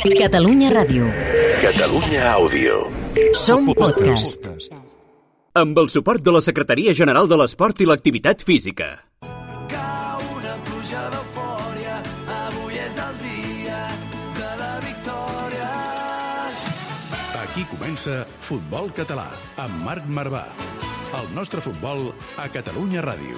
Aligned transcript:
Catalunya 0.00 0.70
Ràdio. 0.72 1.04
Catalunya 1.60 2.32
Àudio. 2.32 2.88
Som 3.36 3.68
podcast. 3.76 4.48
Amb 5.52 5.76
el 5.76 5.90
suport 5.92 6.24
de 6.24 6.32
la 6.32 6.40
Secretaria 6.40 6.94
General 6.96 7.28
de 7.28 7.36
l'Esport 7.36 7.82
i 7.84 7.88
l'Activitat 7.90 8.40
Física. 8.40 8.88
Cau 9.68 10.22
una 10.38 10.56
pluja 10.64 11.04
d'eufòria, 11.12 11.98
avui 12.38 12.80
és 12.80 12.96
el 12.96 13.20
dia 13.26 13.82
de 14.40 14.48
la 14.62 14.72
victòria. 14.86 15.68
Aquí 17.44 17.68
comença 17.68 18.22
Futbol 18.40 18.88
Català, 18.96 19.28
amb 19.60 19.84
Marc 19.84 20.08
Marvà. 20.08 20.46
El 21.20 21.28
nostre 21.36 21.60
futbol 21.60 22.14
a 22.40 22.48
Catalunya 22.48 23.04
Ràdio. 23.04 23.36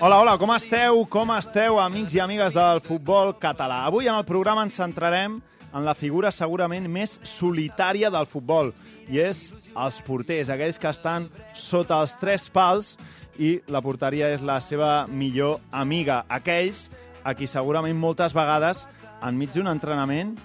Hola, 0.00 0.20
hola, 0.20 0.38
com 0.38 0.52
esteu? 0.54 1.00
Com 1.10 1.32
esteu, 1.34 1.80
amics 1.82 2.14
i 2.14 2.20
amigues 2.22 2.54
del 2.54 2.78
futbol 2.78 3.32
català? 3.34 3.80
Avui 3.88 4.06
en 4.06 4.14
el 4.14 4.22
programa 4.22 4.62
ens 4.62 4.76
centrarem 4.78 5.40
en 5.74 5.82
la 5.82 5.94
figura 5.98 6.30
segurament 6.30 6.86
més 6.86 7.16
solitària 7.26 8.06
del 8.14 8.28
futbol, 8.30 8.70
i 9.10 9.18
és 9.18 9.40
els 9.74 9.98
porters, 10.06 10.52
aquells 10.54 10.78
que 10.78 10.86
estan 10.86 11.26
sota 11.50 11.98
els 11.98 12.14
tres 12.20 12.46
pals 12.46 12.92
i 13.42 13.56
la 13.66 13.82
porteria 13.82 14.30
és 14.36 14.46
la 14.46 14.60
seva 14.62 15.08
millor 15.10 15.58
amiga. 15.74 16.20
Aquells 16.30 16.86
a 17.26 17.34
qui 17.34 17.50
segurament 17.50 17.98
moltes 17.98 18.38
vegades, 18.38 18.84
enmig 19.18 19.50
d'un 19.56 19.66
entrenament, 19.66 20.36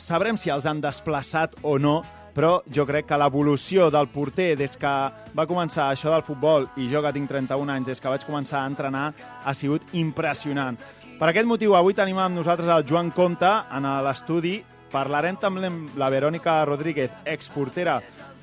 sabrem 0.00 0.40
si 0.40 0.48
els 0.48 0.64
han 0.64 0.80
desplaçat 0.80 1.60
o 1.60 1.76
no, 1.76 1.98
però 2.34 2.58
jo 2.66 2.84
crec 2.86 3.06
que 3.08 3.18
l'evolució 3.18 3.88
del 3.94 4.10
porter 4.12 4.52
des 4.58 4.76
que 4.76 4.92
va 5.38 5.46
començar 5.46 5.88
això 5.88 6.10
del 6.12 6.26
futbol 6.26 6.66
i 6.76 6.88
jo 6.90 7.02
que 7.02 7.14
tinc 7.14 7.30
31 7.30 7.72
anys, 7.76 7.86
des 7.92 8.02
que 8.02 8.10
vaig 8.10 8.26
començar 8.26 8.64
a 8.64 8.68
entrenar, 8.68 9.06
ha 9.44 9.54
sigut 9.54 9.86
impressionant. 9.94 10.78
Per 11.14 11.30
aquest 11.30 11.46
motiu, 11.46 11.76
avui 11.78 11.94
tenim 11.94 12.18
amb 12.18 12.34
nosaltres 12.34 12.68
el 12.68 12.86
Joan 12.88 13.12
Comte 13.14 13.50
en 13.70 13.86
l'estudi. 14.02 14.58
Parlarem 14.90 15.38
també 15.38 15.66
amb 15.66 15.94
la 15.98 16.10
Verònica 16.10 16.60
Rodríguez, 16.66 17.10
exportera 17.24 18.00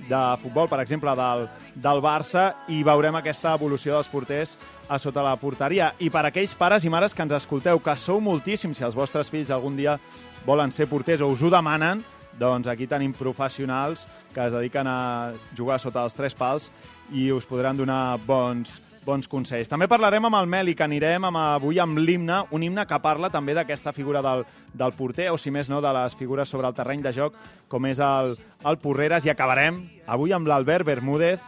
de 0.08 0.22
futbol, 0.42 0.70
per 0.72 0.80
exemple, 0.81 1.11
del, 1.16 1.45
del 1.76 2.02
Barça, 2.03 2.45
i 2.72 2.81
veurem 2.83 3.16
aquesta 3.20 3.53
evolució 3.55 3.94
dels 3.95 4.09
porters 4.11 4.55
a 4.89 4.98
sota 5.00 5.23
la 5.23 5.36
porteria. 5.39 5.92
I 6.00 6.09
per 6.11 6.26
aquells 6.28 6.55
pares 6.59 6.88
i 6.88 6.92
mares 6.92 7.16
que 7.16 7.23
ens 7.23 7.36
escolteu, 7.38 7.80
que 7.80 7.95
sou 8.00 8.23
moltíssims, 8.23 8.80
si 8.80 8.88
els 8.88 8.95
vostres 8.95 9.31
fills 9.31 9.52
algun 9.52 9.78
dia 9.80 10.00
volen 10.48 10.72
ser 10.72 10.89
porters 10.92 11.22
o 11.22 11.30
us 11.31 11.44
ho 11.44 11.52
demanen, 11.53 12.03
doncs 12.40 12.70
aquí 12.72 12.88
tenim 12.88 13.14
professionals 13.14 14.08
que 14.34 14.46
es 14.46 14.54
dediquen 14.54 14.88
a 14.88 15.34
jugar 15.58 15.80
sota 15.80 16.06
els 16.06 16.16
tres 16.16 16.36
pals 16.38 16.70
i 17.12 17.32
us 17.32 17.46
podran 17.46 17.78
donar 17.78 18.18
bons, 18.26 18.80
bons 19.06 19.28
consells. 19.28 19.70
També 19.70 19.88
parlarem 19.90 20.26
amb 20.28 20.38
el 20.40 20.50
Meli, 20.50 20.76
que 20.78 20.86
anirem 20.86 21.26
amb, 21.28 21.40
avui 21.42 21.80
amb 21.82 21.98
l'himne, 22.00 22.44
un 22.56 22.64
himne 22.64 22.86
que 22.88 23.00
parla 23.04 23.32
també 23.34 23.56
d'aquesta 23.58 23.94
figura 23.96 24.22
del, 24.26 24.46
del 24.73 24.94
porter, 24.98 25.32
o 25.32 25.40
si 25.42 25.52
més 25.52 25.70
no, 25.70 25.82
de 25.82 25.94
les 25.98 26.16
figures 26.20 26.50
sobre 26.50 26.70
el 26.70 26.78
terreny 26.78 27.02
de 27.06 27.16
joc, 27.16 27.40
com 27.72 27.88
és 27.90 28.00
el, 28.00 28.36
el 28.66 28.80
Porreres, 28.82 29.26
i 29.26 29.34
acabarem 29.34 29.82
avui 30.08 30.34
amb 30.36 30.48
l'Albert 30.48 30.88
Bermúdez, 30.88 31.42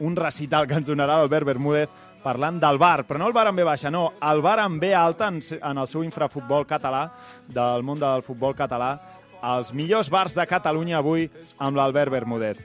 un 0.00 0.16
recital 0.16 0.66
que 0.68 0.76
ens 0.76 0.88
donarà 0.90 1.22
l'Albert 1.22 1.46
Bermúdez 1.48 2.04
parlant 2.26 2.58
del 2.58 2.78
bar, 2.78 3.04
però 3.06 3.20
no 3.22 3.28
el 3.30 3.36
bar 3.36 3.46
amb 3.46 3.60
B 3.60 3.64
baixa, 3.64 3.90
no, 3.92 4.08
el 4.26 4.40
bar 4.42 4.58
amb 4.58 4.82
B 4.82 4.90
alta 4.98 5.28
en, 5.30 5.38
en 5.56 5.78
el 5.78 5.86
seu 5.86 6.02
infrafutbol 6.02 6.66
català, 6.66 7.06
del 7.46 7.86
món 7.86 8.02
del 8.02 8.24
futbol 8.26 8.56
català, 8.58 8.96
els 9.44 9.72
millors 9.76 10.10
bars 10.12 10.34
de 10.36 10.46
Catalunya 10.48 10.98
avui 10.98 11.28
amb 11.58 11.76
l'Albert 11.76 12.12
Bermúdez. 12.12 12.60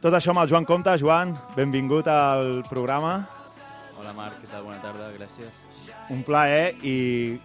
Tot 0.00 0.14
això 0.16 0.32
amb 0.32 0.42
el 0.42 0.48
Joan 0.48 0.64
Comte. 0.64 0.96
Joan, 1.00 1.34
benvingut 1.56 2.08
al 2.08 2.62
programa. 2.70 3.26
Hola 4.00 4.14
Marc, 4.16 4.40
què 4.40 4.48
tal? 4.48 4.64
Bona 4.64 4.80
tarda, 4.80 5.10
gràcies. 5.12 5.60
Un 6.10 6.24
plaer 6.24 6.72
i 6.82 7.38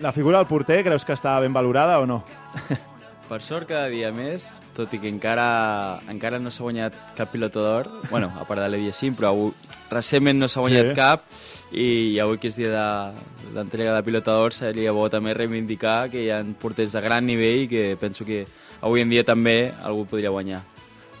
la 0.00 0.12
figura 0.14 0.38
del 0.38 0.46
porter 0.46 0.82
creus 0.86 1.04
que 1.04 1.16
està 1.16 1.34
ben 1.42 1.52
valorada 1.52 1.98
o 2.02 2.06
no? 2.06 2.22
Per 3.28 3.38
sort 3.40 3.68
cada 3.70 3.86
dia 3.88 4.10
més, 4.12 4.44
tot 4.76 4.92
i 4.92 4.98
que 5.00 5.08
encara 5.08 6.00
encara 6.12 6.40
no 6.42 6.50
s'ha 6.52 6.64
guanyat 6.66 6.96
cap 7.16 7.30
pilota 7.32 7.62
d'or, 7.64 7.88
bueno, 8.10 8.28
a 8.36 8.44
part 8.44 8.60
de 8.60 8.66
l'Eviasim, 8.68 9.14
però 9.16 9.30
avui, 9.30 9.52
recentment 9.92 10.36
no 10.42 10.48
s'ha 10.48 10.60
guanyat 10.60 10.90
Sí. 10.90 10.94
cap 10.98 11.24
i 11.72 12.18
avui 12.20 12.36
que 12.38 12.48
és 12.48 12.56
dia 12.56 12.68
de 12.68 13.54
l'entrega 13.54 13.94
de 13.96 14.02
pilota 14.02 14.32
d'or 14.36 14.52
seria 14.52 14.92
bo 14.92 15.08
també 15.08 15.32
reivindicar 15.34 16.10
que 16.10 16.24
hi 16.26 16.30
ha 16.30 16.42
porters 16.60 16.92
de 16.92 17.00
gran 17.00 17.24
nivell 17.24 17.62
i 17.64 17.68
que 17.68 17.96
penso 18.00 18.24
que 18.24 18.46
avui 18.82 19.00
en 19.00 19.08
dia 19.08 19.24
també 19.24 19.72
algú 19.82 20.04
podria 20.06 20.30
guanyar. 20.30 20.62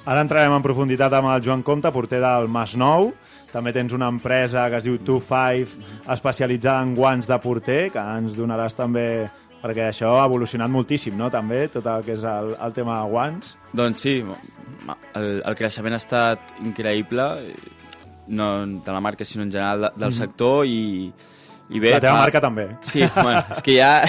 Ara 0.04 0.20
entrarem 0.20 0.52
en 0.52 0.62
profunditat 0.62 1.12
amb 1.14 1.28
el 1.30 1.42
Joan 1.44 1.62
Comte, 1.62 1.92
porter 1.92 2.18
del 2.20 2.48
Masnou. 2.48 3.12
També 3.52 3.72
tens 3.72 3.92
una 3.92 4.08
empresa 4.08 4.68
que 4.68 4.76
es 4.80 4.84
diu 4.84 4.96
25, 4.98 5.78
especialitzada 6.10 6.82
en 6.82 6.94
guants 6.96 7.28
de 7.28 7.38
porter, 7.38 7.90
que 7.92 8.00
ens 8.00 8.34
donaràs 8.36 8.74
també 8.74 9.28
perquè 9.62 9.88
això 9.88 10.16
ha 10.20 10.24
evolucionat 10.26 10.70
moltíssim, 10.74 11.14
no?, 11.18 11.28
també, 11.30 11.68
tot 11.70 11.86
el 11.86 12.02
que 12.06 12.16
és 12.16 12.24
el, 12.26 12.54
el 12.58 12.72
tema 12.74 12.98
de 13.00 13.10
guants. 13.12 13.52
Doncs 13.72 14.02
sí, 14.02 14.16
el, 15.14 15.28
el 15.44 15.54
creixement 15.58 15.94
ha 15.94 16.00
estat 16.02 16.56
increïble, 16.64 17.28
no 18.32 18.48
de 18.66 18.92
la 18.92 19.00
marca 19.00 19.24
sinó 19.24 19.44
en 19.44 19.52
general 19.52 19.80
de, 19.86 19.90
del 20.02 20.12
sector 20.14 20.66
i, 20.66 21.12
i 21.72 21.80
bé... 21.80 21.90
la 21.94 22.00
teva 22.00 22.16
fa- 22.16 22.24
marca 22.24 22.40
també. 22.42 22.66
Sí, 22.86 23.02
bueno, 23.16 23.42
és 23.54 23.62
que 23.64 23.76
ja 23.78 24.02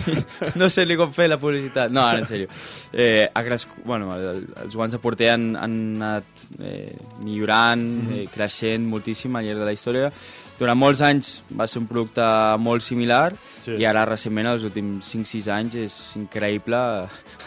no 0.60 0.68
sé 0.72 0.84
ni 0.86 0.96
com 0.98 1.12
fer 1.14 1.28
la 1.30 1.38
publicitat. 1.40 1.92
No, 1.92 2.04
ara, 2.06 2.22
en 2.22 2.28
sèrio. 2.28 2.48
Eh, 2.92 3.28
ha 3.32 3.42
bueno, 3.84 4.12
el, 4.16 4.44
els 4.64 4.76
guants 4.76 4.92
de 4.96 5.00
porter 5.02 5.30
han, 5.34 5.50
han 5.56 5.78
anat 6.02 6.44
eh, 6.60 6.96
millorant, 7.24 7.84
eh, 8.12 8.26
creixent 8.32 8.86
moltíssim 8.88 9.36
al 9.36 9.48
llarg 9.48 9.64
de 9.64 9.70
la 9.70 9.76
història. 9.76 10.12
Durant 10.58 10.78
molts 10.78 11.00
anys 11.06 11.42
va 11.54 11.68
ser 11.70 11.78
un 11.78 11.86
producte 11.86 12.24
molt 12.58 12.82
similar 12.82 13.32
Sí. 13.62 13.76
i 13.78 13.84
ara 13.86 14.04
recentment, 14.08 14.46
els 14.48 14.64
últims 14.66 15.06
5-6 15.06 15.46
anys, 15.54 15.74
és 15.78 15.98
increïble 16.18 16.78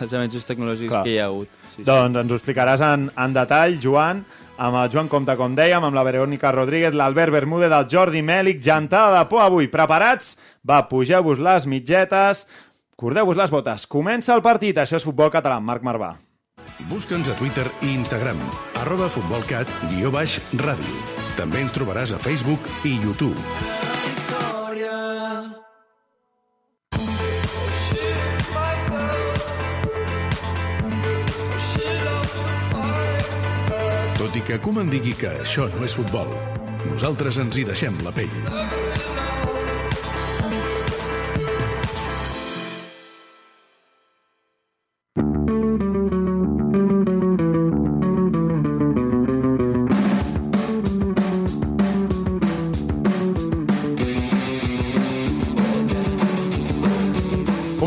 els 0.01 0.13
avenços 0.13 0.45
tecnològics 0.47 0.91
Clar. 0.93 1.03
que 1.03 1.15
hi 1.15 1.19
ha 1.19 1.25
hagut. 1.25 1.49
Sí, 1.71 1.81
sí. 1.81 1.83
Doncs 1.87 2.19
ens 2.21 2.31
ho 2.31 2.35
explicaràs 2.37 2.81
en, 2.85 3.09
en 3.17 3.33
detall, 3.35 3.77
Joan, 3.83 4.23
amb 4.57 4.77
el 4.83 4.89
Joan 4.93 5.07
Comte, 5.11 5.35
com 5.39 5.55
dèiem, 5.55 5.83
amb 5.83 5.95
la 5.95 6.03
Verònica 6.07 6.51
Rodríguez, 6.55 6.93
l'Albert 6.95 7.31
Bermúdez, 7.33 7.71
el 7.71 7.87
Jordi 7.91 8.21
Mèlic, 8.21 8.61
gentada 8.63 9.17
de 9.19 9.29
por 9.31 9.41
avui. 9.43 9.67
Preparats? 9.71 10.35
Va, 10.67 10.83
pugeu-vos 10.87 11.39
les 11.39 11.65
mitgetes, 11.67 12.45
cordeu-vos 12.95 13.39
les 13.39 13.49
botes. 13.51 13.87
Comença 13.87 14.35
el 14.35 14.43
partit, 14.45 14.77
això 14.77 14.99
és 14.99 15.07
Futbol 15.07 15.31
Català, 15.33 15.59
Marc 15.59 15.81
Marvà. 15.83 16.13
Busca'ns 16.91 17.29
a 17.31 17.35
Twitter 17.39 17.65
i 17.81 17.95
Instagram, 17.95 18.37
arroba 18.83 19.09
futbolcat, 19.09 19.67
guió 19.95 20.11
baix, 20.13 20.39
ràdio. 20.53 21.20
També 21.41 21.63
ens 21.65 21.73
trobaràs 21.73 22.11
a 22.13 22.19
Facebook 22.21 22.67
i 22.85 22.91
YouTube. 23.01 23.33
Tot 34.19 34.37
i 34.37 34.45
que 34.45 34.61
Koeman 34.61 34.93
digui 34.93 35.15
que 35.17 35.33
això 35.41 35.65
no 35.73 35.81
és 35.87 35.97
futbol, 35.97 36.29
nosaltres 36.91 37.41
ens 37.41 37.57
hi 37.57 37.65
deixem 37.73 37.97
la 38.05 38.13
pell. 38.13 38.37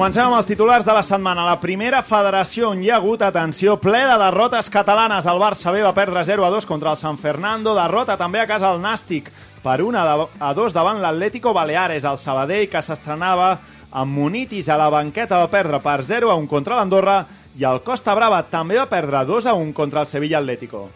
Comencem 0.04 0.26
amb 0.28 0.36
els 0.36 0.44
titulars 0.44 0.84
de 0.84 0.92
la 0.92 1.00
setmana. 1.00 1.46
La 1.48 1.56
primera 1.62 2.02
federació 2.04 2.74
on 2.74 2.82
hi 2.84 2.90
ha 2.90 2.98
hagut, 2.98 3.22
atenció, 3.24 3.78
ple 3.80 4.02
de 4.04 4.18
derrotes 4.20 4.68
catalanes. 4.68 5.24
El 5.24 5.40
Barça 5.40 5.72
B 5.72 5.80
va 5.80 5.94
perdre 5.96 6.20
0 6.28 6.44
a 6.44 6.50
2 6.52 6.66
contra 6.68 6.90
el 6.92 6.98
San 7.00 7.16
Fernando. 7.16 7.72
Derrota 7.72 8.18
també 8.20 8.42
a 8.42 8.44
casa 8.44 8.68
del 8.68 8.82
Nàstic 8.84 9.30
per 9.64 9.78
1 9.80 9.96
a 9.96 10.52
2 10.52 10.76
davant 10.76 11.00
l'Atlético 11.00 11.54
Baleares. 11.56 12.04
El 12.04 12.20
Sabadell, 12.20 12.68
que 12.68 12.84
s'estrenava 12.84 13.54
amb 13.96 14.12
Munitis 14.12 14.68
a 14.68 14.76
la 14.76 14.90
banqueta, 14.92 15.40
va 15.40 15.48
perdre 15.48 15.80
per 15.80 16.02
0 16.04 16.28
a 16.28 16.36
1 16.36 16.52
contra 16.52 16.76
l'Andorra. 16.76 17.22
I 17.56 17.64
el 17.64 17.80
Costa 17.80 18.12
Brava 18.12 18.42
també 18.52 18.76
va 18.76 18.90
perdre 18.92 19.24
2 19.24 19.48
a 19.48 19.56
1 19.56 19.72
contra 19.72 20.04
el 20.04 20.12
Sevilla 20.12 20.44
Atlético. 20.44 20.90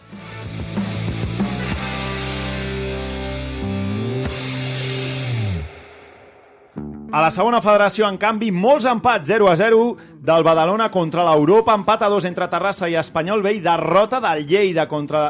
A 7.09 7.23
la 7.23 7.31
segona 7.33 7.57
federació, 7.57 8.05
en 8.05 8.19
canvi, 8.21 8.51
molts 8.53 8.85
empats 8.85 9.25
0 9.25 9.47
a 9.49 9.55
0 9.57 9.77
del 10.21 10.43
Badalona 10.45 10.91
contra 10.93 11.23
l'Europa, 11.25 11.73
empat 11.73 12.03
a 12.05 12.09
2 12.13 12.27
entre 12.29 12.45
Terrassa 12.51 12.85
i 12.85 12.93
Espanyol 13.01 13.41
i 13.49 13.63
derrota 13.65 14.19
del 14.21 14.45
Lleida 14.45 14.85
contra 14.87 15.23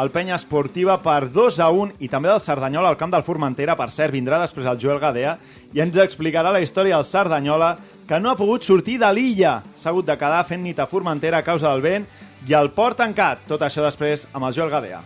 el 0.00 0.10
Penya 0.14 0.38
Esportiva 0.40 0.96
per 1.04 1.28
2 1.28 1.58
a 1.60 1.68
1 1.68 2.00
i 2.00 2.08
també 2.08 2.30
del 2.30 2.40
Cerdanyola 2.40 2.88
al 2.88 2.96
camp 2.96 3.12
del 3.12 3.26
Formentera, 3.26 3.76
per 3.76 3.90
cert, 3.90 4.14
vindrà 4.16 4.40
després 4.40 4.64
el 4.64 4.80
Joel 4.80 4.98
Gadea 4.98 5.36
i 5.76 5.84
ens 5.84 6.00
explicarà 6.00 6.54
la 6.54 6.62
història 6.64 6.96
del 6.96 7.04
Cerdanyola 7.04 7.76
que 8.08 8.18
no 8.18 8.30
ha 8.30 8.40
pogut 8.40 8.64
sortir 8.64 8.96
de 8.96 9.12
l'illa. 9.12 9.58
S'ha 9.76 9.92
hagut 9.92 10.08
de 10.08 10.16
quedar 10.16 10.40
fent 10.48 10.64
nit 10.64 10.80
a 10.80 10.88
Formentera 10.88 11.44
a 11.44 11.44
causa 11.44 11.68
del 11.68 11.84
vent 11.84 12.08
i 12.48 12.56
el 12.56 12.72
port 12.72 12.96
tancat. 12.96 13.44
Tot 13.44 13.60
això 13.60 13.84
després 13.84 14.24
amb 14.32 14.48
el 14.48 14.56
Joel 14.56 14.72
Gadea. 14.72 15.04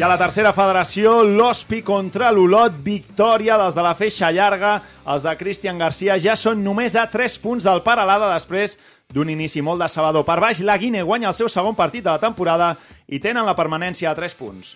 I 0.00 0.02
a 0.02 0.08
la 0.08 0.16
tercera 0.16 0.54
federació, 0.56 1.18
l'Hospi 1.28 1.82
contra 1.84 2.30
l'Olot, 2.32 2.78
victòria 2.80 3.58
dels 3.60 3.74
de 3.76 3.82
la 3.84 3.90
feixa 3.92 4.30
llarga. 4.32 4.70
Els 5.04 5.26
de 5.26 5.34
Cristian 5.36 5.76
Garcia 5.76 6.14
ja 6.16 6.32
són 6.40 6.62
només 6.64 6.96
a 6.96 7.02
3 7.12 7.36
punts 7.42 7.66
del 7.68 7.82
Paralada 7.84 8.30
després 8.32 8.78
d'un 9.12 9.28
inici 9.28 9.60
molt 9.60 9.84
decebedor. 9.84 10.24
Per 10.24 10.38
baix, 10.40 10.62
la 10.64 10.78
Guine 10.80 11.02
guanya 11.04 11.28
el 11.28 11.36
seu 11.36 11.52
segon 11.52 11.76
partit 11.76 12.06
de 12.06 12.14
la 12.14 12.22
temporada 12.22 12.70
i 13.12 13.20
tenen 13.20 13.44
la 13.44 13.52
permanència 13.58 14.08
a 14.08 14.16
3 14.16 14.38
punts. 14.40 14.72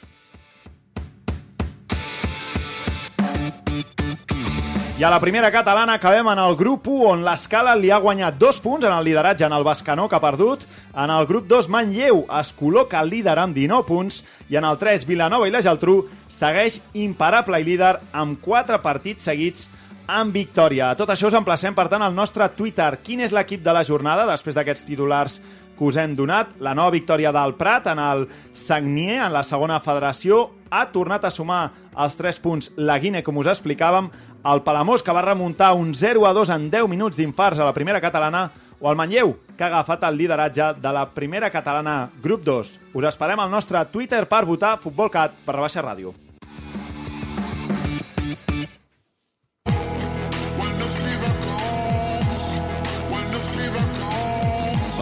A 5.04 5.10
la 5.10 5.20
primera 5.20 5.50
catalana 5.52 5.98
acabem 5.98 6.30
en 6.32 6.38
el 6.40 6.54
grup 6.56 6.86
1, 6.88 7.08
on 7.10 7.24
l'Escala 7.26 7.74
li 7.76 7.90
ha 7.92 7.98
guanyat 8.00 8.38
dos 8.40 8.56
punts 8.64 8.86
en 8.88 8.92
el 8.94 9.04
lideratge 9.04 9.44
en 9.44 9.52
el 9.52 9.66
Bascanó, 9.66 10.06
que 10.08 10.16
ha 10.16 10.20
perdut. 10.22 10.62
En 10.96 11.12
el 11.12 11.26
grup 11.28 11.44
2, 11.44 11.68
Manlleu 11.68 12.22
es 12.38 12.52
col·loca 12.56 13.02
líder 13.04 13.34
amb 13.42 13.52
19 13.52 13.84
punts. 13.84 14.22
I 14.48 14.56
en 14.56 14.64
el 14.64 14.78
3, 14.80 15.04
Vilanova 15.04 15.44
i 15.44 15.52
la 15.52 15.60
Geltrú 15.60 15.98
segueix 16.24 16.80
imparable 16.96 17.60
i 17.60 17.68
líder 17.68 17.98
amb 18.16 18.40
4 18.40 18.80
partits 18.80 19.28
seguits 19.28 19.68
amb 20.08 20.32
victòria. 20.32 20.88
A 20.88 20.96
tot 20.96 21.12
això 21.12 21.28
us 21.28 21.36
emplacem, 21.36 21.76
per 21.76 21.90
tant, 21.92 22.00
al 22.00 22.16
nostre 22.16 22.48
Twitter. 22.56 22.94
Quin 23.04 23.20
és 23.28 23.36
l'equip 23.36 23.60
de 23.60 23.76
la 23.76 23.84
jornada, 23.84 24.24
després 24.32 24.56
d'aquests 24.56 24.88
titulars 24.88 25.40
que 25.76 25.84
us 25.84 26.00
hem 26.00 26.16
donat? 26.16 26.56
La 26.64 26.72
nova 26.72 26.96
victòria 26.96 27.32
del 27.34 27.58
Prat 27.60 27.92
en 27.92 28.00
el 28.00 28.30
Sagnier, 28.56 29.20
en 29.26 29.36
la 29.36 29.44
segona 29.44 29.82
federació, 29.84 30.46
ha 30.72 30.86
tornat 30.96 31.28
a 31.28 31.34
sumar 31.34 31.66
els 31.92 32.16
3 32.16 32.40
punts 32.40 32.72
la 32.80 32.96
Guine, 32.98 33.20
com 33.22 33.36
us 33.42 33.52
explicàvem, 33.52 34.08
el 34.44 34.62
Palamós, 34.62 35.02
que 35.02 35.12
va 35.12 35.22
remuntar 35.22 35.72
un 35.74 35.94
0 35.94 36.26
a 36.26 36.32
2 36.32 36.50
en 36.50 36.68
10 36.70 36.88
minuts 36.88 37.16
d'infarts 37.16 37.58
a 37.58 37.64
la 37.64 37.72
primera 37.72 38.00
catalana, 38.00 38.50
o 38.80 38.90
el 38.90 38.96
Manlleu, 38.96 39.32
que 39.56 39.64
ha 39.64 39.70
agafat 39.70 40.04
el 40.04 40.18
lideratge 40.18 40.74
de 40.82 40.92
la 40.92 41.06
primera 41.08 41.50
catalana 41.50 42.10
grup 42.22 42.44
2. 42.44 42.72
Us 42.92 43.08
esperem 43.08 43.40
al 43.40 43.50
nostre 43.50 43.80
Twitter 43.88 44.26
per 44.28 44.44
votar 44.44 44.76
FutbolCat 44.82 45.40
per 45.46 45.56
rebaixa 45.56 45.82
ràdio. 45.82 46.12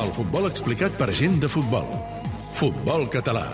El 0.02 0.14
futbol 0.14 0.46
explicat 0.46 0.94
per 0.94 1.10
gent 1.10 1.40
de 1.42 1.50
futbol. 1.50 1.88
Futbol 2.54 3.08
català. 3.10 3.48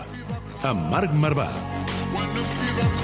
Amb 0.61 0.91
Marc 0.91 1.15
Marvà. 1.15 1.49
Li 1.49 2.98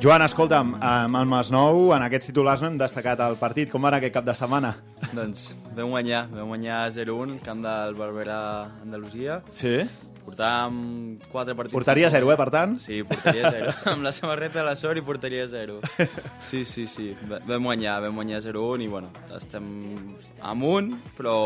Joan, 0.00 0.22
escolta'm, 0.24 0.70
amb 0.80 1.16
el 1.18 1.26
Masnou, 1.28 1.90
en 1.92 2.02
aquests 2.06 2.30
titulars 2.30 2.62
no 2.64 2.70
hem 2.70 2.78
destacat 2.80 3.20
el 3.20 3.34
partit. 3.36 3.68
Com 3.68 3.84
va 3.84 3.90
anar 3.90 3.98
aquest 4.00 4.14
cap 4.14 4.24
de 4.24 4.34
setmana? 4.38 4.70
Doncs 5.12 5.50
vam 5.76 5.90
guanyar, 5.92 6.22
vam 6.32 6.48
guanyar 6.54 6.86
0-1 6.94 7.34
al 7.36 7.42
camp 7.44 7.60
del 7.66 7.96
Barberà 7.98 8.38
Andalusia. 8.80 9.40
Sí? 9.52 9.74
Portàvem 10.24 11.18
4 11.32 11.56
partits... 11.58 11.74
Portaria 11.74 12.08
sense 12.08 12.16
zero, 12.16 12.32
eh, 12.32 12.38
per 12.40 12.48
tant? 12.54 12.78
Sí, 12.80 13.02
portaria 13.04 13.50
zero. 13.52 13.74
amb 13.92 14.06
la 14.06 14.12
samarreta 14.16 14.62
de 14.62 14.66
la 14.70 14.76
sort 14.80 15.00
i 15.00 15.04
portaria 15.04 15.44
zero. 15.52 15.80
Sí, 16.40 16.64
sí, 16.64 16.86
sí. 16.88 17.10
Va- 17.28 17.42
Vam 17.50 17.68
guanyar, 17.68 17.98
vam 18.06 18.16
guanyar 18.22 18.40
0-1 18.46 18.86
i, 18.86 18.88
bueno, 18.88 19.12
estem 19.36 19.68
amunt, 20.48 20.94
però 21.18 21.36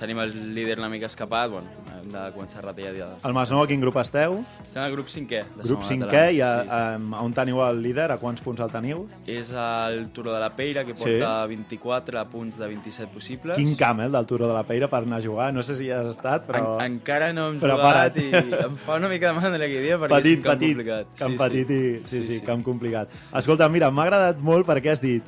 tenim 0.00 0.18
el 0.24 0.34
líder 0.56 0.80
una 0.82 0.90
mica 0.90 1.06
escapat, 1.06 1.52
bueno, 1.54 1.70
de 2.12 2.22
començar 2.34 2.58
a 2.60 2.66
retallar 2.68 2.92
dia. 2.94 3.06
El 3.24 3.32
Masnou, 3.36 3.62
a 3.62 3.66
quin 3.70 3.80
grup 3.80 3.96
esteu? 4.00 4.40
Estem 4.64 4.82
al 4.82 4.92
grup 4.92 5.08
5è. 5.08 5.40
De 5.56 5.62
Grup 5.68 5.82
segona 5.82 6.08
5è, 6.10 6.24
i 6.34 6.40
a, 6.40 6.50
catalana, 6.64 7.16
a, 7.18 7.22
on 7.24 7.32
teniu 7.36 7.60
el 7.64 7.80
líder? 7.82 8.10
A 8.12 8.18
quants 8.18 8.40
punts 8.44 8.60
el 8.60 8.70
teniu? 8.72 9.06
sí. 9.24 9.36
És 9.38 9.50
el 9.52 10.10
Turó 10.14 10.32
de 10.32 10.40
la 10.40 10.50
Peira, 10.56 10.84
que 10.84 10.96
Sí. 10.96 11.04
porta 11.18 11.46
24 11.46 12.24
punts 12.30 12.58
de 12.58 12.66
27 12.66 13.12
possibles. 13.12 13.56
Quin 13.56 13.74
camp, 13.76 14.00
eh, 14.00 14.04
el 14.06 14.12
del 14.12 14.26
Turó 14.26 14.48
de 14.48 14.54
la 14.54 14.62
Peira, 14.64 14.88
per 14.88 15.02
anar 15.02 15.18
a 15.18 15.22
jugar? 15.22 15.52
No 15.54 15.62
sé 15.62 15.76
si 15.76 15.90
has 15.90 16.06
estat, 16.06 16.46
però... 16.46 16.78
En, 16.80 16.92
encara 16.94 17.32
no 17.32 17.48
hem 17.50 17.58
Prepara't. 17.60 18.14
jugat 18.18 18.50
i 18.50 18.64
em 18.64 18.76
fa 18.76 18.96
una 18.96 19.08
mica 19.08 19.28
de 19.28 19.32
mandra 19.38 19.64
aquell 19.64 19.82
dia 19.82 19.98
perquè 19.98 20.18
petit, 20.18 20.32
és 20.32 20.36
un 20.38 20.42
camp 20.44 20.58
petit, 20.58 20.76
complicat. 20.76 21.06
camp 21.18 21.36
petit 21.38 21.70
i... 21.70 21.82
Sí, 22.04 22.22
sí, 22.22 22.38
sí. 22.38 22.40
camp 22.44 22.62
complicat. 22.64 23.08
Escolta, 23.34 23.68
mira, 23.68 23.90
m'ha 23.90 24.02
agradat 24.04 24.38
molt 24.38 24.66
perquè 24.66 24.92
has 24.92 25.00
dit 25.02 25.22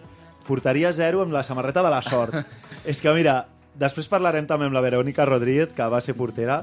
portaria 0.47 0.93
zero 0.93 1.23
amb 1.23 1.33
la 1.35 1.43
samarreta 1.43 1.83
de 1.83 1.91
la 1.91 2.03
sort. 2.03 2.35
És 2.87 3.01
que, 3.03 3.11
mira, 3.13 3.47
després 3.81 4.09
parlarem 4.11 4.47
també 4.49 4.69
amb 4.69 4.77
la 4.77 4.85
Verònica 4.85 5.27
Rodríguez, 5.29 5.75
que 5.77 5.89
va 5.93 6.01
ser 6.05 6.17
portera. 6.19 6.63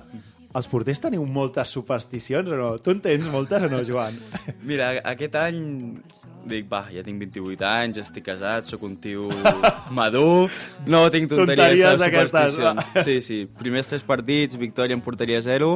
Els 0.53 0.67
porters 0.69 1.01
teniu 1.01 1.23
moltes 1.25 1.71
supersticions 1.73 2.51
o 2.53 2.57
no? 2.59 2.73
Tu 2.77 2.93
en 2.93 2.99
tens 3.01 3.29
moltes 3.33 3.63
o 3.65 3.69
no, 3.71 3.81
Joan? 3.87 4.19
Mira, 4.69 4.91
aquest 5.13 5.37
any 5.39 5.63
dic, 6.49 6.67
va, 6.69 6.83
ja 6.91 7.03
tinc 7.05 7.21
28 7.23 7.65
anys, 7.67 7.99
estic 8.03 8.25
casat, 8.27 8.67
sóc 8.67 8.83
un 8.85 8.97
tio 9.01 9.29
madur, 9.97 10.51
no 10.85 11.05
tinc 11.13 11.31
tonteries, 11.31 11.79
Tonteries 11.79 12.01
de 12.01 12.09
supersticions. 12.11 13.05
Sí, 13.07 13.17
sí, 13.25 13.39
primers 13.59 13.89
tres 13.89 14.03
partits, 14.05 14.59
victòria 14.59 14.97
en 14.97 15.03
porteria 15.05 15.41
0, 15.41 15.71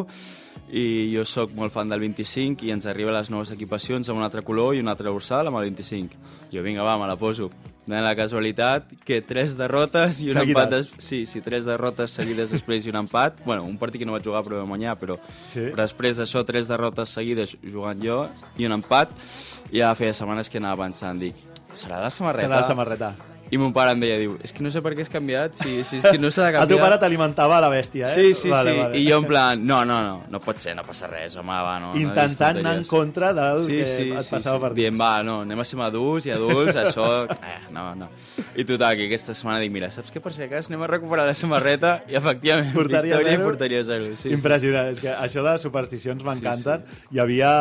i 0.70 1.14
jo 1.16 1.24
sóc 1.26 1.54
molt 1.56 1.72
fan 1.72 1.90
del 1.90 2.00
25 2.04 2.66
i 2.68 2.72
ens 2.74 2.86
arriben 2.90 3.14
les 3.16 3.30
noves 3.32 3.52
equipacions 3.56 4.10
amb 4.10 4.20
un 4.20 4.26
altre 4.26 4.42
color 4.44 4.76
i 4.76 4.82
un 4.84 4.88
altre 4.92 5.08
dorsal 5.10 5.48
amb 5.48 5.58
el 5.62 5.70
25. 5.72 6.18
Jo, 6.52 6.64
vinga, 6.66 6.84
va, 6.84 6.98
me 6.98 7.08
la 7.08 7.16
poso. 7.16 7.50
De 7.88 8.02
la 8.04 8.12
casualitat 8.20 8.90
que 9.08 9.22
tres 9.24 9.54
derrotes 9.56 10.20
i 10.20 10.28
un 10.28 10.34
Seguides. 10.42 10.50
empat... 10.58 10.74
Des... 10.74 10.90
Sí, 10.98 11.22
sí, 11.26 11.40
tres 11.42 11.64
derrotes 11.70 12.12
seguides 12.12 12.52
després 12.52 12.86
i 12.86 12.92
un 12.92 12.98
empat. 13.06 13.40
Bueno, 13.48 13.64
un 13.64 13.78
partit 13.80 14.02
que 14.02 14.06
no 14.10 14.12
vaig 14.18 14.26
jugar 14.28 14.44
però 14.44 14.60
vam 14.60 14.74
guanyar, 14.76 14.98
però, 15.00 15.16
Sí. 15.48 15.70
però 15.72 15.86
després 15.86 16.18
d'això 16.20 16.44
tres 16.46 16.68
derrotes 16.68 17.10
seguides 17.16 17.56
jugant 17.64 18.04
jo 18.04 18.26
i 18.58 18.66
un 18.68 18.76
empat. 18.76 19.16
I 19.72 19.80
ja 19.80 19.94
feia 19.96 20.14
setmanes 20.14 20.50
que 20.52 20.60
anava 20.60 20.84
pensant, 20.84 21.18
dic, 21.20 21.36
serà 21.74 22.02
la 22.04 22.10
samarreta? 22.12 22.48
Serà 22.50 22.60
la 22.60 22.68
samarreta. 22.68 23.14
I 23.52 23.60
mon 23.62 23.72
pare 23.76 23.94
em 23.96 24.02
deia, 24.02 24.18
diu, 24.20 24.36
és 24.44 24.52
que 24.54 24.64
no 24.66 24.72
sé 24.74 24.82
per 24.84 24.94
què 24.98 25.06
has 25.06 25.12
canviat, 25.12 25.56
si, 25.60 25.82
si 25.88 26.02
és 26.02 26.08
que 26.08 26.20
no 26.20 26.32
s'ha 26.34 26.48
de 26.48 26.52
canviar. 26.56 26.66
El 26.66 26.74
teu 26.74 26.82
pare 26.84 26.98
t'alimentava 27.02 27.60
la 27.64 27.70
bèstia, 27.72 28.10
eh? 28.10 28.16
Sí, 28.16 28.34
sí, 28.36 28.52
vale, 28.52 28.74
sí. 28.74 28.82
Vale. 28.82 29.00
I 29.00 29.06
jo 29.08 29.20
en 29.22 29.28
plan, 29.30 29.64
no, 29.66 29.84
no, 29.88 30.02
no, 30.04 30.18
no 30.30 30.42
pot 30.44 30.60
ser, 30.62 30.76
no 30.78 30.84
passa 30.88 31.08
res, 31.12 31.38
home, 31.40 31.56
va, 31.68 31.78
no. 31.84 31.94
Intentant 32.00 32.60
no 32.60 32.66
anar 32.66 32.76
en 32.82 32.88
contra 32.90 33.32
del 33.38 33.64
sí, 33.66 33.78
que 33.80 33.86
sí, 33.86 34.10
et 34.12 34.26
sí, 34.28 34.34
passava 34.36 34.58
sí. 34.58 34.64
per 34.66 34.72
dins. 34.74 34.82
Dient, 34.82 35.00
va, 35.00 35.12
no, 35.28 35.40
anem 35.48 35.64
a 35.64 35.68
ser 35.68 35.80
madurs 35.80 36.28
i 36.30 36.36
adults, 36.36 36.76
això... 36.86 37.08
Eh, 37.48 37.70
no, 37.72 37.94
no. 37.96 38.08
I 38.60 38.66
total, 38.68 38.96
que 38.98 39.06
aquesta 39.06 39.34
setmana 39.38 39.62
dic, 39.62 39.72
mira, 39.72 39.88
saps 39.94 40.10
què, 40.12 40.20
per 40.24 40.34
si 40.36 40.48
cas 40.50 40.68
anem 40.68 40.82
a 40.84 40.88
recuperar 40.90 41.24
la 41.28 41.36
samarreta 41.38 41.92
i 42.10 42.18
efectivament, 42.18 42.74
Portaria 42.74 43.16
victòria 43.16 43.32
zero. 43.32 43.44
i 43.44 43.46
portaria 43.46 43.84
zero. 43.88 44.10
Sí, 44.20 44.32
Impressionant, 44.34 44.90
és 44.92 45.00
que 45.04 45.12
això 45.14 45.44
de 45.46 45.54
supersticions 45.62 46.26
m'encanten. 46.26 46.84
Hi, 47.14 47.22
havia, 47.24 47.52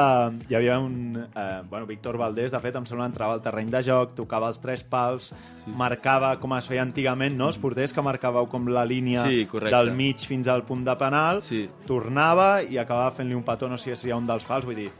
hi 0.49 0.57
havia 0.59 0.79
un... 0.83 1.21
Eh, 1.29 1.47
bueno, 1.71 1.87
Víctor 1.87 2.19
Valdés, 2.19 2.51
de 2.55 2.61
fet, 2.65 2.79
em 2.81 2.89
sembla, 2.89 3.09
entrava 3.13 3.37
al 3.37 3.45
terreny 3.45 3.71
de 3.75 3.83
joc, 3.87 4.17
tocava 4.19 4.51
els 4.51 4.59
tres 4.63 4.83
pals, 4.83 5.31
marcava 5.77 6.33
com 6.41 6.55
es 6.57 6.67
feia 6.67 6.83
antigament, 6.83 7.37
no? 7.37 7.49
Els 7.53 7.59
porters 7.61 7.93
que 7.93 8.03
marcàveu 8.03 8.49
com 8.49 8.67
la 8.73 8.85
línia 8.89 9.23
Sí, 9.23 9.45
correcte. 9.47 9.77
del 9.77 9.93
mig 9.95 10.19
fins 10.27 10.49
al 10.49 10.65
punt 10.65 10.85
de 10.85 10.97
penal, 10.97 11.43
Sí. 11.43 11.69
tornava 11.87 12.63
i 12.63 12.79
acabava 12.79 13.11
fent-li 13.13 13.35
un 13.37 13.45
petó, 13.45 13.69
no 13.69 13.77
sé 13.79 13.95
si 13.97 14.09
hi 14.09 14.11
ha 14.13 14.17
un 14.17 14.27
dels 14.27 14.45
pals, 14.45 14.65
vull 14.65 14.75
dir, 14.77 14.91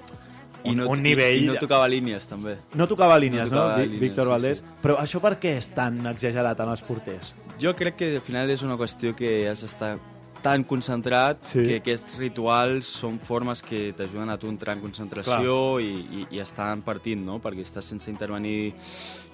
I 0.67 0.73
no, 0.75 0.89
un 0.91 1.01
nivell... 1.03 1.37
I, 1.43 1.45
i 1.45 1.47
no 1.47 1.55
tocava 1.61 1.87
línies, 1.87 2.25
també. 2.27 2.57
no 2.75 2.87
tocava 2.91 3.17
línies, 3.19 3.51
no? 3.53 3.57
tocava 3.61 3.77
Vi- 3.77 3.85
línies, 3.87 4.01
Víctor 4.01 4.25
sí, 4.27 4.31
Valdés. 4.31 4.59
sí. 4.59 4.65
Però 4.83 4.97
això 4.99 5.21
per 5.21 5.39
què 5.39 5.57
és 5.61 5.69
tan 5.69 6.01
exagerat 6.11 6.59
en 6.61 6.69
els 6.73 6.83
porters? 6.83 7.35
Jo 7.61 7.75
crec 7.77 7.95
que 7.97 8.09
al 8.17 8.21
final 8.21 8.51
és 8.51 8.63
una 8.63 8.77
qüestió 8.77 9.15
que 9.15 9.49
has 9.49 9.63
d'estar 9.63 9.97
tan 10.47 10.63
concentrat 10.69 11.43
Sí. 11.51 11.65
que 11.67 11.81
aquests 11.81 12.17
rituals 12.21 12.87
són 13.03 13.19
formes 13.19 13.63
que 13.67 13.91
t'ajuden 13.99 14.31
a 14.31 14.39
tu 14.39 14.47
entrar 14.53 14.77
en 14.77 14.85
concentració 14.85 15.81
i, 15.83 15.91
i, 16.21 16.27
i 16.39 16.43
estar 16.43 16.69
partint, 16.87 17.25
no? 17.27 17.41
Perquè 17.43 17.65
estàs 17.67 17.89
sense 17.91 18.11
intervenir 18.13 18.73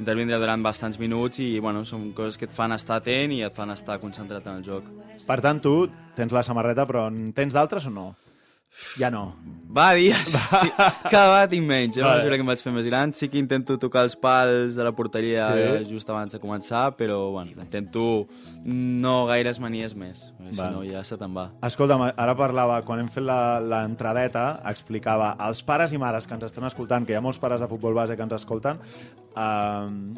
intervindre 0.01 0.39
durant 0.41 0.65
bastants 0.65 0.99
minuts 1.03 1.43
i 1.45 1.59
bueno, 1.61 1.85
són 1.85 2.11
coses 2.17 2.39
que 2.41 2.49
et 2.49 2.55
fan 2.55 2.73
estar 2.73 2.97
atent 3.03 3.33
i 3.37 3.43
et 3.45 3.55
fan 3.55 3.71
estar 3.75 3.99
concentrat 4.03 4.47
en 4.49 4.63
el 4.63 4.65
joc. 4.67 4.89
Per 5.27 5.39
tant, 5.45 5.61
tu 5.63 5.77
tens 6.17 6.33
la 6.33 6.43
samarreta, 6.43 6.87
però 6.89 7.07
en 7.13 7.33
tens 7.37 7.53
d'altres 7.55 7.87
o 7.87 7.93
no? 7.95 8.09
Ja 8.99 9.11
no. 9.13 9.35
Va, 9.73 9.93
dies! 9.97 10.33
Cada 11.09 11.27
vegada 11.29 11.49
tinc 11.49 11.65
menys, 11.69 11.97
eh? 11.97 12.03
Vale. 12.03 12.13
A 12.13 12.17
mesura 12.23 12.37
que 12.37 12.45
em 12.45 12.49
vaig 12.51 12.61
fer 12.65 12.73
més 12.73 12.87
gran. 12.89 13.13
Sí 13.17 13.29
que 13.33 13.39
intento 13.41 13.77
tocar 13.81 14.03
els 14.07 14.17
pals 14.21 14.77
de 14.77 14.85
la 14.85 14.93
porteria 14.97 15.47
Sí. 15.49 15.87
just 15.93 16.09
abans 16.11 16.33
de 16.33 16.41
començar, 16.41 16.95
però 16.97 17.31
bueno, 17.33 17.53
intento 17.61 18.27
no 18.65 19.27
gaires 19.29 19.61
manies 19.61 19.95
més, 19.97 20.33
si 20.51 20.61
no 20.61 20.83
ja 20.89 21.05
se 21.05 21.17
te'n 21.21 21.37
va. 21.37 21.51
Escolta'm, 21.69 22.05
ara 22.17 22.35
parlava, 22.37 22.81
quan 22.85 23.01
hem 23.01 23.09
fet 23.13 23.25
la- 23.25 23.61
l'entradeta, 23.61 24.61
explicava 24.69 25.33
als 25.39 25.63
pares 25.63 25.93
i 25.93 25.99
mares 25.99 26.27
que 26.27 26.35
ens 26.35 26.45
estan 26.45 26.65
escoltant, 26.69 27.07
que 27.07 27.13
hi 27.13 27.17
ha 27.17 27.25
molts 27.25 27.39
pares 27.39 27.61
de 27.61 27.69
futbol 27.69 27.95
base 27.95 28.17
que 28.17 28.23
ens 28.23 28.33
escolten, 28.41 28.79
eh, 29.37 30.15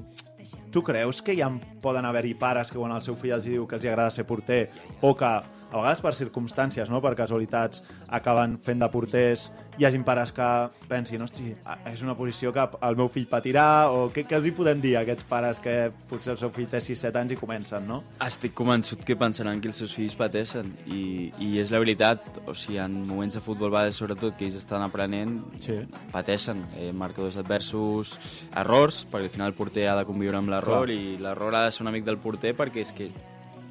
tu 0.70 0.82
creus 0.82 1.23
que 1.23 1.37
ja 1.37 1.49
poden 1.80 2.04
haver-hi 2.04 2.34
pares 2.34 2.70
que 2.70 2.78
quan 2.78 2.92
el 2.92 3.02
seu 3.02 3.14
fill 3.16 3.32
els 3.37 3.44
diu 3.46 3.66
que 3.66 3.76
els 3.76 3.84
agrada 3.87 4.11
ser 4.11 4.26
porter 4.26 4.68
o 5.02 5.14
que 5.16 5.30
a 5.75 5.81
vegades 5.83 6.00
per 6.04 6.12
circumstàncies, 6.14 6.90
no? 6.93 7.00
per 7.02 7.14
casualitats, 7.19 7.83
acaben 8.14 8.57
fent 8.62 8.78
de 8.78 8.88
porters, 8.93 9.49
hi 9.75 9.85
hagin 9.88 10.04
pares 10.07 10.31
que 10.33 10.47
pensin, 10.87 11.25
hosti, 11.25 11.49
és 11.90 12.02
una 12.07 12.14
posició 12.14 12.52
que 12.54 12.62
el 12.87 12.95
meu 12.99 13.09
fill 13.11 13.26
patirà, 13.31 13.90
o 13.90 14.07
què, 14.14 14.23
què 14.28 14.37
els 14.38 14.47
hi 14.47 14.52
podem 14.54 14.78
dir 14.85 14.93
a 14.97 15.02
aquests 15.02 15.26
pares 15.26 15.59
que 15.64 15.75
potser 16.11 16.37
el 16.37 16.38
seu 16.38 16.52
fill 16.54 16.69
té 16.71 16.78
6-7 16.78 17.19
anys 17.25 17.35
i 17.35 17.38
comencen, 17.40 17.88
no? 17.90 18.02
Estic 18.23 18.54
convençut 18.54 19.02
que 19.04 19.16
pensaran 19.19 19.59
que 19.61 19.73
els 19.73 19.83
seus 19.83 19.97
fills 19.99 20.14
pateixen 20.19 20.71
i, 20.87 21.33
i 21.43 21.50
és 21.59 21.75
la 21.75 21.83
veritat, 21.83 22.23
o 22.47 22.54
sigui, 22.54 22.78
en 22.85 23.00
moments 23.09 23.35
de 23.35 23.43
futbol 23.43 23.75
base, 23.75 23.97
sobretot, 23.99 24.38
que 24.38 24.47
ells 24.47 24.61
estan 24.62 24.85
aprenent, 24.87 25.40
Sí. 25.64 25.81
pateixen 26.12 26.62
eh, 26.76 26.93
marcadors 26.95 27.37
adversos, 27.40 28.14
errors, 28.54 29.02
perquè 29.11 29.26
al 29.26 29.35
final 29.35 29.50
el 29.50 29.59
porter 29.59 29.88
ha 29.90 29.99
de 29.99 30.07
conviure 30.07 30.38
amb 30.38 30.54
l'error 30.54 30.90
i 30.95 31.16
l'error 31.19 31.54
ha 31.59 31.64
de 31.66 31.73
ser 31.75 31.83
un 31.83 31.90
amic 31.90 32.04
del 32.07 32.19
porter 32.23 32.54
perquè 32.54 32.83
és 32.85 32.93
que 32.95 33.11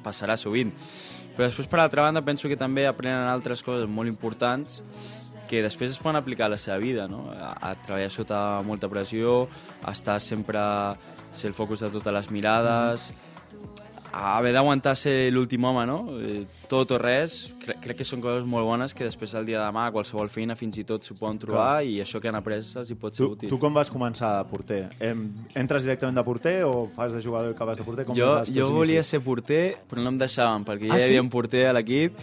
passarà 0.04 0.36
sovint. 0.36 0.72
Però 1.34 1.48
després, 1.48 1.66
per 1.66 1.80
l'altra 1.80 2.06
banda, 2.06 2.22
penso 2.22 2.48
que 2.50 2.58
també 2.58 2.86
aprenen 2.86 3.26
altres 3.26 3.62
coses 3.66 3.88
molt 3.90 4.10
importants 4.10 4.82
que 5.50 5.62
després 5.62 5.92
es 5.92 6.00
poden 6.00 6.16
aplicar 6.16 6.46
a 6.46 6.54
la 6.54 6.58
seva 6.58 6.78
vida, 6.80 7.08
no? 7.10 7.26
A, 7.34 7.52
a 7.70 7.74
treballar 7.74 8.10
sota 8.10 8.38
molta 8.64 8.88
pressió, 8.88 9.44
a 9.82 9.92
estar 9.92 10.20
sempre 10.22 10.62
ser 11.34 11.50
el 11.50 11.56
focus 11.58 11.84
de 11.84 11.90
totes 11.92 12.14
les 12.14 12.30
mirades, 12.32 13.10
haver 14.14 14.52
d'aguantar 14.54 14.96
ser 14.96 15.30
l'últim 15.32 15.64
home, 15.64 15.86
no? 15.86 15.98
Eh, 16.22 16.44
Tot 16.68 16.90
o 16.90 16.98
res, 16.98 17.52
crec, 17.60 17.76
crec 17.82 17.96
que 17.98 18.04
són 18.08 18.22
coses 18.24 18.42
molt 18.48 18.64
bones 18.66 18.94
que 18.96 19.04
després 19.04 19.34
el 19.36 19.44
dia 19.46 19.58
de 19.60 19.66
demà, 19.66 19.84
a 19.88 19.92
qualsevol 19.92 20.30
feina, 20.32 20.56
fins 20.56 20.78
i 20.80 20.84
tot 20.88 21.04
s'ho 21.04 21.14
poden 21.14 21.36
trobar 21.38 21.84
i 21.84 21.98
això 22.02 22.18
que 22.22 22.28
han 22.30 22.38
après 22.38 22.56
els 22.56 22.90
hi 22.90 22.94
pot 22.98 23.14
ser 23.14 23.24
Tu, 23.24 23.30
útil. 23.34 23.48
tu 23.52 23.58
com 23.60 23.74
vas 23.76 23.90
començar 23.92 24.30
de 24.38 24.48
porter? 24.50 24.78
Em, 24.98 25.26
entres 25.54 25.84
directament 25.84 26.16
de 26.16 26.24
porter 26.24 26.54
o 26.64 26.88
fas 26.96 27.12
de 27.12 27.20
jugador 27.20 27.52
i 27.52 27.54
acabes 27.54 27.78
de 27.78 27.84
porter? 27.84 28.06
Com 28.08 28.16
jo, 28.16 28.30
jo 28.48 28.70
volia 28.72 28.96
inicis? 29.02 29.10
ser 29.12 29.20
porter, 29.20 29.76
però 29.90 30.02
no 30.02 30.08
em 30.14 30.18
deixaven, 30.18 30.64
perquè 30.64 30.88
Ah, 30.90 30.96
ja 30.96 31.04
hi 31.04 31.04
sí? 31.04 31.12
havia 31.12 31.22
un 31.22 31.30
porter 31.30 31.66
a 31.68 31.72
l'equip 31.76 32.18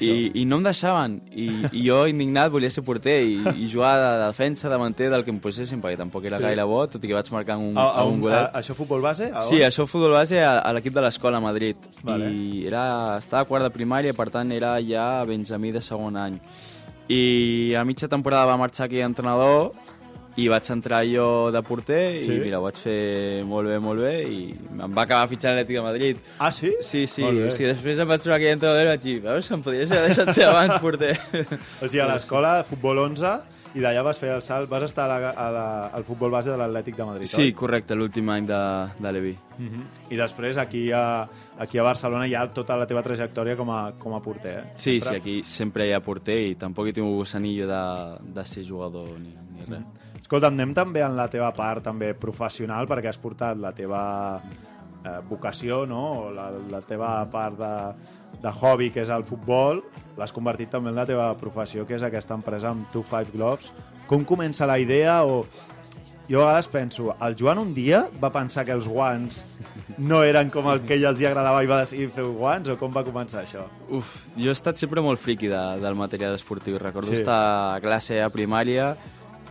i, 0.00 0.12
i 0.42 0.44
no 0.44 0.56
em 0.60 0.62
deixaven. 0.68 1.18
I, 1.32 1.48
I 1.72 1.82
jo, 1.88 1.98
indignat, 2.12 2.52
volia 2.52 2.70
ser 2.70 2.84
porter 2.86 3.18
i, 3.24 3.38
i 3.64 3.68
jugar 3.72 3.96
de 3.98 4.26
defensa, 4.26 4.68
davanter, 4.68 5.08
del 5.10 5.24
que 5.24 5.30
em 5.34 5.40
posessin, 5.42 5.80
perquè 5.82 5.96
tampoc 6.00 6.24
era 6.28 6.36
Sí. 6.38 6.42
gaire 6.44 6.64
bo, 6.64 6.86
tot 6.86 7.02
i 7.02 7.08
que 7.08 7.14
vaig 7.16 7.32
marcar 7.34 7.56
un, 7.58 7.76
A, 7.76 7.88
a, 8.00 8.04
un 8.04 8.14
un, 8.14 8.20
golet. 8.28 8.38
a, 8.52 8.60
això 8.60 8.74
futbol 8.78 9.00
base? 9.02 9.32
A 9.32 9.42
Sí, 9.42 9.58
això 9.64 9.86
futbol 9.88 10.12
base 10.12 10.38
a, 10.44 10.58
a 10.60 10.72
l'equip 10.76 10.94
de 10.94 11.00
l'escola 11.02 11.27
a 11.34 11.40
Madrid. 11.40 11.76
Vale. 12.02 12.30
I 12.30 12.64
era, 12.66 13.18
estava 13.18 13.42
a 13.42 13.48
quart 13.48 13.66
de 13.66 13.72
primària, 13.74 14.14
per 14.14 14.30
tant 14.30 14.52
era 14.52 14.76
ja 14.84 15.24
Benjamí 15.28 15.72
de 15.74 15.82
segon 15.84 16.16
any. 16.16 16.38
I 17.08 17.74
a 17.78 17.84
mitja 17.88 18.08
temporada 18.08 18.50
va 18.50 18.58
marxar 18.60 18.86
aquell 18.86 19.06
entrenador 19.06 19.72
i 20.38 20.46
vaig 20.48 20.68
entrar 20.70 21.00
jo 21.08 21.50
de 21.50 21.60
porter 21.66 22.20
Sí? 22.22 22.30
i 22.36 22.38
mira, 22.38 22.60
ho 22.60 22.62
vaig 22.68 22.76
fer 22.78 23.42
molt 23.48 23.66
bé, 23.72 23.78
molt 23.82 24.00
bé 24.04 24.12
i 24.22 24.40
em 24.54 24.94
va 24.94 25.02
acabar 25.02 25.26
fitxant 25.32 25.56
l'Atlètic 25.56 25.76
de 25.80 25.82
Madrid. 25.82 26.16
Ah, 26.38 26.52
sí? 26.54 26.70
Sí, 26.80 27.06
sí, 27.10 27.24
o 27.26 27.50
sigui, 27.50 27.72
després 27.72 27.98
em 27.98 28.06
vaig 28.08 28.22
trobar 28.22 28.36
aquell 28.38 28.54
entrenador 28.54 28.86
i 28.86 28.90
vaig 28.92 29.02
dir, 29.02 29.16
veus, 29.24 29.50
em 29.50 29.62
podries 29.66 29.90
haver 29.92 30.12
deixat 30.12 30.30
ser 30.36 30.46
abans 30.46 30.78
porter. 30.80 31.14
O 31.82 31.88
sigui, 31.88 32.04
a 32.04 32.06
l'escola, 32.12 32.60
futbol 32.68 32.98
11, 33.08 33.32
i 33.74 33.82
d'allà 33.84 34.00
vas 34.06 34.18
fer 34.22 34.30
el 34.32 34.40
salt, 34.46 34.68
vas 34.70 34.86
estar 34.86 35.04
a 35.04 35.18
la, 35.18 35.30
a 35.34 35.48
la, 35.52 35.64
al 35.98 36.04
futbol 36.06 36.30
base 36.32 36.48
de 36.54 36.56
l'Atlètic 36.56 36.96
de 36.96 37.04
Madrid, 37.10 37.26
Sí, 37.28 37.48
oi? 37.50 37.52
correcte, 37.58 37.94
l'últim 37.98 38.30
any 38.32 38.46
de, 38.48 38.62
de 38.98 39.12
Levi. 39.12 39.34
Mhm. 39.58 39.82
I 40.14 40.16
després 40.22 40.56
aquí 40.56 40.86
a, 40.94 41.26
aquí 41.58 41.78
a 41.78 41.82
Barcelona 41.82 42.26
hi 42.30 42.34
ha 42.38 42.46
tota 42.54 42.76
la 42.78 42.86
teva 42.86 43.02
trajectòria 43.02 43.56
com 43.58 43.70
a, 43.74 43.80
com 43.98 44.14
a 44.14 44.22
porter, 44.22 44.54
eh? 44.60 44.64
Sí, 44.76 45.00
Sempre- 45.00 45.10
sí, 45.10 45.16
aquí 45.20 45.36
sempre 45.44 45.88
hi 45.88 45.92
ha 45.92 46.00
porter 46.00 46.38
i 46.52 46.54
tampoc 46.54 46.86
he 46.88 46.92
tingut 46.96 47.18
gossanillo 47.24 47.66
de, 47.66 47.82
de 48.38 48.44
ser 48.46 48.64
jugador 48.64 49.18
ni, 49.18 49.34
ni 49.34 49.66
res. 49.66 49.82
Escolta, 50.28 50.50
anem 50.52 50.74
també 50.76 51.00
en 51.00 51.14
la 51.16 51.24
teva 51.32 51.48
part 51.56 51.86
també 51.88 52.10
professional, 52.12 52.84
perquè 52.84 53.08
has 53.08 53.16
portat 53.16 53.56
la 53.56 53.70
teva 53.72 54.02
eh, 54.36 55.14
vocació, 55.30 55.86
no? 55.88 56.28
la, 56.36 56.50
la 56.68 56.82
teva 56.84 57.14
part 57.32 57.56
de, 57.56 57.70
de 58.42 58.52
hobby, 58.60 58.90
que 58.92 59.06
és 59.06 59.08
el 59.14 59.24
futbol, 59.24 59.80
l'has 60.20 60.34
convertit 60.36 60.68
també 60.76 60.92
en 60.92 61.00
la 61.00 61.06
teva 61.08 61.30
professió, 61.40 61.86
que 61.88 61.96
és 61.96 62.04
aquesta 62.04 62.36
empresa 62.36 62.74
amb 62.74 62.84
Two 62.92 63.06
Five 63.08 63.32
Gloves. 63.32 63.72
Com 64.06 64.28
comença 64.28 64.68
la 64.68 64.76
idea? 64.84 65.22
O... 65.24 65.46
Jo 66.28 66.42
a 66.42 66.50
vegades 66.50 66.68
penso, 66.68 67.14
el 67.24 67.32
Joan 67.40 67.56
un 67.64 67.72
dia 67.72 68.02
va 68.20 68.28
pensar 68.28 68.66
que 68.68 68.74
els 68.76 68.84
guants 68.84 69.38
no 69.96 70.20
eren 70.28 70.50
com 70.52 70.68
el 70.68 70.82
que 70.84 70.98
ell 70.98 71.06
els 71.08 71.22
hi 71.22 71.24
agradava 71.30 71.62
i 71.64 71.70
va 71.70 71.78
decidir 71.80 72.10
fer 72.12 72.26
guants, 72.28 72.68
o 72.68 72.76
com 72.76 72.92
va 72.92 73.00
començar 73.06 73.46
això? 73.46 73.64
Uf, 73.88 74.10
jo 74.36 74.52
he 74.52 74.52
estat 74.52 74.76
sempre 74.76 75.00
molt 75.00 75.24
friqui 75.24 75.48
de, 75.48 75.62
del 75.80 75.96
material 75.96 76.36
esportiu. 76.36 76.76
Recordo 76.76 77.14
Sí. 77.16 77.22
estar 77.22 77.78
a 77.78 77.80
classe 77.80 78.20
a 78.20 78.28
primària 78.28 78.90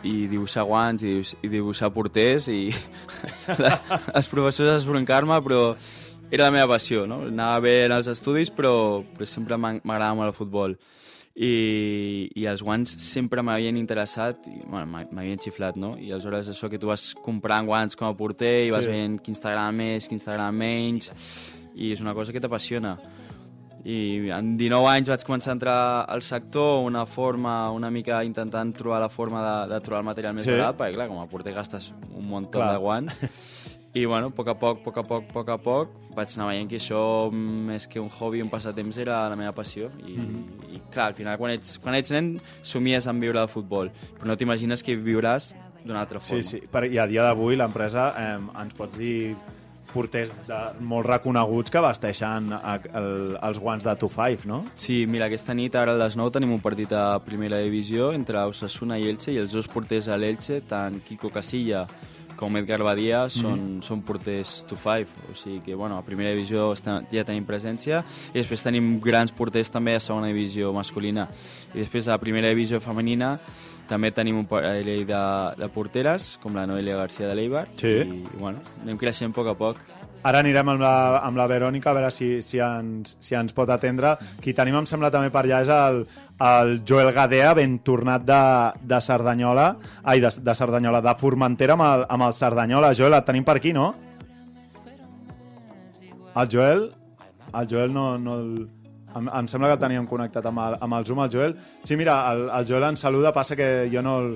i 0.07 0.27
dibuixar 0.31 0.63
guants 0.67 1.03
i, 1.03 1.11
dibuix, 1.11 1.33
i 1.43 1.49
dibuixar 1.51 1.89
porters 1.93 2.47
i 2.53 2.61
els 4.17 4.29
professors 4.31 4.77
esbroncar-me, 4.81 5.39
però 5.45 5.61
era 6.31 6.47
la 6.47 6.53
meva 6.55 6.73
passió, 6.75 7.05
no? 7.07 7.21
Anava 7.29 7.59
bé 7.63 7.75
en 7.87 7.93
els 7.95 8.07
estudis, 8.11 8.49
però, 8.51 9.01
però 9.15 9.27
sempre 9.29 9.57
m'ag- 9.59 9.83
m'agradava 9.87 10.17
molt 10.21 10.33
el 10.33 10.37
futbol. 10.37 10.77
I, 11.37 12.31
i 12.33 12.47
els 12.49 12.63
guants 12.65 12.95
sempre 13.03 13.43
m'havien 13.45 13.77
interessat 13.77 14.47
i 14.49 14.55
bueno, 14.65 14.87
m'havien 15.11 15.37
xiflat, 15.43 15.75
no? 15.77 15.91
I 16.01 16.09
aleshores 16.15 16.47
això 16.49 16.65
que 16.71 16.79
tu 16.81 16.89
vas 16.89 17.11
comprant 17.21 17.67
guants 17.69 17.93
com 17.95 18.07
a 18.09 18.15
porter 18.17 18.65
i 18.65 18.71
vas 18.73 18.87
Sí. 18.87 18.89
veient 18.89 19.19
quins 19.21 19.39
t'agrada 19.43 19.69
més, 19.71 20.07
quins 20.09 20.25
t'agrada 20.25 20.49
menys 20.51 21.11
i 21.77 21.91
és 21.93 22.01
una 22.01 22.15
cosa 22.17 22.33
que 22.33 22.41
t'apassiona 22.41 22.95
i 23.87 24.29
en 24.35 24.55
19 24.59 24.89
anys 24.91 25.07
vaig 25.13 25.21
començar 25.23 25.53
a 25.53 25.55
entrar 25.55 25.77
al 26.11 26.21
sector 26.25 26.81
una 26.83 27.05
forma, 27.07 27.69
una 27.71 27.87
mica 27.93 28.19
intentant 28.27 28.73
trobar 28.75 28.99
la 28.99 29.07
forma 29.09 29.39
de, 29.45 29.73
de 29.73 29.79
trobar 29.85 30.01
el 30.03 30.09
material 30.09 30.33
més 30.35 30.43
Sí. 30.43 30.51
barat, 30.51 30.75
perquè 30.75 30.97
clar, 30.97 31.07
com 31.07 31.21
a 31.21 31.27
porter 31.31 31.53
gastes 31.55 31.93
un 32.11 32.25
munt 32.27 32.49
de 32.51 32.77
guants 32.83 33.19
i 33.95 34.03
bueno, 34.05 34.27
a 34.27 34.35
poc 34.35 34.47
a 34.51 34.55
poc, 34.59 34.81
a 34.81 34.83
poc 34.83 34.97
a 34.97 35.03
poc, 35.07 35.23
a 35.29 35.33
poc 35.33 35.49
a 35.49 35.57
poc 35.57 35.93
vaig 36.17 36.33
anar 36.35 36.49
veient 36.49 36.67
que 36.69 36.77
això 36.81 37.31
més 37.31 37.87
que 37.87 37.99
un 38.01 38.09
hobby, 38.09 38.41
un 38.43 38.49
passatemps 38.51 38.97
era 38.99 39.23
la 39.29 39.35
meva 39.39 39.53
passió 39.55 39.87
i, 40.05 40.17
Mhm. 40.17 40.73
i 40.75 40.81
clar, 40.91 41.07
al 41.07 41.15
final 41.15 41.37
quan 41.37 41.51
ets, 41.55 41.77
quan 41.79 41.95
ets 41.95 42.11
nen 42.11 42.41
somies 42.61 43.07
en 43.07 43.19
viure 43.23 43.39
del 43.39 43.47
futbol 43.47 43.89
però 44.19 44.25
no 44.27 44.35
t'imagines 44.37 44.83
que 44.83 44.97
viuràs 44.97 45.53
d'una 45.85 46.01
altra 46.01 46.19
Sí, 46.19 46.29
forma 46.29 46.43
sí. 46.43 46.59
Per, 46.69 46.83
I 46.91 46.97
a 46.99 47.07
dia 47.07 47.23
d'avui 47.23 47.55
l'empresa 47.55 48.09
eh, 48.17 48.61
ens 48.61 48.73
pots 48.75 48.97
dir 48.97 49.35
porters 49.93 50.43
de, 50.47 50.59
molt 50.87 51.07
reconeguts 51.07 51.73
que 51.73 51.83
vesteixen 51.83 52.51
a, 52.55 52.77
el, 52.99 53.37
els 53.49 53.61
guants 53.61 53.87
de 53.87 53.95
2-5, 53.99 54.45
no? 54.49 54.61
Sí, 54.75 55.05
mira, 55.09 55.27
aquesta 55.27 55.55
nit 55.57 55.75
ara 55.79 55.95
a 55.95 56.01
les 56.01 56.17
9 56.19 56.35
tenim 56.37 56.53
un 56.55 56.63
partit 56.63 56.93
a 56.93 57.19
primera 57.25 57.61
divisió 57.63 58.11
entre 58.15 58.43
Osasuna 58.49 58.99
i 58.99 59.07
Elche 59.09 59.33
i 59.35 59.41
els 59.41 59.55
dos 59.55 59.69
porters 59.71 60.09
a 60.09 60.19
l'Elche, 60.19 60.61
tant 60.67 61.01
Kiko 61.07 61.31
Casilla 61.33 61.85
com 62.37 62.55
Edgar 62.59 62.79
Badia, 62.85 63.23
són, 63.33 63.79
són 63.81 64.03
porters 64.05 64.61
to 64.69 64.77
five, 64.77 65.09
o 65.31 65.35
sigui 65.35 65.59
que 65.65 65.75
bueno, 65.75 65.97
a 65.97 66.03
primera 66.05 66.29
divisió 66.35 66.69
està, 66.75 66.99
ja 67.11 67.23
tenim 67.25 67.45
presència 67.49 68.03
i 68.31 68.37
després 68.37 68.61
tenim 68.63 68.99
grans 69.03 69.33
porters 69.33 69.71
també 69.73 69.95
a 69.97 69.99
segona 70.03 70.29
divisió 70.29 70.69
masculina. 70.75 71.27
I 71.73 71.81
després 71.81 72.07
a 72.13 72.19
primera 72.21 72.49
divisió 72.53 72.79
femenina 72.83 73.39
també 73.87 74.11
tenim 74.11 74.35
un 74.41 74.45
parell 74.45 75.05
de, 75.07 75.19
de 75.57 75.67
porteres, 75.71 76.33
com 76.43 76.53
la 76.55 76.65
Noelia 76.67 76.97
García 76.99 77.29
de 77.29 77.35
l'Eibar 77.39 77.67
Sí. 77.79 77.93
i 78.03 78.23
bueno, 78.37 78.59
anem 78.83 78.97
creixent 78.99 79.31
a 79.31 79.35
poc 79.37 79.47
a 79.47 79.55
poc 79.57 79.77
Ara 80.25 80.41
anirem 80.41 80.71
amb 80.73 80.81
la, 80.81 80.93
amb 81.23 81.37
la 81.37 81.45
Verònica 81.49 81.91
a 81.91 81.95
veure 81.97 82.09
si, 82.11 82.41
si, 82.41 82.59
ens, 82.63 83.17
si 83.23 83.35
ens 83.37 83.53
pot 83.55 83.69
atendre. 83.69 84.15
Qui 84.43 84.53
tenim, 84.57 84.79
em 84.79 84.87
sembla, 84.89 85.11
també 85.13 85.29
per 85.33 85.43
allà 85.45 85.61
és 85.63 85.71
el, 85.71 86.01
el 86.47 86.73
Joel 86.87 87.11
Gadea, 87.15 87.53
ben 87.57 87.77
tornat 87.85 88.25
de, 88.25 88.41
de 88.89 88.99
Cerdanyola, 89.03 89.67
ai, 90.03 90.21
de, 90.23 90.31
de 90.41 90.55
Cerdanyola, 90.57 91.03
de 91.05 91.15
Formentera 91.21 91.77
amb 91.77 91.85
el, 91.87 92.05
amb 92.17 92.27
el 92.27 92.35
Cerdanyola. 92.37 92.93
Joel, 92.97 93.17
et 93.19 93.29
tenim 93.29 93.45
per 93.47 93.57
aquí, 93.61 93.73
no? 93.77 93.91
El 96.37 96.49
Joel, 96.53 96.89
el 97.53 97.69
Joel 97.69 97.93
no... 97.93 98.09
no 98.17 98.41
el, 98.41 98.51
em, 99.17 99.29
em 99.39 99.47
sembla 99.49 99.71
que 99.71 99.77
el 99.79 99.81
teníem 99.81 100.09
connectat 100.09 100.45
amb 100.45 100.61
el, 100.61 100.75
amb 100.85 100.97
el 100.99 101.05
Zoom, 101.07 101.23
el 101.23 101.31
Joel. 101.33 101.55
Sí, 101.83 101.97
mira, 101.97 102.19
el, 102.33 102.43
el 102.59 102.67
Joel 102.69 102.89
ens 102.91 103.01
saluda, 103.01 103.31
passa 103.33 103.57
que 103.57 103.87
jo 103.93 104.03
no 104.05 104.19
el, 104.21 104.35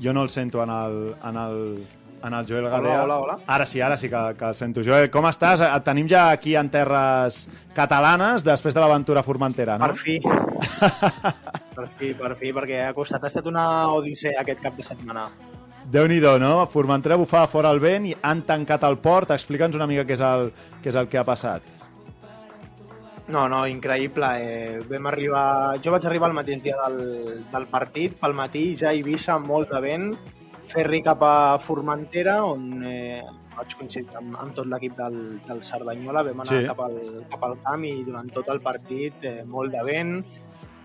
jo 0.00 0.14
no 0.16 0.22
el 0.22 0.30
sento 0.32 0.62
en 0.62 0.70
el, 0.72 0.96
en 1.28 1.36
el, 1.36 1.58
en 2.22 2.34
el 2.34 2.46
Joel 2.46 2.68
Gadea. 2.68 3.02
hola, 3.04 3.18
hola. 3.18 3.38
Ara 3.46 3.66
sí, 3.66 3.80
ara 3.80 3.96
sí 3.96 4.08
que, 4.08 4.34
que 4.38 4.44
el 4.44 4.54
sento. 4.54 4.82
Joel, 4.84 5.10
com 5.10 5.26
estàs? 5.28 5.62
Et 5.66 5.84
tenim 5.86 6.08
ja 6.10 6.30
aquí 6.30 6.54
en 6.56 6.70
terres 6.70 7.46
catalanes 7.76 8.44
després 8.46 8.74
de 8.74 8.82
l'aventura 8.82 9.22
formentera, 9.22 9.78
no? 9.78 9.90
Per 9.90 9.96
fi. 9.96 10.18
per 11.76 11.88
fi, 11.98 12.12
per 12.14 12.34
fi, 12.38 12.52
perquè 12.52 12.86
ha 12.86 12.94
costat. 12.96 13.24
Ha 13.24 13.32
estat 13.32 13.50
una 13.50 13.66
odissea 13.92 14.40
aquest 14.42 14.62
cap 14.62 14.78
de 14.78 14.86
setmana. 14.86 15.28
Déu-n'hi-do, 15.92 16.36
no? 16.38 16.54
Formentera 16.70 17.18
bufava 17.18 17.50
fora 17.50 17.70
el 17.74 17.82
vent 17.82 18.06
i 18.12 18.16
han 18.22 18.44
tancat 18.46 18.84
el 18.86 19.00
port. 19.02 19.34
Explica'ns 19.34 19.78
una 19.78 19.90
mica 19.90 20.06
què 20.06 20.18
és 20.18 20.26
el, 20.26 20.52
què 20.82 20.92
és 20.92 20.98
el 20.98 21.10
que 21.10 21.18
ha 21.18 21.26
passat. 21.26 21.66
No, 23.32 23.46
no, 23.48 23.64
increïble. 23.70 24.28
Eh, 24.42 24.78
vam 24.90 25.08
arribar... 25.10 25.78
Jo 25.82 25.94
vaig 25.94 26.06
arribar 26.06 26.30
el 26.30 26.36
mateix 26.36 26.62
dia 26.64 26.76
del, 26.84 27.42
del 27.52 27.66
partit, 27.70 28.14
pel 28.20 28.34
matí, 28.36 28.72
ja 28.78 28.90
a 28.90 28.96
Eivissa, 28.96 29.38
molt 29.40 29.70
de 29.72 29.80
vent, 29.80 30.08
ferri 30.68 31.02
cap 31.02 31.22
a 31.22 31.58
Formentera, 31.58 32.44
on 32.44 32.82
eh, 32.86 33.22
vaig 33.56 33.74
coincidir 33.76 34.16
amb, 34.16 34.36
amb 34.40 34.54
tot 34.56 34.66
l'equip 34.66 34.94
del, 34.96 35.18
del 35.46 35.62
Cerdanyola, 35.62 36.22
vam 36.22 36.40
anar 36.44 36.60
Sí. 36.60 36.66
cap, 36.66 36.80
al, 36.80 37.24
cap 37.30 37.42
al 37.44 37.58
camp 37.64 37.84
i 37.84 38.02
durant 38.04 38.30
tot 38.32 38.48
el 38.48 38.60
partit 38.64 39.24
eh, 39.24 39.42
molt 39.44 39.72
de 39.72 39.82
vent, 39.84 40.14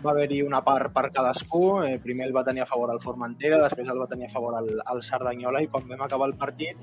va 0.03 0.11
haver-hi 0.11 0.43
una 0.45 0.59
part 0.61 0.91
per 0.93 1.07
cadascú. 1.11 1.81
Eh, 1.83 1.97
primer 2.03 2.27
el 2.27 2.33
va 2.35 2.43
tenir 2.43 2.61
a 2.61 2.67
favor 2.69 2.91
el 2.93 2.99
Formentera, 3.01 3.57
després 3.63 3.87
el 3.89 3.99
va 3.99 4.05
tenir 4.07 4.27
a 4.27 4.29
favor 4.33 4.53
el, 4.59 4.81
el 4.93 5.01
Cerdanyola 5.01 5.61
i 5.63 5.67
quan 5.67 5.87
vam 5.89 6.03
acabar 6.05 6.27
el 6.29 6.35
partit, 6.37 6.77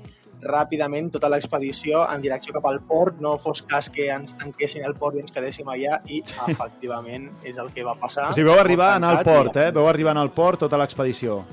ràpidament 0.45 1.11
tota 1.13 1.29
l'expedició 1.31 2.03
en 2.11 2.21
direcció 2.21 2.53
cap 2.57 2.65
al 2.67 2.81
port, 2.81 3.21
no 3.23 3.37
fos 3.41 3.61
cas 3.63 3.87
que 3.89 4.09
ens 4.11 4.35
tanquessin 4.37 4.83
el 4.85 4.95
port 4.99 5.15
i 5.15 5.23
ens 5.23 5.31
quedéssim 5.31 5.69
allà 5.71 6.01
i 6.11 6.19
efectivament 6.49 7.29
és 7.43 7.57
el 7.57 7.71
que 7.73 7.85
va 7.87 7.95
passar. 7.95 8.29
O 8.29 8.33
sigui, 8.35 8.49
veu 8.49 8.59
arribar 8.59 8.91
a 8.93 8.95
anar 8.99 9.13
al 9.17 9.23
port, 9.23 9.55
eh? 9.57 9.71
Veu 9.71 9.87
arribar 9.87 10.17
al 10.17 10.31
port 10.35 10.59
tota 10.65 10.77
l'expedició. 10.77 11.43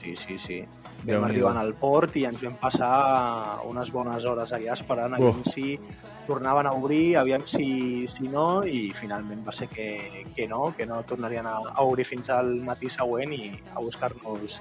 Sí, 0.00 0.14
sí, 0.16 0.38
sí. 0.38 0.60
Vam 1.04 1.24
arribar 1.24 1.52
al 1.56 1.74
port 1.80 2.16
i 2.20 2.26
ens 2.28 2.40
vam 2.44 2.56
passar 2.60 3.60
unes 3.68 3.90
bones 3.92 4.24
hores 4.28 4.52
allà 4.56 4.74
esperant, 4.76 5.16
aviam 5.16 5.40
Uf. 5.40 5.52
si 5.52 5.78
tornaven 6.26 6.68
a 6.68 6.72
obrir, 6.76 7.16
aviam 7.16 7.44
si, 7.48 8.06
si 8.08 8.28
no, 8.28 8.62
i 8.64 8.90
finalment 8.96 9.42
va 9.46 9.52
ser 9.56 9.68
que, 9.72 10.24
que 10.36 10.46
no, 10.48 10.74
que 10.76 10.86
no 10.86 11.00
tornarien 11.08 11.48
a, 11.48 11.56
a 11.72 11.84
obrir 11.84 12.06
fins 12.08 12.30
al 12.30 12.52
matí 12.64 12.92
següent 12.92 13.32
i 13.36 13.50
a 13.74 13.80
buscar-nos 13.80 14.60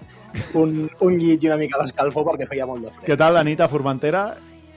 un, 0.59 0.87
un 0.87 1.17
llit 1.19 1.43
i 1.43 1.51
una 1.51 1.59
mica 1.61 1.81
d'escalfor 1.81 2.31
perquè 2.31 2.49
feia 2.49 2.67
molt 2.69 2.87
de 2.87 2.93
fred. 2.95 3.09
Què 3.11 3.19
tal 3.19 3.35
la 3.37 3.45
nit 3.47 3.61
a 3.61 3.69
Formentera? 3.71 4.23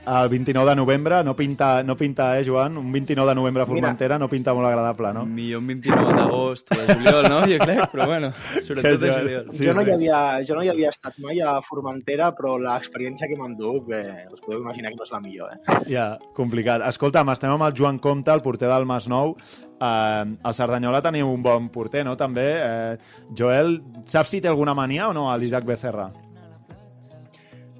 El 0.04 0.28
29 0.28 0.68
de 0.68 0.74
novembre, 0.74 1.22
no 1.22 1.36
pinta, 1.36 1.84
no 1.84 1.96
pinta 1.96 2.36
eh, 2.36 2.42
Joan? 2.44 2.76
Un 2.76 2.90
29 2.90 3.28
de 3.28 3.34
novembre 3.36 3.62
a 3.62 3.66
Formentera 3.66 4.18
no 4.18 4.28
pinta 4.28 4.52
molt 4.52 4.66
agradable, 4.66 5.12
no? 5.14 5.22
Millor 5.30 5.60
un 5.62 5.68
29 5.68 6.16
d'agost 6.16 6.72
o 6.74 6.78
de 6.80 6.96
juliol, 6.96 7.28
no? 7.30 7.38
Jo 7.46 7.58
crec, 7.60 7.84
però 7.92 8.08
bueno, 8.10 8.32
sobretot 8.66 8.98
de 8.98 9.12
juliol. 9.12 9.44
Sí, 9.54 9.68
jo, 9.68 9.76
no. 9.76 9.84
Hi 9.86 9.94
havia, 9.94 10.22
jo 10.48 10.56
no 10.58 10.64
hi 10.66 10.72
havia 10.72 10.90
estat 10.90 11.20
mai 11.22 11.38
a 11.38 11.54
Formentera, 11.62 12.32
però 12.34 12.56
l'experiència 12.58 13.30
que 13.30 13.38
m'enduc, 13.38 13.92
eh, 13.94 14.26
us 14.32 14.42
podeu 14.42 14.58
imaginar 14.64 14.90
que 14.90 14.98
no 14.98 15.06
és 15.06 15.14
la 15.14 15.22
millor. 15.22 15.54
Eh? 15.54 15.78
Ja, 15.92 16.08
complicat. 16.34 16.82
Escolta'm, 16.90 17.30
estem 17.36 17.54
amb 17.54 17.68
el 17.68 17.78
Joan 17.78 18.02
Comte, 18.02 18.34
el 18.34 18.42
porter 18.42 18.72
del 18.72 18.88
Masnou. 18.90 19.36
Eh, 19.78 19.86
al 19.86 20.58
Cerdanyola 20.58 21.04
teniu 21.06 21.30
un 21.30 21.46
bon 21.46 21.70
porter, 21.70 22.02
no? 22.08 22.18
També. 22.18 22.48
Eh, 22.58 23.24
Joel, 23.38 23.78
saps 24.02 24.34
si 24.34 24.42
té 24.42 24.50
alguna 24.50 24.74
mania 24.74 25.12
o 25.12 25.14
no 25.14 25.30
a 25.30 25.38
l'Isaac 25.38 25.70
Becerra? 25.70 26.10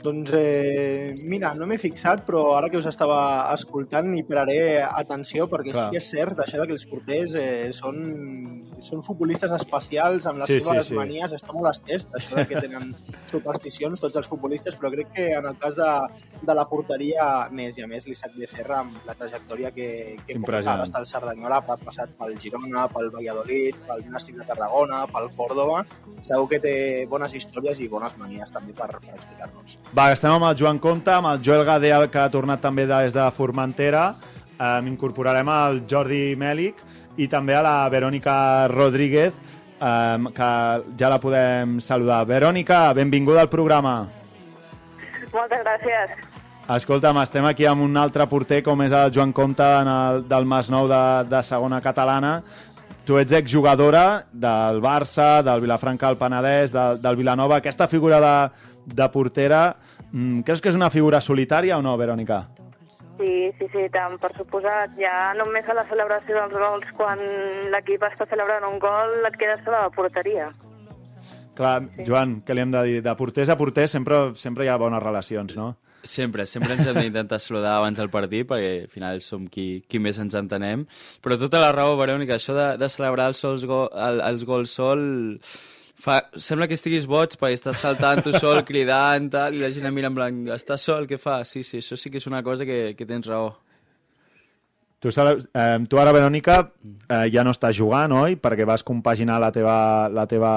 Doncs 0.02 0.32
eh, 0.34 1.14
mira, 1.22 1.52
no 1.54 1.66
m'he 1.70 1.78
fixat, 1.78 2.24
però 2.26 2.56
ara 2.56 2.68
que 2.72 2.78
us 2.80 2.88
estava 2.90 3.18
escoltant 3.54 4.08
hi 4.16 4.24
pararé 4.26 4.56
atenció 4.82 5.46
perquè 5.50 5.70
Clar. 5.70 5.84
sí 5.84 5.94
que 5.94 6.00
és 6.02 6.08
cert 6.10 6.40
això 6.42 6.64
que 6.66 6.74
els 6.74 6.86
porters 6.90 7.36
eh, 7.38 7.70
són, 7.76 8.00
són 8.82 9.04
futbolistes 9.06 9.54
especials 9.54 10.26
amb 10.26 10.42
les 10.42 10.50
Sí, 10.50 10.58
seves 10.60 10.88
sí, 10.88 10.94
sí. 10.94 10.98
manies, 10.98 11.34
està 11.36 11.54
molt 11.54 11.70
estès 11.70 12.08
això 12.18 12.34
de 12.40 12.46
que 12.50 12.62
tenen 12.64 12.90
supersticions 13.32 14.02
tots 14.02 14.18
els 14.18 14.26
futbolistes, 14.26 14.74
però 14.80 14.90
crec 14.90 15.12
que 15.14 15.28
en 15.38 15.46
el 15.52 15.58
cas 15.62 15.78
de, 15.78 15.90
de 16.42 16.58
la 16.58 16.66
porteria 16.66 17.28
n'és, 17.54 17.78
i 17.78 17.86
a 17.86 17.88
més 17.90 18.06
l'Isaac 18.08 18.34
Becerra 18.36 18.80
amb 18.82 18.98
la 19.06 19.14
trajectòria 19.14 19.70
que, 19.70 19.88
que 20.26 20.38
porta, 20.42 20.76
està 20.82 20.98
al 20.98 21.06
Cerdanyola, 21.06 21.62
ha 21.62 21.78
passat 21.86 22.10
pel 22.18 22.34
Girona, 22.42 22.88
pel 22.90 23.12
Valladolid, 23.14 23.78
pel 23.86 24.02
Nàstic 24.10 24.40
de 24.40 24.48
Tarragona, 24.50 25.04
pel 25.14 25.30
Córdoba, 25.36 25.84
segur 26.26 26.48
que 26.50 26.60
té 26.62 26.74
bones 27.10 27.38
històries 27.38 27.78
i 27.78 27.88
bones 27.92 28.18
manies 28.18 28.50
també 28.50 28.74
per, 28.74 28.90
per 28.98 29.14
explicar-nos. 29.14 29.78
Va, 29.92 30.06
estem 30.08 30.32
amb 30.32 30.46
el 30.48 30.54
Joan 30.56 30.78
Comte, 30.80 31.12
amb 31.12 31.28
el 31.28 31.40
Joel 31.44 31.66
Gadea, 31.68 31.98
que 32.08 32.20
ha 32.22 32.30
tornat 32.32 32.62
també 32.64 32.86
des 32.88 33.12
de 33.12 33.26
Formentera. 33.36 34.14
Eh, 34.56 34.78
incorporarem 34.88 35.50
el 35.52 35.82
Jordi 35.90 36.32
Mèlic 36.40 36.80
i 37.20 37.26
també 37.28 37.58
a 37.58 37.60
la 37.60 37.74
Verònica 37.92 38.68
Rodríguez, 38.72 39.36
eh, 39.36 40.32
que 40.32 40.48
ja 40.96 41.12
la 41.12 41.20
podem 41.20 41.76
saludar. 41.84 42.22
Verònica, 42.24 42.86
benvinguda 42.96 43.44
al 43.44 43.52
programa. 43.52 44.08
Moltes 45.34 45.60
gràcies. 45.60 46.16
Escolta'm, 46.72 47.20
estem 47.20 47.44
aquí 47.44 47.68
amb 47.68 47.84
un 47.84 47.96
altre 48.00 48.24
porter 48.30 48.62
com 48.64 48.80
és 48.80 48.96
el 48.96 49.12
Joan 49.12 49.32
Comte 49.36 49.66
en 49.82 49.92
el, 49.92 50.24
del 50.24 50.48
Masnou 50.48 50.88
de, 50.88 51.04
de 51.28 51.42
segona 51.44 51.82
catalana. 51.84 52.38
Tu 53.04 53.18
ets 53.18 53.32
exjugadora 53.34 54.22
del 54.32 54.80
Barça, 54.80 55.42
del 55.42 55.60
Vilafranca 55.60 56.06
del 56.06 56.16
Penedès, 56.20 56.72
del, 56.72 57.00
del 57.02 57.16
Vilanova. 57.18 57.58
Aquesta 57.58 57.88
figura 57.90 58.20
de, 58.22 58.36
de 58.86 59.08
portera, 59.10 59.76
mm, 60.10 60.42
creus 60.46 60.60
que 60.60 60.68
és 60.68 60.78
una 60.78 60.90
figura 60.90 61.20
solitària 61.20 61.78
o 61.78 61.82
no, 61.82 61.96
Verònica? 61.98 62.46
Sí, 63.18 63.52
sí, 63.58 63.68
sí, 63.70 63.86
tant, 63.92 64.16
per 64.18 64.32
suposat. 64.36 64.96
Ja 64.98 65.32
només 65.38 65.68
a 65.68 65.76
la 65.76 65.86
celebració 65.90 66.34
dels 66.40 66.58
gols, 66.58 66.88
quan 66.96 67.20
l'equip 67.70 68.02
està 68.08 68.26
celebrant 68.30 68.64
un 68.66 68.80
gol, 68.82 69.20
et 69.28 69.36
quedes 69.38 69.62
sola 69.64 69.84
a 69.84 69.88
la 69.88 69.94
porteria. 69.94 70.48
Clar, 71.54 71.82
Joan, 72.06 72.40
què 72.46 72.54
li 72.56 72.62
hem 72.64 72.72
de 72.72 72.82
dir? 72.88 73.00
De 73.04 73.12
porters 73.14 73.52
a 73.52 73.58
porters 73.60 73.92
sempre, 73.92 74.30
sempre 74.40 74.64
hi 74.64 74.70
ha 74.72 74.78
bones 74.80 75.02
relacions, 75.02 75.54
no? 75.58 75.74
Sempre, 76.02 76.46
sempre 76.50 76.72
ens 76.74 76.88
hem 76.88 76.96
d'intentar 76.98 77.38
saludar 77.38 77.76
abans 77.76 78.00
del 78.00 78.08
partit 78.10 78.48
perquè 78.48 78.70
al 78.80 78.88
final 78.90 79.20
som 79.22 79.44
qui, 79.46 79.84
qui 79.86 80.00
més 80.02 80.18
ens 80.18 80.34
entenem. 80.34 80.86
Però 81.22 81.38
tota 81.38 81.60
la 81.62 81.70
raó, 81.76 81.94
Verònica, 82.00 82.40
això 82.40 82.56
de, 82.56 82.66
de 82.80 82.88
celebrar 82.90 83.28
els, 83.30 83.42
sols 83.44 83.68
go, 83.68 83.84
el, 83.92 84.24
els 84.32 84.48
gols 84.48 84.74
sol... 84.80 85.06
Fa, 86.02 86.16
sembla 86.34 86.66
que 86.66 86.74
estiguis 86.74 87.04
boig 87.06 87.36
perquè 87.38 87.54
estàs 87.54 87.78
saltant 87.78 88.24
tu 88.26 88.32
sol, 88.34 88.64
cridant, 88.66 89.28
tal, 89.30 89.54
i 89.54 89.60
la 89.62 89.68
gent 89.70 89.86
em 89.86 89.94
mira 89.94 90.08
en 90.10 90.16
blanc, 90.16 90.48
estàs 90.56 90.82
sol, 90.88 91.06
què 91.06 91.18
fa? 91.20 91.44
Sí, 91.46 91.62
sí, 91.62 91.78
això 91.78 91.94
sí 92.00 92.10
que 92.10 92.18
és 92.18 92.26
una 92.26 92.40
cosa 92.42 92.66
que, 92.66 92.94
que 92.98 93.06
tens 93.06 93.28
raó. 93.30 93.52
Tu, 95.02 95.10
eh, 95.10 95.78
tu 95.90 95.98
ara, 95.98 96.12
Verònica, 96.14 96.56
eh, 97.10 97.24
ja 97.34 97.42
no 97.42 97.50
estàs 97.54 97.74
jugant, 97.74 98.12
oi? 98.14 98.36
Perquè 98.38 98.66
vas 98.66 98.84
compaginar 98.86 99.40
la 99.42 99.50
teva, 99.54 100.08
la 100.14 100.26
teva 100.30 100.52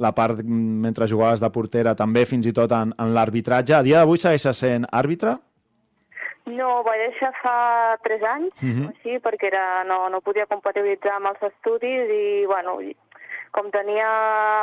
la 0.00 0.12
part 0.16 0.40
mm, 0.40 0.78
mentre 0.86 1.08
jugaves 1.08 1.40
de 1.40 1.50
portera 1.52 1.92
també 1.96 2.24
fins 2.28 2.48
i 2.48 2.54
tot 2.56 2.72
en, 2.72 2.94
en 2.96 3.12
l'arbitratge. 3.16 3.74
A 3.76 3.82
dia 3.84 4.00
d'avui 4.00 4.20
segueixes 4.20 4.56
sent 4.64 4.88
àrbitre? 4.88 5.36
No, 6.48 6.78
ho 6.78 6.84
vaig 6.86 7.02
deixar 7.10 7.28
fa 7.42 7.56
3 8.06 8.22
anys, 8.24 8.62
Mhm. 8.64 8.86
o 8.86 8.88
així, 8.94 9.18
perquè 9.20 9.50
era, 9.50 9.84
no, 9.84 10.08
no 10.08 10.22
podia 10.24 10.46
compatibilitzar 10.48 11.18
amb 11.18 11.28
els 11.34 11.44
estudis 11.52 12.08
i, 12.08 12.46
bueno, 12.48 12.78
com 13.56 13.70
tenia 13.74 14.08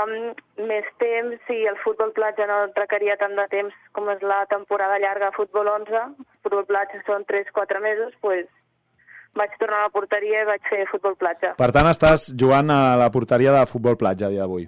mm, 0.05 0.65
més 0.69 0.87
temps 1.01 1.49
i 1.53 1.61
el 1.69 1.79
futbol 1.83 2.13
platja 2.15 2.47
no 2.49 2.59
requeria 2.75 3.17
tant 3.21 3.35
de 3.37 3.47
temps 3.51 3.73
com 3.95 4.09
és 4.13 4.21
la 4.25 4.43
temporada 4.51 4.99
llarga 5.01 5.31
de 5.31 5.37
futbol 5.37 5.71
11, 5.73 6.05
futbol 6.45 6.67
platja 6.69 7.01
són 7.07 7.25
3-4 7.29 7.81
mesos, 7.83 8.13
pues, 8.21 8.47
vaig 9.35 9.51
tornar 9.59 9.83
a 9.83 9.89
la 9.89 9.93
porteria 9.93 10.43
i 10.43 10.49
vaig 10.49 10.63
fer 10.69 10.85
futbol 10.91 11.17
platja. 11.19 11.53
Per 11.59 11.71
tant, 11.75 11.89
estàs 11.91 12.29
jugant 12.39 12.71
a 12.71 12.95
la 12.99 13.11
porteria 13.11 13.53
de 13.55 13.65
futbol 13.69 13.99
platja 13.99 14.29
a 14.29 14.33
dia 14.33 14.45
d'avui. 14.45 14.67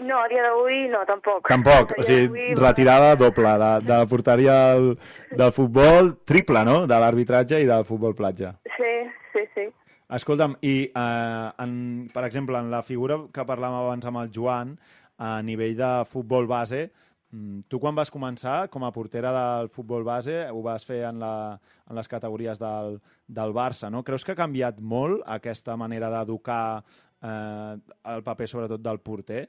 No, 0.00 0.16
a 0.16 0.28
dia 0.32 0.42
d'avui 0.46 0.86
no, 0.88 1.02
tampoc. 1.08 1.48
Tampoc, 1.48 1.92
o 2.00 2.04
sigui, 2.04 2.54
retirada 2.56 3.12
doble 3.20 3.52
de, 3.60 3.72
de 3.84 3.96
la 3.98 4.06
porteria 4.08 4.54
del, 4.72 4.94
del 5.36 5.52
futbol, 5.52 6.14
triple, 6.24 6.64
no?, 6.64 6.86
de 6.88 7.00
l'arbitratge 7.02 7.60
i 7.60 7.68
del 7.68 7.84
futbol 7.88 8.16
platja. 8.16 8.54
Sí, 8.78 8.94
sí, 9.34 9.44
sí. 9.56 9.66
Escolta'm, 10.10 10.56
i 10.66 10.88
eh, 10.90 11.50
en, 11.62 11.74
per 12.10 12.24
exemple, 12.26 12.58
en 12.58 12.70
la 12.72 12.82
figura 12.82 13.20
que 13.30 13.46
parlàvem 13.46 13.78
abans 13.78 14.08
amb 14.10 14.18
el 14.24 14.32
Joan, 14.34 14.74
a 15.22 15.36
nivell 15.46 15.76
de 15.78 15.90
futbol 16.10 16.48
base, 16.50 16.88
mm, 17.30 17.68
tu 17.70 17.78
quan 17.78 17.94
vas 17.94 18.10
començar 18.10 18.56
com 18.74 18.82
a 18.82 18.90
portera 18.90 19.30
del 19.36 19.70
futbol 19.70 20.02
base 20.02 20.48
ho 20.50 20.62
vas 20.64 20.86
fer 20.88 21.04
en, 21.06 21.20
la, 21.22 21.60
en 21.86 21.94
les 22.00 22.10
categories 22.10 22.58
del, 22.58 22.98
del 23.28 23.54
Barça, 23.54 23.92
no? 23.92 24.02
Creus 24.02 24.24
que 24.24 24.34
ha 24.34 24.40
canviat 24.42 24.80
molt 24.80 25.22
aquesta 25.38 25.76
manera 25.76 26.10
d'educar 26.16 26.64
eh, 26.80 27.74
el 28.16 28.26
paper 28.26 28.48
sobretot 28.50 28.82
del 28.82 28.98
porter? 29.04 29.44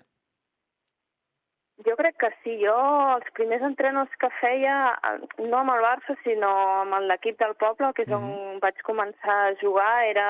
Jo 1.85 1.95
crec 1.97 2.17
que 2.21 2.29
sí. 2.43 2.57
Jo 2.61 2.75
els 3.15 3.29
primers 3.37 3.63
entrenos 3.65 4.09
que 4.21 4.29
feia, 4.39 4.75
eh, 5.09 5.45
no 5.45 5.61
amb 5.61 5.73
el 5.75 5.85
Barça, 5.85 6.17
sinó 6.23 6.51
amb 6.81 7.07
l'equip 7.09 7.39
del 7.39 7.55
poble, 7.55 7.93
que 7.93 8.05
és 8.07 8.11
on 8.17 8.59
vaig 8.63 8.81
començar 8.87 9.37
a 9.45 9.55
jugar, 9.61 9.93
era 10.09 10.27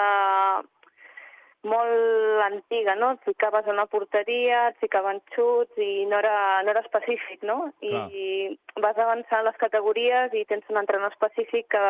molt 1.63 2.41
antiga, 2.45 2.95
no? 2.95 3.11
Et 3.13 3.27
ficaves 3.29 3.67
en 3.67 3.75
una 3.77 3.85
porteria, 3.85 4.67
et 4.69 4.79
ficaven 4.81 5.21
xuts 5.35 5.77
i 5.77 6.05
no 6.09 6.17
era, 6.17 6.61
no 6.65 6.73
era 6.73 6.81
específic, 6.81 7.43
no? 7.45 7.71
I 7.81 8.57
vas 8.81 8.97
avançant 8.97 9.45
les 9.45 9.59
categories 9.61 10.33
i 10.33 10.45
tens 10.49 10.65
un 10.73 10.81
entrenador 10.81 11.13
específic 11.13 11.69
que 11.75 11.83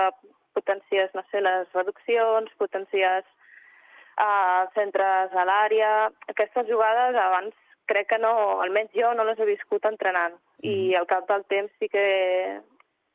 potencies, 0.58 1.14
no 1.16 1.24
sé, 1.32 1.40
les 1.40 1.72
reduccions, 1.78 2.52
potencies 2.60 3.24
uh, 4.20 4.68
centres 4.76 5.32
a 5.32 5.48
l'àrea... 5.48 6.10
Aquestes 6.34 6.68
jugades 6.68 7.16
abans 7.16 7.56
crec 7.92 8.08
que 8.16 8.20
no, 8.24 8.32
almenys 8.64 8.96
jo 8.96 9.12
no 9.18 9.28
les 9.28 9.40
he 9.40 9.46
viscut 9.50 9.86
entrenant. 9.92 10.40
I 10.64 10.94
al 10.96 11.08
cap 11.10 11.28
del 11.30 11.44
temps 11.52 11.72
sí 11.80 11.90
que 11.92 12.08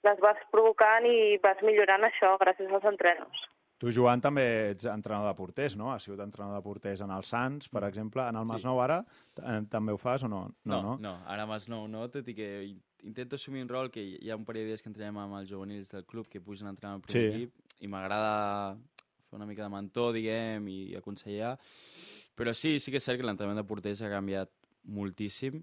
les 0.06 0.20
vas 0.22 0.38
provocant 0.52 1.06
i 1.08 1.36
vas 1.42 1.58
millorant 1.66 2.04
això 2.06 2.36
gràcies 2.38 2.70
als 2.70 2.84
entrenos. 2.86 3.44
Tu, 3.76 3.90
Joan, 3.92 4.22
també 4.24 4.44
ets 4.70 4.86
entrenador 4.88 5.28
de 5.28 5.36
porters, 5.36 5.74
no? 5.76 5.90
Has 5.92 6.06
sigut 6.06 6.20
entrenador 6.24 6.56
de 6.62 6.64
porters 6.64 7.02
en 7.04 7.10
el 7.12 7.24
Sants, 7.28 7.68
per 7.68 7.82
exemple. 7.84 8.22
En 8.24 8.38
el 8.40 8.46
Masnou 8.48 8.78
ara 8.80 9.02
eh, 9.42 9.58
també 9.68 9.92
ho 9.92 9.98
fas 10.00 10.24
o 10.24 10.30
no? 10.32 10.46
No, 10.64 10.78
no, 10.80 10.94
no. 11.02 11.12
ara 11.28 11.44
més 11.50 11.66
no, 11.68 11.82
no, 11.88 12.06
tot 12.08 12.30
i 12.32 12.34
que 12.38 12.46
in- 12.70 12.80
intento 13.04 13.36
assumir 13.36 13.60
un 13.66 13.68
rol 13.68 13.90
que 13.92 14.00
hi 14.00 14.30
ha 14.32 14.38
un 14.38 14.46
parell 14.48 14.64
de 14.64 14.70
dies 14.72 14.80
que 14.82 14.88
entrenem 14.88 15.18
amb 15.20 15.36
els 15.42 15.50
juvenils 15.52 15.92
del 15.92 16.06
club 16.08 16.24
que 16.32 16.40
pugen 16.40 16.70
a 16.70 16.72
entrenar 16.72 16.94
al 16.96 17.02
primer 17.04 17.26
Sí. 17.26 17.34
equip 17.36 17.84
i 17.84 17.90
m'agrada 17.92 18.78
fer 19.28 19.36
una 19.36 19.44
mica 19.46 19.66
de 19.66 19.74
mentor, 19.76 20.14
diguem, 20.16 20.68
i 20.72 20.94
aconsellar. 20.96 21.58
Però 22.36 22.52
sí, 22.56 22.78
sí 22.80 22.90
que 22.90 22.96
és 22.96 23.04
cert 23.04 23.20
que 23.20 23.26
l'entrenament 23.28 23.60
de 23.60 23.68
porters 23.68 24.00
ha 24.04 24.08
canviat 24.12 24.48
moltíssim 24.86 25.62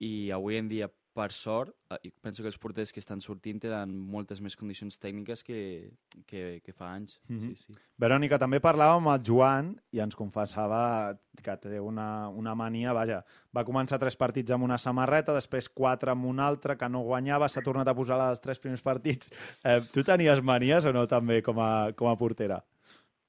i 0.00 0.30
avui 0.30 0.56
en 0.56 0.68
dia 0.68 0.88
per 1.18 1.32
sort, 1.34 1.72
eh, 1.90 2.12
penso 2.22 2.44
que 2.44 2.46
els 2.48 2.58
porters 2.62 2.92
que 2.94 3.00
estan 3.00 3.18
sortint 3.20 3.58
tenen 3.58 3.90
moltes 3.98 4.38
més 4.40 4.54
condicions 4.54 5.00
tècniques 5.02 5.42
que, 5.42 5.90
que, 6.30 6.60
que 6.62 6.72
fa 6.72 6.92
anys. 6.94 7.16
Mm 7.26 7.34
Mhm. 7.34 7.40
-hmm. 7.48 7.54
sí, 7.56 7.72
sí. 7.72 7.78
Verònica, 7.98 8.38
també 8.38 8.60
parlàvem 8.60 9.02
amb 9.02 9.08
el 9.08 9.24
Joan 9.26 9.80
i 9.90 9.98
ens 9.98 10.14
confessava 10.14 11.18
que 11.42 11.56
té 11.56 11.80
una, 11.80 12.28
una 12.28 12.54
mania, 12.54 12.92
vaja, 12.92 13.24
va 13.56 13.64
començar 13.64 13.98
tres 13.98 14.14
partits 14.14 14.52
amb 14.52 14.62
una 14.62 14.78
samarreta, 14.78 15.34
després 15.34 15.68
quatre 15.68 16.12
amb 16.12 16.24
una 16.24 16.46
altra, 16.46 16.76
que 16.76 16.88
no 16.88 17.02
guanyava, 17.02 17.48
s'ha 17.48 17.62
tornat 17.62 17.88
a 17.88 17.94
posar 17.94 18.30
els 18.30 18.40
tres 18.40 18.60
primers 18.60 18.82
partits. 18.82 19.28
Eh, 19.64 19.80
tu 19.92 20.04
tenies 20.04 20.40
manies 20.40 20.86
o 20.86 20.92
no, 20.92 21.06
també, 21.08 21.42
com 21.42 21.58
a, 21.58 21.92
com 21.96 22.06
a 22.06 22.16
portera? 22.16 22.62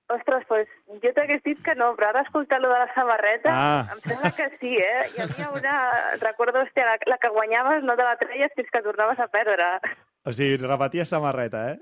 Ostres, 0.09 0.43
pues, 0.47 0.67
jo 1.03 1.11
t'hagués 1.13 1.43
dit 1.45 1.59
que 1.63 1.75
no, 1.77 1.91
però 1.95 2.09
ara 2.09 2.21
escoltar 2.25 2.59
lo 2.61 2.69
de 2.73 2.79
la 2.79 2.93
samarreta, 2.95 3.51
Ah. 3.53 3.87
em 3.93 3.99
sembla 4.01 4.31
que 4.35 4.49
sí, 4.59 4.75
eh? 4.77 5.03
Hi 5.15 5.21
havia 5.21 5.49
una... 5.53 5.75
Recordo, 6.21 6.63
hòstia, 6.63 6.85
la, 6.85 6.97
la 7.05 7.17
que 7.21 7.29
guanyaves 7.29 7.83
no 7.83 7.95
te 7.95 8.03
la 8.03 8.15
treies 8.17 8.51
fins 8.55 8.71
que 8.71 8.81
tornaves 8.81 9.19
a 9.19 9.27
perdre. 9.27 9.67
O 10.25 10.33
sigui, 10.33 10.57
repeties 10.57 11.09
samarreta, 11.09 11.71
eh? 11.73 11.79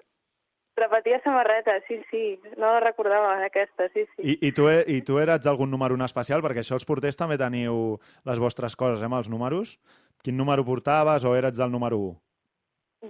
Repetia 0.78 1.18
samarreta, 1.24 1.80
sí, 1.88 1.96
sí. 2.12 2.40
No 2.58 2.68
la 2.76 2.80
recordava, 2.84 3.32
aquesta, 3.46 3.88
sí, 3.96 4.04
sí. 4.16 4.22
I, 4.22 4.38
i, 4.50 4.52
tu, 4.54 4.68
e- 4.70 4.84
I 4.86 5.00
tu 5.02 5.18
eres 5.18 5.42
d'algun 5.42 5.72
número 5.74 5.96
en 5.98 6.04
especial? 6.06 6.44
Perquè 6.46 6.62
això 6.62 6.76
els 6.78 6.86
porters 6.86 7.18
també 7.18 7.38
teniu 7.42 7.98
les 8.30 8.38
vostres 8.38 8.76
coses, 8.78 9.02
eh, 9.02 9.06
amb 9.10 9.18
els 9.18 9.30
números. 9.34 9.80
Quin 10.22 10.38
número 10.38 10.64
portaves 10.68 11.26
o 11.26 11.34
eres 11.36 11.56
del 11.58 11.72
número 11.74 11.98
1? 11.98 12.22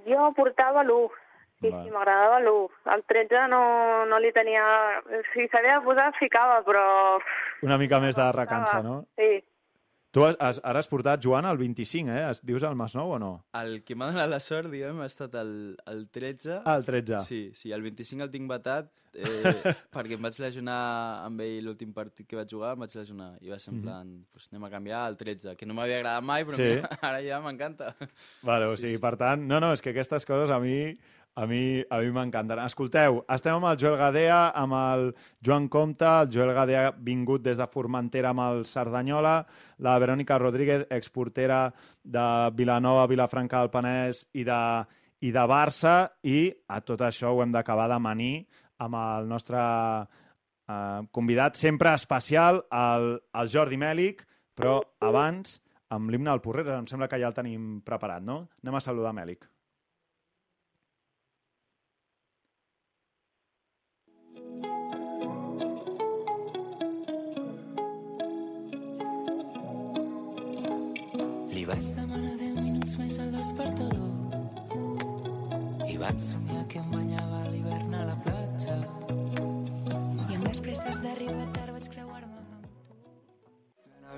Jo 0.07 0.29
portava 0.37 0.83
l'1. 0.85 1.09
Sí, 1.61 1.69
Val. 1.73 1.85
sí, 1.85 1.91
m'agradava 1.91 2.39
l'1. 2.39 2.67
El 2.93 3.03
13 3.09 3.47
no, 3.49 3.61
no 4.05 4.19
li 4.21 4.31
tenia... 4.35 4.63
Si 5.33 5.47
s'havia 5.49 5.79
de 5.79 5.85
posar, 5.85 6.11
ficava, 6.19 6.59
però... 6.67 6.83
Una 7.65 7.77
mica 7.81 7.99
més 8.03 8.15
de 8.15 8.27
recança, 8.35 8.81
no? 8.85 8.99
Sí. 9.17 9.39
Tu 10.11 10.23
has, 10.23 10.37
has, 10.39 10.59
ara 10.63 10.79
has 10.79 10.87
portat, 10.89 11.19
Joan, 11.21 11.45
el 11.45 11.57
25, 11.59 12.09
eh? 12.13 12.21
Es, 12.31 12.39
dius 12.45 12.63
el 12.63 12.77
Masnou 12.79 13.11
o 13.13 13.17
no? 13.21 13.31
El 13.59 13.81
que 13.85 13.93
m'ha 13.97 14.07
donat 14.13 14.29
la 14.31 14.39
sort, 14.41 14.69
diguem, 14.71 15.01
ha 15.03 15.09
estat 15.09 15.33
el, 15.37 15.51
el 15.91 16.05
13. 16.09 16.61
Ah, 16.63 16.77
el 16.79 16.85
13. 16.87 17.19
Sí, 17.25 17.41
sí, 17.53 17.73
el 17.75 17.83
25 17.85 18.23
el 18.23 18.31
tinc 18.33 18.47
batat 18.49 18.87
eh, 19.17 19.73
perquè 19.93 20.15
em 20.15 20.23
vaig 20.23 20.39
lesionar 20.41 20.77
amb 21.25 21.43
ell 21.43 21.59
l'últim 21.67 21.91
partit 21.93 22.25
que 22.29 22.37
vaig 22.39 22.49
jugar, 22.53 22.71
em 22.77 22.85
vaig 22.85 22.95
lesionar 22.97 23.29
i 23.43 23.51
va 23.51 23.59
ser 23.59 23.73
en 23.73 23.81
Mhm. 23.81 23.83
plan, 23.83 24.15
pues 24.31 24.47
anem 24.53 24.63
a 24.63 24.71
canviar 24.73 25.03
el 25.11 25.17
13, 25.19 25.55
que 25.59 25.65
no 25.67 25.75
m'havia 25.77 25.99
agradat 25.99 26.23
mai, 26.23 26.45
però 26.47 26.55
Sí. 26.55 26.69
mira, 26.71 26.89
ara 27.11 27.21
ja 27.25 27.41
m'encanta. 27.43 27.93
Vale, 28.47 28.71
o 28.71 28.77
sigui, 28.79 28.97
per 29.03 29.15
tant, 29.17 29.43
no, 29.45 29.59
no, 29.59 29.73
és 29.75 29.81
que 29.83 29.91
aquestes 29.91 30.25
coses 30.25 30.49
a 30.55 30.59
mi 30.63 30.95
a 31.37 31.45
mi, 31.45 31.83
a 31.87 31.99
mi. 32.01 32.21
Escolteu, 32.65 33.19
estem 33.29 33.53
amb 33.53 33.67
el 33.69 33.77
Joel 33.77 33.97
Gadea, 33.99 34.39
amb 34.57 34.73
el 34.73 35.03
Joan 35.45 35.67
Comte, 35.69 36.05
el 36.05 36.31
Joel 36.33 36.53
Gadea 36.57 36.91
vingut 36.97 37.43
des 37.45 37.59
de 37.59 37.67
Formentera 37.69 38.31
amb 38.33 38.41
el 38.41 38.63
Cerdanyola, 38.65 39.35
la 39.85 39.97
Verònica 40.01 40.39
Rodríguez, 40.41 40.87
exportera 40.89 41.67
de 42.03 42.27
Vilanova, 42.57 43.05
Vilafranca 43.05 43.61
del 43.61 43.69
Penès 43.69 44.23
i 44.33 44.45
de, 44.47 44.61
i 45.21 45.31
de 45.35 45.43
Barça, 45.51 46.09
i 46.25 46.49
a 46.73 46.79
tot 46.81 47.03
això 47.05 47.29
ho 47.29 47.43
hem 47.43 47.53
d'acabar 47.53 47.85
d'amanir 47.91 48.47
amb 48.81 48.97
el 48.97 49.29
nostre 49.29 49.61
eh, 49.61 51.03
convidat 51.11 51.59
sempre 51.61 51.93
especial, 51.93 52.63
el, 52.73 53.11
el 53.37 53.53
Jordi 53.53 53.77
Mèlic, 53.77 54.25
però 54.57 54.79
abans, 55.05 55.59
amb 55.93 56.09
l'himne 56.09 56.33
del 56.33 56.41
Porrera, 56.41 56.79
em 56.81 56.89
sembla 56.89 57.11
que 57.11 57.21
ja 57.21 57.29
el 57.29 57.37
tenim 57.37 57.77
preparat, 57.85 58.25
no? 58.25 58.47
Anem 58.65 58.79
a 58.79 58.83
saludar 58.87 59.13
Mèlic. 59.13 59.45
Li 71.57 71.63
vaig 71.65 71.85
demanar 71.97 72.35
10 72.37 72.57
minuts 72.61 72.91
més 73.01 73.15
al 73.17 73.31
despertador 73.33 74.11
i 75.89 75.95
vaig 75.97 76.19
somiar 76.21 76.59
que 76.69 76.77
em 76.77 76.91
banyava 76.91 77.39
a 77.39 77.47
l'hivern 77.49 77.95
a 77.97 78.01
la 78.11 78.17
platja. 78.21 78.75
I 80.27 80.37
amb 80.37 80.45
les 80.45 80.61
presses 80.67 81.01
a 81.01 81.15
tard 81.55 81.71
vaig 81.73 81.87
creuar-me 81.95 82.37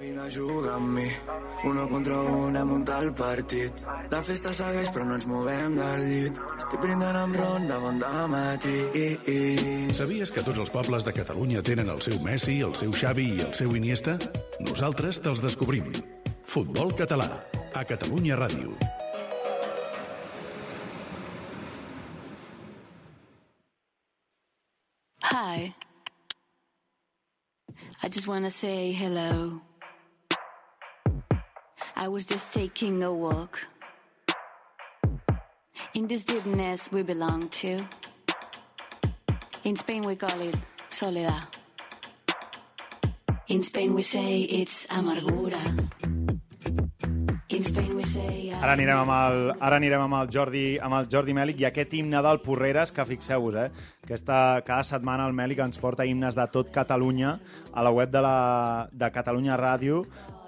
Vine 0.01 0.21
a 0.25 0.27
jugar 0.31 0.75
amb 0.75 0.91
mi, 0.97 1.07
uno 1.71 1.87
contra 1.87 2.19
un 2.33 2.59
hem 2.59 2.69
muntat 2.73 3.07
el 3.07 3.13
partit. 3.15 3.87
La 4.11 4.21
festa 4.23 4.53
segueix 4.59 4.91
però 4.91 5.07
no 5.07 5.15
ens 5.15 5.27
movem 5.27 5.79
del 5.79 6.07
llit. 6.11 6.43
Estic 6.57 6.79
brindant 6.83 7.23
amb 7.23 7.39
ron 7.39 7.71
de 7.71 7.79
bon 7.87 8.03
matí. 8.35 8.77
Sabies 9.95 10.31
que 10.35 10.43
tots 10.43 10.59
els 10.59 10.75
pobles 10.75 11.07
de 11.07 11.15
Catalunya 11.15 11.63
tenen 11.63 11.87
el 11.87 12.01
seu 12.03 12.19
Messi, 12.19 12.59
el 12.67 12.75
seu 12.75 12.91
Xavi 12.91 13.39
i 13.39 13.43
el 13.47 13.53
seu 13.53 13.75
Iniesta? 13.79 14.19
Nosaltres 14.59 15.23
te'ls 15.23 15.39
descobrim. 15.39 16.18
Futbol 16.49 16.95
català, 16.97 17.29
a 17.77 17.83
Catalunya 17.85 18.33
Ràdio. 18.33 18.73
Hi. 25.29 25.75
I 28.01 28.09
just 28.09 28.25
want 28.25 28.45
to 28.45 28.49
say 28.49 28.91
hello. 28.91 29.61
I 31.95 32.07
was 32.07 32.25
just 32.25 32.51
taking 32.51 33.03
a 33.03 33.13
walk. 33.13 33.59
In 35.93 36.07
this 36.07 36.23
deepness 36.23 36.91
we 36.91 37.03
belong 37.03 37.49
to. 37.61 37.85
In 39.65 39.75
Spain 39.75 40.01
we 40.01 40.15
call 40.15 40.41
it 40.41 40.55
soledad. 40.89 41.45
In 43.49 43.61
Spain 43.61 43.93
we 43.93 44.01
say 44.01 44.41
it's 44.49 44.87
amargura. 44.87 46.18
Ara 48.59 48.73
anirem 48.75 48.97
amb 48.99 49.11
el, 49.15 49.37
ara 49.63 49.77
anirem 49.79 50.01
amb 50.03 50.15
el 50.17 50.31
Jordi, 50.35 50.61
amb 50.83 50.97
el 50.97 51.05
Jordi 51.07 51.31
Mèlic 51.31 51.61
i 51.61 51.67
aquest 51.69 51.93
himne 51.95 52.19
del 52.25 52.41
Porreres, 52.43 52.91
que 52.91 53.05
fixeu-vos, 53.07 53.55
eh? 53.55 53.69
Aquesta, 54.03 54.59
cada 54.67 54.83
setmana 54.83 55.29
el 55.29 55.37
Mèlic 55.37 55.61
ens 55.63 55.79
porta 55.79 56.03
himnes 56.03 56.35
de 56.35 56.43
tot 56.51 56.67
Catalunya 56.75 57.37
a 57.71 57.85
la 57.87 57.93
web 57.95 58.11
de, 58.11 58.19
la, 58.25 58.89
de 58.91 59.09
Catalunya 59.15 59.55
Ràdio, 59.55 60.01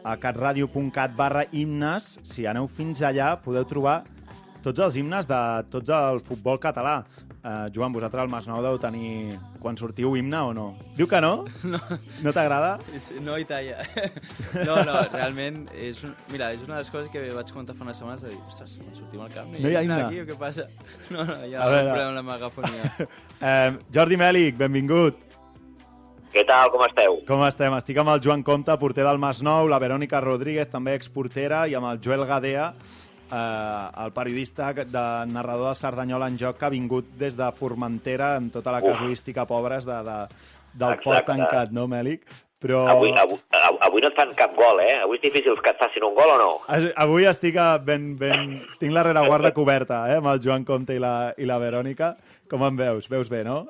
a 0.04 0.18
catradio.cat 0.20 1.16
barra 1.16 1.46
himnes. 1.56 2.18
Si 2.28 2.44
aneu 2.52 2.68
fins 2.68 3.00
allà 3.00 3.38
podeu 3.40 3.64
trobar 3.70 4.02
tots 4.62 4.84
els 4.84 5.00
himnes 5.00 5.32
de 5.32 5.42
tots 5.72 5.96
el 5.96 6.20
futbol 6.28 6.60
català. 6.60 7.00
Uh, 7.42 7.66
Joan, 7.74 7.90
vosaltres 7.90 8.22
al 8.22 8.30
Masnou 8.30 8.60
deu 8.62 8.76
tenir... 8.78 9.34
Quan 9.62 9.74
sortiu 9.78 10.12
himne 10.18 10.38
o 10.46 10.52
no? 10.54 10.66
Diu 10.98 11.08
que 11.10 11.18
no? 11.24 11.48
No. 11.72 11.80
No 12.22 12.34
t'agrada? 12.36 12.76
És- 12.94 13.10
No 13.18 13.34
i 13.42 13.46
talla. 13.50 13.80
No, 14.68 14.76
no, 14.86 15.00
realment, 15.10 15.64
és, 15.74 16.04
un, 16.06 16.14
mira, 16.30 16.52
és 16.54 16.62
una 16.62 16.76
de 16.78 16.84
les 16.84 16.92
coses 16.94 17.10
que 17.10 17.24
vaig 17.34 17.50
comentar 17.50 17.74
fa 17.80 17.88
unes 17.88 17.98
setmanes 17.98 18.22
de 18.28 18.30
dir, 18.36 18.38
ostres, 18.46 18.76
quan 18.84 18.94
sortim 19.00 19.24
al 19.26 19.34
camp 19.34 19.56
No 19.58 19.72
hi 19.72 19.76
ha 19.80 19.82
himne. 19.88 19.98
aquí 20.06 20.22
o 20.22 20.28
què 20.30 20.38
passa? 20.38 20.68
No, 21.14 21.26
no, 21.26 21.40
hi 21.48 21.56
ha 21.58 21.66
un 21.66 21.74
problema 21.74 22.08
amb 22.12 22.20
la 22.20 22.26
megafonia. 22.30 23.10
Eh, 23.42 23.70
Jordi 23.98 24.22
Mèlic, 24.22 24.58
benvingut. 24.62 25.18
Què 26.32 26.46
tal, 26.48 26.70
com 26.72 26.86
esteu? 26.86 27.18
Com 27.28 27.42
estem? 27.44 27.74
Estic 27.76 27.98
amb 28.00 28.14
el 28.14 28.22
Joan 28.24 28.46
Comte, 28.48 28.72
porter 28.80 29.04
del 29.04 29.18
Masnou, 29.20 29.66
la 29.68 29.82
Verònica 29.84 30.22
Rodríguez, 30.24 30.70
també 30.72 30.94
exportera, 30.96 31.66
i 31.68 31.74
amb 31.76 31.90
el 31.90 32.00
Joel 32.06 32.24
Gadea, 32.30 32.70
eh, 33.32 34.04
el 34.06 34.14
periodista 34.14 34.74
de 34.74 35.08
narrador 35.32 35.70
de 35.70 35.80
Cerdanyola 35.80 36.28
en 36.28 36.38
joc, 36.40 36.58
que 36.60 36.66
ha 36.66 36.74
vingut 36.74 37.10
des 37.18 37.38
de 37.40 37.52
Formentera 37.58 38.36
amb 38.38 38.54
tota 38.54 38.72
la 38.76 38.84
Uf. 38.84 38.92
casuística, 38.92 39.48
pobres, 39.48 39.86
de, 39.86 40.00
de, 40.04 40.18
del 40.74 40.98
Exacte. 40.98 41.04
port 41.10 41.30
tancat, 41.32 41.72
no, 41.72 41.88
Mèlic? 41.88 42.26
Però 42.62 42.84
Avui, 42.86 43.10
avui, 43.18 43.40
avui 43.82 44.04
no 44.04 44.10
et 44.12 44.14
fan 44.14 44.36
cap 44.38 44.52
gol, 44.54 44.84
eh? 44.84 45.00
Avui 45.02 45.18
és 45.18 45.24
difícil 45.24 45.56
que 45.66 45.72
et 45.74 45.80
facin 45.82 46.04
un 46.06 46.14
gol 46.14 46.30
o 46.30 46.38
no? 46.38 46.50
Avui 47.02 47.26
estic 47.26 47.58
a 47.58 47.80
ben, 47.82 48.12
ben... 48.20 48.60
Tinc 48.78 48.94
la 48.94 49.02
rereguarda 49.08 49.50
coberta, 49.56 50.04
eh, 50.12 50.20
amb 50.22 50.30
el 50.30 50.44
Joan 50.44 50.68
Comte 50.68 50.94
i 50.94 51.02
la, 51.02 51.34
i 51.42 51.50
la 51.50 51.58
Verònica. 51.58 52.14
Com 52.52 52.62
em 52.68 52.78
veus? 52.78 53.10
Veus 53.10 53.34
bé, 53.34 53.42
no? 53.48 53.64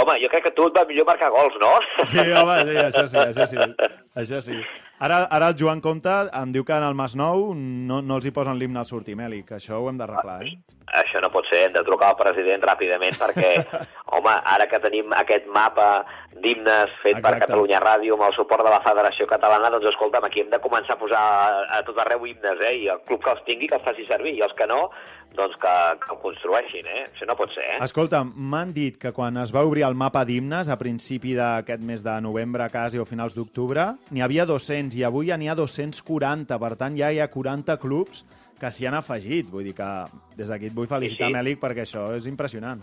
Home, 0.00 0.14
jo 0.22 0.30
crec 0.32 0.46
que 0.46 0.54
tu 0.56 0.70
et 0.70 0.78
va 0.78 0.86
millor 0.88 1.04
marcar 1.10 1.28
gols, 1.34 1.58
no? 1.60 1.74
Sí, 2.08 2.16
home, 2.22 2.56
sí, 2.64 2.78
això 2.80 3.04
sí, 3.10 3.18
això 3.20 3.46
sí. 3.50 3.60
Això 4.22 4.40
sí. 4.40 4.56
Ara, 5.02 5.24
ara 5.34 5.48
el 5.50 5.56
Joan 5.58 5.80
Comte 5.82 6.12
em 6.38 6.52
diu 6.54 6.62
que 6.62 6.76
en 6.76 6.84
el 6.86 6.94
Masnou 6.94 7.48
no, 7.58 7.96
no 8.06 8.18
els 8.20 8.28
hi 8.28 8.30
posen 8.34 8.54
l'himne 8.54 8.78
al 8.78 8.86
sortir, 8.86 9.16
Mèlic. 9.18 9.48
Això 9.56 9.80
ho 9.80 9.88
hem 9.90 9.98
d'arreglar, 9.98 10.36
eh? 10.46 10.52
Això 11.00 11.18
no 11.24 11.30
pot 11.34 11.48
ser, 11.48 11.64
hem 11.64 11.72
de 11.74 11.82
trucar 11.86 12.12
al 12.12 12.18
president 12.20 12.62
ràpidament 12.62 13.16
perquè, 13.18 13.50
home, 14.14 14.34
ara 14.54 14.68
que 14.70 14.78
tenim 14.84 15.10
aquest 15.18 15.48
mapa 15.50 15.88
d'himnes 16.44 16.94
fet 17.00 17.16
per 17.16 17.32
Exacte. 17.32 17.48
Catalunya 17.48 17.80
Ràdio 17.82 18.14
amb 18.14 18.28
el 18.28 18.36
suport 18.36 18.62
de 18.62 18.70
la 18.70 18.82
Federació 18.84 19.26
Catalana, 19.30 19.72
doncs 19.74 19.90
escolta'm, 19.90 20.28
aquí 20.28 20.44
hem 20.44 20.52
de 20.52 20.62
començar 20.62 20.94
a 20.94 21.00
posar 21.00 21.24
a, 21.32 21.48
a 21.78 21.82
tot 21.88 21.98
arreu 21.98 22.28
himnes, 22.28 22.62
eh? 22.62 22.76
I 22.84 22.92
el 22.94 23.02
club 23.08 23.24
que 23.24 23.34
els 23.34 23.42
tingui 23.48 23.72
que 23.72 23.80
els 23.80 23.88
faci 23.88 24.06
servir, 24.06 24.36
i 24.38 24.46
els 24.46 24.54
que 24.58 24.70
no, 24.70 24.84
doncs 25.36 25.56
que, 25.56 25.74
que 26.02 26.12
ho 26.12 26.18
construeixin, 26.20 26.86
eh? 26.86 27.04
Això 27.08 27.26
no 27.28 27.36
pot 27.38 27.52
ser, 27.54 27.64
eh? 27.74 27.78
Escolta, 27.84 28.22
m'han 28.24 28.72
dit 28.76 28.98
que 29.00 29.12
quan 29.16 29.38
es 29.40 29.52
va 29.54 29.64
obrir 29.66 29.86
el 29.86 29.96
mapa 29.98 30.24
d'himnes 30.28 30.68
a 30.68 30.78
principi 30.80 31.34
d'aquest 31.38 31.82
mes 31.88 32.04
de 32.04 32.18
novembre, 32.24 32.68
quasi, 32.72 33.00
o 33.00 33.08
finals 33.08 33.36
d'octubre, 33.36 33.92
n'hi 34.12 34.24
havia 34.24 34.46
200 34.48 34.91
i 34.96 35.04
avui 35.04 35.30
ja 35.30 35.38
n'hi 35.38 35.48
ha 35.48 35.58
240. 35.58 36.58
Per 36.58 36.72
tant, 36.80 36.96
ja 36.98 37.10
hi 37.12 37.20
ha 37.20 37.28
40 37.30 37.78
clubs 37.82 38.24
que 38.60 38.70
s'hi 38.70 38.86
han 38.86 38.98
afegit. 38.98 39.50
Vull 39.50 39.66
dir 39.70 39.76
que 39.78 39.90
des 40.38 40.48
d'aquí 40.48 40.70
et 40.70 40.76
vull 40.76 40.90
felicitar, 40.90 41.28
Sí, 41.28 41.32
sí. 41.32 41.38
Mèlic, 41.38 41.60
perquè 41.62 41.86
això 41.86 42.10
és 42.16 42.28
impressionant. 42.30 42.82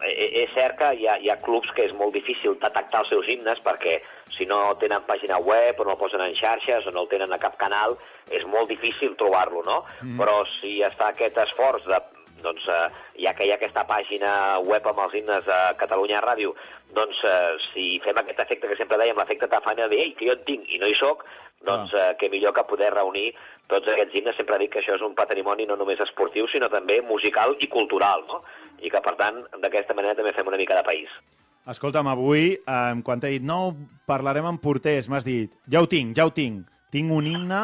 Eh, 0.00 0.08
eh, 0.08 0.30
és 0.44 0.54
cert 0.56 0.78
que 0.78 0.94
hi 0.96 1.06
ha, 1.06 1.18
hi 1.20 1.28
ha 1.28 1.36
clubs 1.44 1.68
que 1.76 1.84
és 1.84 1.92
molt 1.92 2.14
difícil 2.16 2.56
detectar 2.62 3.02
els 3.02 3.10
seus 3.12 3.28
himnes 3.28 3.60
perquè 3.60 3.98
si 4.32 4.46
no 4.48 4.60
tenen 4.80 5.04
pàgina 5.04 5.36
web 5.44 5.80
o 5.80 5.84
no 5.84 5.92
el 5.92 6.00
posen 6.00 6.22
en 6.24 6.36
xarxes 6.38 6.86
o 6.86 6.94
no 6.94 7.02
el 7.04 7.10
tenen 7.10 7.32
a 7.36 7.38
cap 7.42 7.58
canal, 7.60 7.98
és 8.32 8.46
molt 8.48 8.70
difícil 8.72 9.12
trobar-lo, 9.20 9.60
no? 9.66 9.82
Mm. 10.00 10.16
Però 10.22 10.38
si 10.60 10.78
es 10.86 10.96
fa 10.96 11.10
aquest 11.12 11.36
esforç 11.44 11.84
de 11.90 12.00
doncs, 12.42 12.66
eh, 12.68 12.88
ja 13.24 13.34
que 13.34 13.46
hi 13.46 13.52
ha 13.52 13.58
aquesta 13.58 13.84
pàgina 13.88 14.58
web 14.64 14.86
amb 14.86 15.04
els 15.06 15.14
himnes 15.14 15.44
de 15.46 15.58
Catalunya 15.80 16.22
Ràdio, 16.24 16.54
doncs 16.94 17.20
eh, 17.24 17.56
si 17.70 17.86
fem 18.04 18.18
aquest 18.18 18.40
efecte 18.46 18.68
que 18.68 18.76
sempre 18.78 18.98
dèiem, 18.98 19.18
l'efecte 19.18 19.48
tafana 19.48 19.88
de 19.88 19.96
ei, 19.96 20.12
que 20.18 20.26
jo 20.26 20.36
en 20.38 20.44
tinc 20.48 20.68
i 20.68 20.78
no 20.82 20.88
hi 20.90 20.96
sóc, 20.98 21.24
doncs 21.66 21.92
eh, 21.94 22.14
que 22.18 22.30
millor 22.32 22.54
que 22.56 22.64
poder 22.68 22.92
reunir 22.94 23.34
tots 23.68 23.88
aquests 23.88 24.16
himnes. 24.16 24.36
Sempre 24.36 24.58
dic 24.58 24.72
que 24.72 24.80
això 24.80 24.96
és 24.96 25.04
un 25.06 25.14
patrimoni 25.14 25.66
no 25.68 25.76
només 25.76 26.00
esportiu, 26.00 26.48
sinó 26.48 26.70
també 26.72 27.00
musical 27.02 27.54
i 27.60 27.68
cultural, 27.68 28.24
no? 28.28 28.42
I 28.80 28.90
que, 28.90 29.02
per 29.04 29.14
tant, 29.20 29.42
d'aquesta 29.60 29.94
manera 29.94 30.16
també 30.16 30.32
fem 30.32 30.48
una 30.48 30.56
mica 30.56 30.74
de 30.78 30.86
país. 30.86 31.12
Escolta'm, 31.68 32.08
avui, 32.08 32.54
eh, 32.56 32.94
quan 33.04 33.20
t'he 33.20 33.34
dit 33.36 33.44
no, 33.44 33.76
parlarem 34.08 34.48
amb 34.48 34.62
porters, 34.62 35.08
m'has 35.12 35.26
dit, 35.26 35.52
ja 35.70 35.82
ho 35.82 35.86
tinc, 35.86 36.16
ja 36.16 36.24
ho 36.26 36.32
tinc. 36.32 36.64
Tinc 36.90 37.12
un 37.12 37.26
himne 37.28 37.60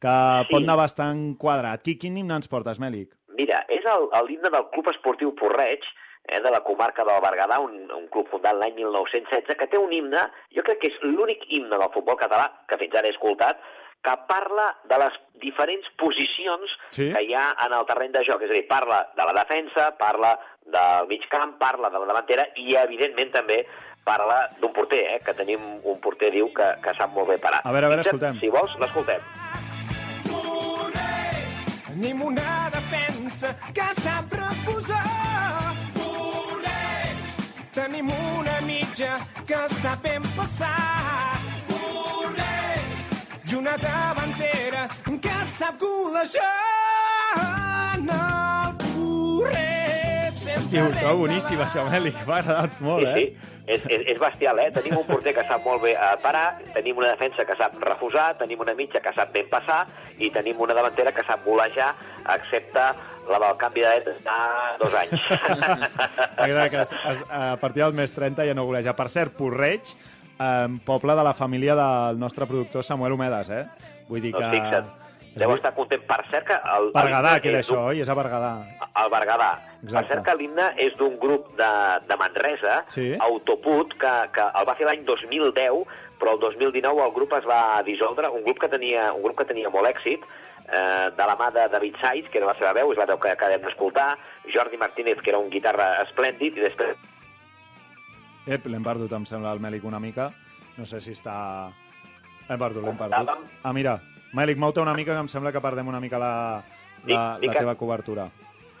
que 0.00 0.08
Sí. 0.08 0.48
pot 0.50 0.62
anar 0.62 0.76
bastant 0.76 1.36
quadrat. 1.38 1.82
Qui, 1.82 1.98
quin 1.98 2.16
himne 2.16 2.34
ens 2.34 2.48
portes, 2.48 2.78
Mèlic? 2.80 3.10
Mira, 3.38 3.64
és 3.72 3.84
l'himne 4.28 4.50
del 4.52 4.68
Club 4.74 4.88
Esportiu 4.92 5.34
Porreig, 5.38 5.84
eh, 6.28 6.40
de 6.40 6.50
la 6.50 6.62
comarca 6.62 7.04
del 7.04 7.20
Berguedà, 7.24 7.58
un, 7.60 7.90
un 7.90 8.08
club 8.12 8.28
fundat 8.30 8.56
l'any 8.58 8.74
1916, 8.78 9.56
que 9.58 9.68
té 9.70 9.78
un 9.80 9.92
himne, 9.92 10.26
jo 10.54 10.64
crec 10.66 10.82
que 10.82 10.90
és 10.92 10.98
l'únic 11.06 11.46
himne 11.48 11.78
del 11.78 11.92
futbol 11.94 12.18
català 12.20 12.50
que 12.68 12.78
fins 12.80 12.94
ara 12.98 13.08
he 13.08 13.16
escoltat, 13.16 13.62
que 14.02 14.14
parla 14.26 14.72
de 14.90 14.98
les 14.98 15.18
diferents 15.42 15.86
posicions 16.00 16.72
Sí? 16.90 17.06
que 17.12 17.22
hi 17.22 17.34
ha 17.38 17.52
en 17.66 17.72
el 17.76 17.86
terreny 17.86 18.10
de 18.12 18.24
joc. 18.26 18.42
És 18.42 18.50
a 18.50 18.56
dir, 18.56 18.66
parla 18.66 19.04
de 19.14 19.26
la 19.28 19.34
defensa, 19.38 19.92
parla 19.98 20.34
del 20.66 21.06
mig 21.08 21.26
camp, 21.30 21.54
parla 21.58 21.90
de 21.90 22.02
la 22.02 22.10
davantera 22.10 22.48
i, 22.56 22.74
evidentment, 22.78 23.30
també 23.34 23.62
parla 24.02 24.48
d'un 24.58 24.72
porter, 24.74 25.04
eh, 25.14 25.20
que 25.22 25.34
tenim 25.38 25.62
un 25.86 26.00
porter, 26.02 26.32
diu, 26.34 26.50
que, 26.54 26.72
que 26.82 26.94
sap 26.98 27.14
molt 27.14 27.30
bé 27.30 27.38
parar. 27.38 27.62
A 27.62 27.74
veure, 27.74 27.86
a 27.86 27.92
veure, 27.94 28.02
escoltem. 28.02 28.40
Si 28.42 28.50
vols, 28.50 28.74
l'escoltem. 28.82 29.22
Tenim 31.86 32.22
una 32.24 32.61
que 33.74 33.88
sap 34.00 34.32
refusar. 34.32 35.74
Tenim 37.72 38.10
una 38.38 38.60
mitja 38.60 39.16
que 39.46 39.62
sap 39.80 40.02
ben 40.02 40.22
passar. 40.36 41.38
I 43.52 43.54
una 43.54 43.76
davantera 43.76 44.88
que 45.20 45.38
sap 45.58 45.80
golejar. 45.80 46.42
En 47.94 48.08
el 48.08 48.32
sempre 50.42 50.58
Hòstia, 50.58 50.84
ho 50.84 50.92
trobo 50.96 51.18
boníssim, 51.26 51.60
això, 51.60 51.82
Mèlic. 51.92 52.16
M'ha 52.26 52.38
agradat 52.40 52.78
molt, 52.80 53.04
sí, 53.04 53.10
eh? 53.10 53.34
sí. 53.36 53.58
És, 53.72 53.84
és, 53.94 54.04
és 54.14 54.18
bestial, 54.18 54.58
eh? 54.58 54.70
Tenim 54.74 54.96
un 54.98 55.04
porter 55.06 55.34
que 55.36 55.44
sap 55.46 55.62
molt 55.66 55.84
bé 55.84 55.92
eh, 55.92 56.14
parar, 56.24 56.46
tenim 56.74 56.98
una 56.98 57.12
defensa 57.12 57.44
que 57.46 57.56
sap 57.60 57.76
refusar, 57.84 58.32
tenim 58.40 58.64
una 58.64 58.74
mitja 58.78 59.02
que 59.04 59.12
sap 59.14 59.30
ben 59.36 59.50
passar 59.52 59.84
i 60.18 60.32
tenim 60.34 60.60
una 60.64 60.74
davantera 60.74 61.12
que 61.14 61.24
sap 61.28 61.44
golejar, 61.46 61.92
excepte 62.34 62.88
la 63.28 63.38
del 63.38 63.56
canvi 63.60 63.80
de 63.80 63.92
dret 64.00 64.24
de 64.24 64.38
dos 64.80 64.94
anys. 64.94 65.28
M'agrada 66.38 66.68
que 66.70 66.80
es, 66.82 66.92
es, 66.92 67.24
a 67.30 67.56
partir 67.60 67.82
del 67.84 67.94
mes 67.94 68.12
30 68.12 68.46
ja 68.48 68.54
no 68.54 68.64
goleja. 68.68 68.94
Per 68.96 69.08
cert, 69.10 69.34
Porreig, 69.38 69.92
eh, 70.38 70.68
poble 70.86 71.14
de 71.18 71.24
la 71.24 71.34
família 71.34 71.76
del 71.78 72.18
nostre 72.18 72.46
productor 72.46 72.84
Samuel 72.84 73.12
Homedes, 73.16 73.50
eh? 73.50 73.64
Vull 74.08 74.20
dir 74.24 74.32
que... 74.34 74.48
fixa't, 74.52 74.90
deu 75.38 75.54
estar 75.54 75.72
content. 75.76 76.02
Per 76.08 76.20
cert 76.30 76.46
que... 76.50 76.58
El, 76.76 76.90
Berguedà 76.92 77.36
queda 77.40 77.60
d'un- 77.60 77.62
això, 77.62 77.80
oi? 77.92 78.02
És 78.04 78.10
a 78.12 78.16
Berguedà. 78.18 78.52
al 78.92 79.10
Berguedà. 79.14 79.50
Per 79.80 79.88
Exacte. 79.88 80.12
cert 80.12 80.24
que 80.26 80.34
l'himne 80.38 80.66
és 80.82 80.92
d'un 80.98 81.16
grup 81.22 81.52
de, 81.58 81.70
de 82.08 82.16
Manresa, 82.20 82.82
Sí. 82.92 83.12
Autoput, 83.18 83.94
que, 84.02 84.12
que 84.34 84.44
el 84.60 84.68
va 84.68 84.74
fer 84.78 84.86
l'any 84.90 85.06
2010, 85.08 85.86
però 86.20 86.34
el 86.36 86.42
2019 86.42 87.02
el 87.06 87.14
grup 87.16 87.32
es 87.38 87.46
va 87.48 87.80
dissoldre, 87.86 88.28
un 88.30 88.44
grup 88.44 88.60
que 88.62 88.68
tenia, 88.70 89.08
un 89.14 89.22
grup 89.24 89.38
que 89.40 89.48
tenia 89.48 89.70
molt 89.74 89.88
èxit, 89.90 90.22
eh, 90.72 91.10
de 91.16 91.26
la 91.28 91.36
mà 91.36 91.50
de 91.54 91.68
David 91.68 91.96
Saiz, 92.00 92.28
que 92.32 92.38
era 92.40 92.48
la 92.50 92.56
seva 92.58 92.72
veu, 92.72 92.90
és 92.92 92.98
la 92.98 93.06
veu 93.06 93.18
que 93.20 93.30
acabem 93.30 93.60
d'escoltar, 93.62 94.16
Jordi 94.52 94.76
Martínez, 94.80 95.20
que 95.22 95.30
era 95.30 95.38
un 95.38 95.50
guitarra 95.52 96.02
esplèndid, 96.02 96.56
i 96.58 96.64
després 96.68 96.96
Ep, 98.46 98.64
l'hem 98.66 98.82
perdut, 98.82 99.12
em 99.14 99.24
sembla, 99.28 99.52
el 99.54 99.60
Mèlic 99.62 99.84
una 99.86 100.00
mica. 100.02 100.32
No 100.76 100.84
sé 100.88 100.98
si 101.00 101.12
està... 101.14 101.70
L'hem 102.48 102.58
perdut, 102.58 102.82
l'hem 102.82 102.96
perdut. 102.98 103.28
Ah, 103.62 103.72
mira, 103.72 104.00
Mèlic, 104.34 104.58
mou-te 104.58 104.80
una 104.82 104.94
mica, 104.98 105.14
que 105.14 105.22
em 105.22 105.28
sembla 105.30 105.52
que 105.54 105.60
perdem 105.62 105.86
una 105.92 106.00
mica 106.02 106.18
la, 106.18 106.32
la, 107.06 107.20
Dic- 107.36 107.44
dic 107.44 107.48
la 107.48 107.52
que- 107.52 107.58
teva 107.60 107.74
cobertura. 107.78 108.24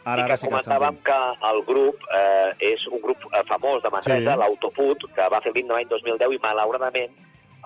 i 0.02 0.04
Ara, 0.04 0.24
que 0.24 0.32
ara 0.32 0.36
sí 0.36 0.48
que 0.48 0.50
comentàvem 0.50 0.96
sentim. 0.96 1.04
que 1.06 1.48
el 1.52 1.60
grup 1.62 2.00
eh, 2.10 2.72
és 2.72 2.88
un 2.90 2.98
grup 3.04 3.22
eh, 3.30 3.44
famós 3.46 3.84
de 3.84 3.90
Manresa, 3.94 4.32
Sí. 4.32 4.38
l'Autoput, 4.40 5.04
que 5.14 5.28
va 5.30 5.40
fer 5.44 5.52
l'himne 5.54 5.76
l'any 5.76 5.86
2010 5.92 6.34
i 6.34 6.40
malauradament 6.42 7.12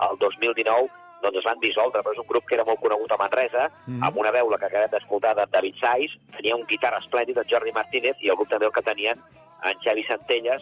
el 0.05 0.19
2019 0.21 0.85
doncs 1.23 1.37
es 1.37 1.43
van 1.45 1.59
dissoldre, 1.59 2.01
però 2.01 2.13
és 2.13 2.19
un 2.19 2.27
grup 2.27 2.45
que 2.45 2.55
era 2.55 2.65
molt 2.65 2.79
conegut 2.79 3.11
a 3.11 3.17
Manresa, 3.17 3.69
Mhm. 3.87 4.03
amb 4.03 4.17
una 4.17 4.31
veu, 4.31 4.49
la 4.49 4.57
que 4.57 4.65
acabem 4.65 4.89
d'escoltar, 4.91 5.35
de 5.35 5.45
David 5.51 5.75
Saiz, 5.79 6.11
tenia 6.35 6.55
un 6.55 6.65
guitarra 6.65 6.99
esplèndid, 6.99 7.37
el 7.37 7.47
Jordi 7.49 7.71
Martínez, 7.71 8.15
i 8.21 8.29
el 8.29 8.35
grup 8.35 8.49
també 8.49 8.65
el 8.65 8.71
que 8.71 8.81
tenien 8.81 9.19
en 9.63 9.79
Xavi 9.83 10.03
Centelles, 10.03 10.61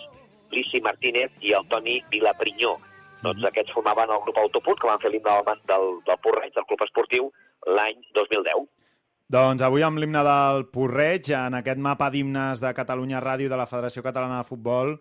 Lissi 0.52 0.80
Martínez 0.82 1.32
i 1.42 1.52
el 1.54 1.68
Toni 1.68 2.04
Vilaprinyó. 2.10 2.78
Doncs 3.24 3.44
aquests 3.44 3.74
formaven 3.74 4.10
el 4.10 4.22
grup 4.22 4.38
Autoput, 4.38 4.80
que 4.80 4.88
van 4.88 5.00
fer 5.00 5.10
l'himne 5.12 5.32
del, 5.46 5.60
del, 5.66 6.00
del 6.06 6.18
Porreig, 6.22 6.54
del 6.54 6.66
club 6.66 6.82
esportiu, 6.82 7.32
l'any 7.66 7.98
2010. 8.14 8.68
Doncs 9.28 9.64
avui 9.66 9.82
amb 9.82 9.98
l'himne 9.98 10.22
del 10.24 10.68
Porreig, 10.70 11.32
en 11.34 11.56
aquest 11.56 11.80
mapa 11.82 12.12
d'himnes 12.12 12.62
de 12.62 12.74
Catalunya 12.78 13.20
Ràdio 13.20 13.50
de 13.50 13.58
la 13.58 13.66
Federació 13.66 14.04
Catalana 14.04 14.38
de 14.38 14.44
Futbol, 14.44 15.00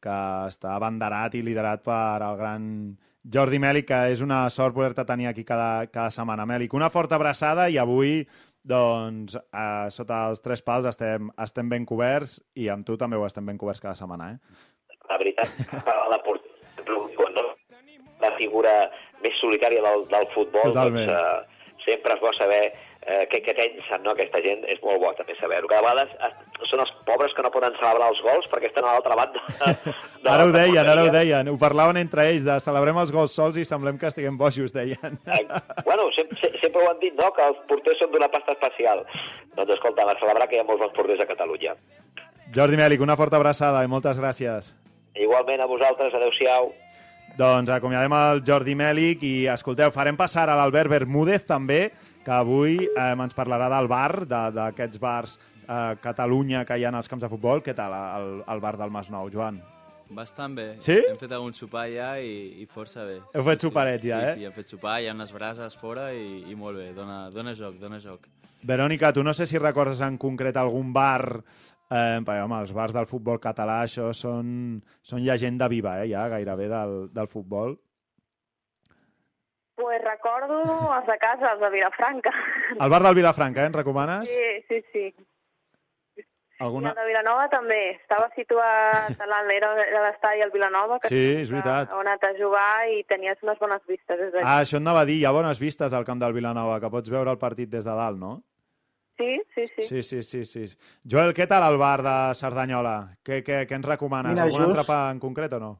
que 0.00 0.18
està 0.46 0.76
abanderat 0.76 1.34
i 1.34 1.42
liderat 1.42 1.82
per 1.82 2.22
el 2.22 2.36
gran 2.36 2.96
Jordi 3.24 3.58
Mèlic, 3.58 3.86
que 3.88 4.00
és 4.12 4.20
una 4.24 4.44
sort 4.52 4.74
poder-te 4.76 5.04
tenir 5.08 5.30
aquí 5.30 5.44
cada, 5.48 5.86
cada 5.92 6.10
setmana. 6.12 6.44
Mèlic, 6.46 6.74
una 6.76 6.90
forta 6.92 7.16
abraçada 7.16 7.70
i 7.72 7.78
avui, 7.80 8.22
doncs, 8.64 9.36
eh, 9.36 9.88
sota 9.92 10.26
els 10.30 10.44
tres 10.44 10.62
pals 10.64 10.88
estem, 10.88 11.30
estem 11.40 11.68
ben 11.68 11.84
coberts 11.88 12.38
i 12.56 12.68
amb 12.72 12.86
tu 12.86 12.96
també 13.00 13.16
ho 13.16 13.26
estem 13.26 13.46
ben 13.46 13.60
coberts 13.60 13.80
cada 13.80 13.96
setmana, 13.98 14.32
eh? 14.32 14.72
la 15.08 15.18
veritat, 15.20 15.50
diuen, 16.86 17.34
no? 17.36 17.44
la 18.22 18.32
figura 18.38 18.72
més 19.24 19.36
solitària 19.40 19.82
del, 19.84 20.06
del 20.12 20.28
futbol, 20.34 20.72
Totalment. 20.72 21.10
doncs 21.10 21.20
eh, 21.20 21.64
sempre 21.84 22.16
és 22.16 22.22
bo 22.22 22.32
saber 22.38 22.62
eh, 23.06 23.24
què, 23.30 23.40
què 23.44 23.54
pensen, 23.56 24.02
no? 24.04 24.12
Aquesta 24.14 24.40
gent 24.44 24.64
és 24.70 24.80
molt 24.84 25.00
bo 25.02 25.10
també 25.18 25.36
saber-ho. 25.38 25.68
Que 25.70 25.76
a 25.78 25.82
vegades 25.84 26.12
eh, 26.18 26.30
són 26.70 26.82
els 26.84 26.92
pobres 27.08 27.34
que 27.36 27.44
no 27.44 27.52
poden 27.54 27.76
celebrar 27.78 28.10
els 28.12 28.20
gols 28.24 28.48
perquè 28.52 28.70
estan 28.70 28.86
a 28.86 28.94
l'altra 28.96 29.18
banda. 29.18 29.42
De 30.24 30.30
Ara 30.32 30.46
ho 30.48 30.52
deien, 30.54 30.88
ara 30.88 31.04
ho 31.04 31.10
deien. 31.12 31.50
Ho 31.52 31.58
parlaven 31.60 31.98
entre 32.00 32.24
ells, 32.30 32.46
de 32.46 32.56
celebrem 32.64 32.96
els 33.02 33.12
gols 33.12 33.34
sols 33.36 33.58
i 33.60 33.66
semblem 33.68 33.98
que 34.00 34.08
estiguem 34.08 34.38
bojos, 34.40 34.72
deien. 34.72 35.18
Bueno, 35.84 36.08
sempre, 36.16 36.52
sempre 36.62 36.80
ho 36.80 36.88
han 36.90 37.02
dit, 37.02 37.12
no?, 37.18 37.28
que 37.36 37.44
els 37.44 37.60
porters 37.68 38.00
són 38.00 38.14
d'una 38.14 38.30
pasta 38.32 38.56
especial. 38.56 39.04
Doncs 39.58 39.74
escolta, 39.76 40.06
a 40.08 40.16
celebrar 40.22 40.48
que 40.48 40.56
hi 40.56 40.62
ha 40.62 40.68
molts 40.68 40.86
bons 40.86 40.96
porters 40.96 41.20
a 41.20 41.28
Catalunya. 41.28 41.76
Jordi 42.56 42.80
Mèlic, 42.80 43.04
una 43.04 43.18
forta 43.20 43.36
abraçada 43.36 43.84
i 43.84 43.90
moltes 43.90 44.20
gràcies. 44.20 44.72
Igualment 45.14 45.60
a 45.60 45.68
vosaltres, 45.70 46.14
adeu-siau. 46.16 46.72
Doncs 47.34 47.70
acomiadem 47.74 48.12
el 48.14 48.42
Jordi 48.46 48.76
Mèlic 48.78 49.22
i, 49.26 49.32
escolteu, 49.50 49.90
farem 49.90 50.14
passar 50.16 50.44
a 50.48 50.54
l'Albert 50.54 50.90
Bermúdez 50.92 51.42
també, 51.48 51.88
que 52.24 52.30
avui 52.30 52.76
eh, 52.86 53.10
ens 53.10 53.34
parlarà 53.34 53.66
del 53.72 53.88
bar, 53.90 54.22
de- 54.22 54.50
d'aquests 54.54 55.00
bars 55.02 55.34
a 55.66 55.78
eh, 55.92 55.96
Catalunya 56.04 56.62
que 56.64 56.78
hi 56.78 56.84
ha 56.86 56.92
als 56.94 57.08
camps 57.10 57.24
de 57.26 57.30
futbol. 57.32 57.60
Què 57.64 57.74
tal 57.74 57.92
el, 57.96 58.28
el 58.46 58.60
bar 58.62 58.76
del 58.78 58.92
Masnou, 58.94 59.26
Joan? 59.34 59.58
Bastant 60.14 60.54
bé. 60.54 60.68
Sí? 60.84 60.94
Hem 61.10 61.18
fet 61.18 61.32
algun 61.34 61.52
sopar 61.56 61.88
ja 61.90 62.12
i, 62.22 62.60
i 62.62 62.66
força 62.70 63.02
bé. 63.08 63.18
Heu 63.34 63.42
fet 63.48 63.64
soparets 63.66 64.04
ja, 64.06 64.20
sí, 64.20 64.30
eh? 64.30 64.34
Sí, 64.38 64.44
hem 64.46 64.54
fet 64.54 64.70
sopar, 64.70 65.00
hi 65.02 65.08
ha 65.10 65.14
unes 65.16 65.32
brases 65.34 65.74
fora 65.80 66.12
i, 66.14 66.44
i 66.52 66.54
molt 66.54 66.78
bé. 66.78 66.92
Dona, 66.94 67.24
dona 67.34 67.54
joc, 67.58 67.80
dona 67.82 67.98
joc. 67.98 68.28
Verònica, 68.64 69.10
tu 69.12 69.24
no 69.26 69.34
sé 69.36 69.44
si 69.44 69.58
recordes 69.58 70.00
en 70.06 70.16
concret 70.22 70.56
algun 70.56 70.92
bar... 70.94 71.42
Eh, 71.90 72.20
perquè, 72.24 72.40
home, 72.42 72.60
els 72.64 72.72
bars 72.72 72.94
del 72.96 73.06
futbol 73.06 73.38
català, 73.38 73.82
això 73.84 74.08
són, 74.16 74.80
són 75.04 75.20
llegenda 75.22 75.68
viva, 75.68 75.98
eh, 76.02 76.08
ja, 76.10 76.26
gairebé, 76.32 76.68
del, 76.68 76.94
del 77.12 77.28
futbol. 77.28 77.76
Pues 79.76 80.00
recordo 80.04 80.62
els 80.94 81.06
de 81.06 81.18
casa, 81.18 81.52
els 81.52 81.60
de 81.60 81.70
Vilafranca. 81.70 82.30
El 82.78 82.90
bar 82.90 83.02
del 83.02 83.14
Vilafranca, 83.18 83.62
eh, 83.62 83.66
en 83.66 83.72
recomanes? 83.72 84.28
Sí, 84.30 84.64
sí, 84.68 84.82
sí. 84.92 85.06
I 86.54 86.62
Alguna... 86.62 86.90
el 86.90 86.96
de 87.00 87.06
Vilanova 87.08 87.48
també. 87.50 87.80
Estava 87.96 88.28
situat 88.36 89.18
a 89.20 89.26
l'alt, 89.26 89.50
era, 89.50 89.72
l'estadi 90.06 90.44
al 90.44 90.52
Vilanova, 90.54 91.00
que 91.02 91.10
Sí, 91.10 91.24
és 91.42 91.50
veritat. 91.50 91.90
on 91.92 92.06
anat 92.06 92.22
a 92.24 92.32
jugar 92.38 92.86
i 92.94 93.02
tenies 93.10 93.42
unes 93.42 93.58
bones 93.58 93.82
vistes 93.90 94.16
des 94.20 94.30
d'allà. 94.32 94.44
Ah, 94.46 94.60
això 94.62 94.78
et 94.78 94.84
anava 94.84 95.02
a 95.02 95.08
dir, 95.10 95.18
hi 95.18 95.26
ha 95.26 95.32
bones 95.34 95.58
vistes 95.58 95.90
del 95.90 96.06
camp 96.06 96.22
del 96.22 96.32
Vilanova, 96.32 96.78
que 96.80 96.90
pots 96.94 97.10
veure 97.10 97.34
el 97.34 97.38
partit 97.42 97.68
des 97.68 97.84
de 97.84 97.90
dalt, 97.98 98.16
no? 98.22 98.36
Sí, 99.18 99.30
sí, 99.54 99.64
sí. 99.76 99.82
Sí, 99.88 100.02
sí, 100.02 100.22
sí, 100.22 100.44
sí. 100.44 100.64
Joel, 101.10 101.32
què 101.36 101.46
tal 101.46 101.62
el 101.70 101.78
bar 101.78 102.00
de 102.02 102.14
Cerdanyola? 102.34 102.96
Què, 103.22 103.42
què, 103.46 103.60
què 103.70 103.76
ens 103.78 103.86
recomanes? 103.86 104.32
Mira, 104.34 104.44
Algun 104.48 104.64
just- 104.64 104.72
entrepà 104.74 105.10
en 105.14 105.20
concret 105.22 105.52
o 105.54 105.60
no? 105.62 105.72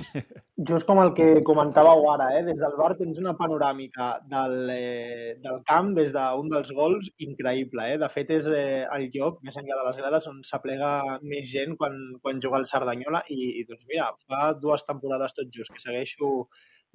Just 0.68 0.86
com 0.88 0.98
el 1.02 1.10
que 1.12 1.42
comentàveu 1.44 2.06
ara, 2.08 2.30
eh? 2.38 2.42
des 2.46 2.56
del 2.56 2.72
bar 2.78 2.94
tens 2.96 3.18
una 3.20 3.34
panoràmica 3.36 4.06
del, 4.32 4.54
eh, 4.72 5.34
del 5.44 5.58
camp 5.68 5.90
des 5.96 6.08
d'un 6.14 6.48
dels 6.48 6.70
gols 6.72 7.10
increïble. 7.26 7.84
Eh? 7.92 7.98
De 8.00 8.08
fet, 8.08 8.30
és 8.38 8.48
eh, 8.48 8.86
el 8.96 9.10
lloc, 9.12 9.42
més 9.44 9.58
enllà 9.60 9.76
de 9.76 9.84
les 9.90 9.98
grades, 10.00 10.26
on 10.30 10.40
s'aplega 10.46 11.18
més 11.20 11.50
gent 11.52 11.76
quan, 11.76 11.98
quan 12.24 12.40
juga 12.40 12.62
el 12.62 12.68
Cerdanyola 12.70 13.22
i, 13.28 13.60
i 13.60 13.66
doncs 13.68 13.84
mira, 13.92 14.08
fa 14.26 14.54
dues 14.56 14.86
temporades 14.88 15.36
tot 15.36 15.52
just 15.52 15.70
que 15.76 15.82
segueixo 15.84 16.46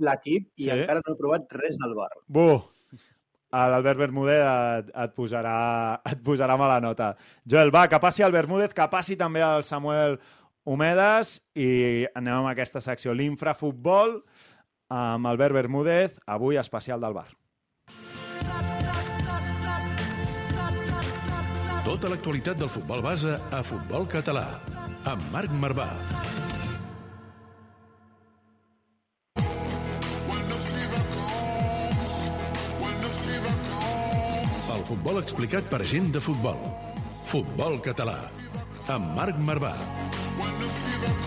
l'equip 0.02 0.50
i 0.58 0.66
Sí? 0.66 0.72
encara 0.74 1.00
no 1.06 1.14
he 1.14 1.20
provat 1.22 1.54
res 1.62 1.78
del 1.80 1.94
bar. 1.96 2.10
Bu, 2.28 2.48
l'Albert 3.52 4.00
Bermúdez 4.00 4.42
et, 4.42 4.90
et, 4.90 5.14
posarà, 5.16 6.02
et 6.10 6.22
posarà 6.26 6.58
mala 6.58 6.80
nota. 6.84 7.14
Joel, 7.46 7.72
va, 7.74 7.86
que 7.92 8.00
passi 8.02 8.26
el 8.26 8.34
Bermúdez, 8.36 8.74
que 8.76 8.88
passi 8.92 9.16
també 9.20 9.44
el 9.46 9.64
Samuel 9.64 10.20
Homedes 10.66 11.40
i 11.54 12.06
anem 12.18 12.42
amb 12.42 12.52
aquesta 12.52 12.82
secció, 12.82 13.14
l'infrafutbol 13.14 14.20
amb 14.90 15.28
Albert 15.30 15.54
Bermúdez, 15.54 16.16
avui 16.26 16.58
especial 16.58 17.02
del 17.02 17.14
bar. 17.18 17.30
Tota 21.86 22.10
l'actualitat 22.10 22.58
del 22.58 22.72
futbol 22.74 23.04
base 23.06 23.38
a 23.54 23.62
Futbol 23.62 24.10
Català, 24.10 24.48
amb 25.06 25.22
Marc 25.34 25.54
Marvà. 25.62 25.92
Futbol 34.86 35.18
explicat 35.18 35.66
per 35.72 35.80
gent 35.90 36.12
de 36.14 36.22
futbol. 36.22 36.60
Futbol 37.26 37.80
Català, 37.88 38.20
amb 38.94 39.16
Marc 39.18 39.40
Marvà. 39.42 39.74
I 40.46 41.25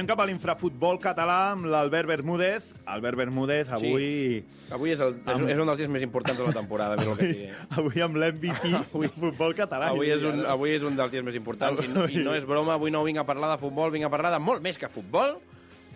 anem 0.00 0.08
cap 0.08 0.20
a 0.22 0.24
l'infrafutbol 0.24 0.96
català 1.02 1.50
amb 1.52 1.66
l'Albert 1.68 2.08
Bermúdez. 2.08 2.70
Albert 2.88 3.18
Bermúdez, 3.20 3.68
avui... 3.76 4.40
Avui 4.72 4.94
és, 4.94 5.00
el, 5.04 5.18
és, 5.20 5.28
Amb- 5.34 5.50
és 5.52 5.60
un 5.60 5.68
dels 5.68 5.76
dies 5.82 5.90
més 5.92 6.04
importants 6.06 6.40
de 6.40 6.46
la 6.46 6.54
temporada, 6.56 6.96
el 6.96 7.16
que. 7.18 7.50
Avui 7.76 8.00
amb 8.00 8.16
l'MVP 8.16 8.70
del 8.96 9.12
futbol 9.12 9.52
català. 9.58 9.90
Avui 9.92 10.08
és, 10.14 10.24
un, 10.24 10.40
avui 10.48 10.72
és 10.72 10.86
un 10.88 10.96
dels 10.96 11.12
dies 11.12 11.26
més 11.26 11.36
importants 11.36 11.84
i 11.84 11.90
no, 11.92 12.06
i 12.08 12.24
no 12.24 12.32
és 12.38 12.48
broma, 12.48 12.78
avui 12.80 12.90
no 12.94 13.04
vinc 13.04 13.20
a 13.20 13.26
parlar 13.28 13.52
de 13.52 13.60
futbol, 13.60 13.92
vinc 13.92 14.08
a 14.08 14.12
parlar 14.12 14.32
de 14.32 14.40
molt 14.40 14.64
més 14.64 14.80
que 14.80 14.88
futbol. 14.88 15.36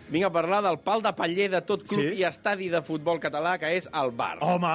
Vinc 0.05 0.27
a 0.27 0.29
parlar 0.29 0.59
del 0.61 0.77
pal 0.85 1.01
de 1.01 1.09
paller 1.17 1.47
de 1.49 1.63
tot 1.65 1.81
club 1.89 2.11
Sí? 2.11 2.19
i 2.21 2.25
estadi 2.27 2.67
de 2.69 2.83
futbol 2.85 3.17
català, 3.17 3.55
que 3.57 3.71
és 3.73 3.87
el 3.89 4.11
bar. 4.13 4.35
Home, 4.45 4.69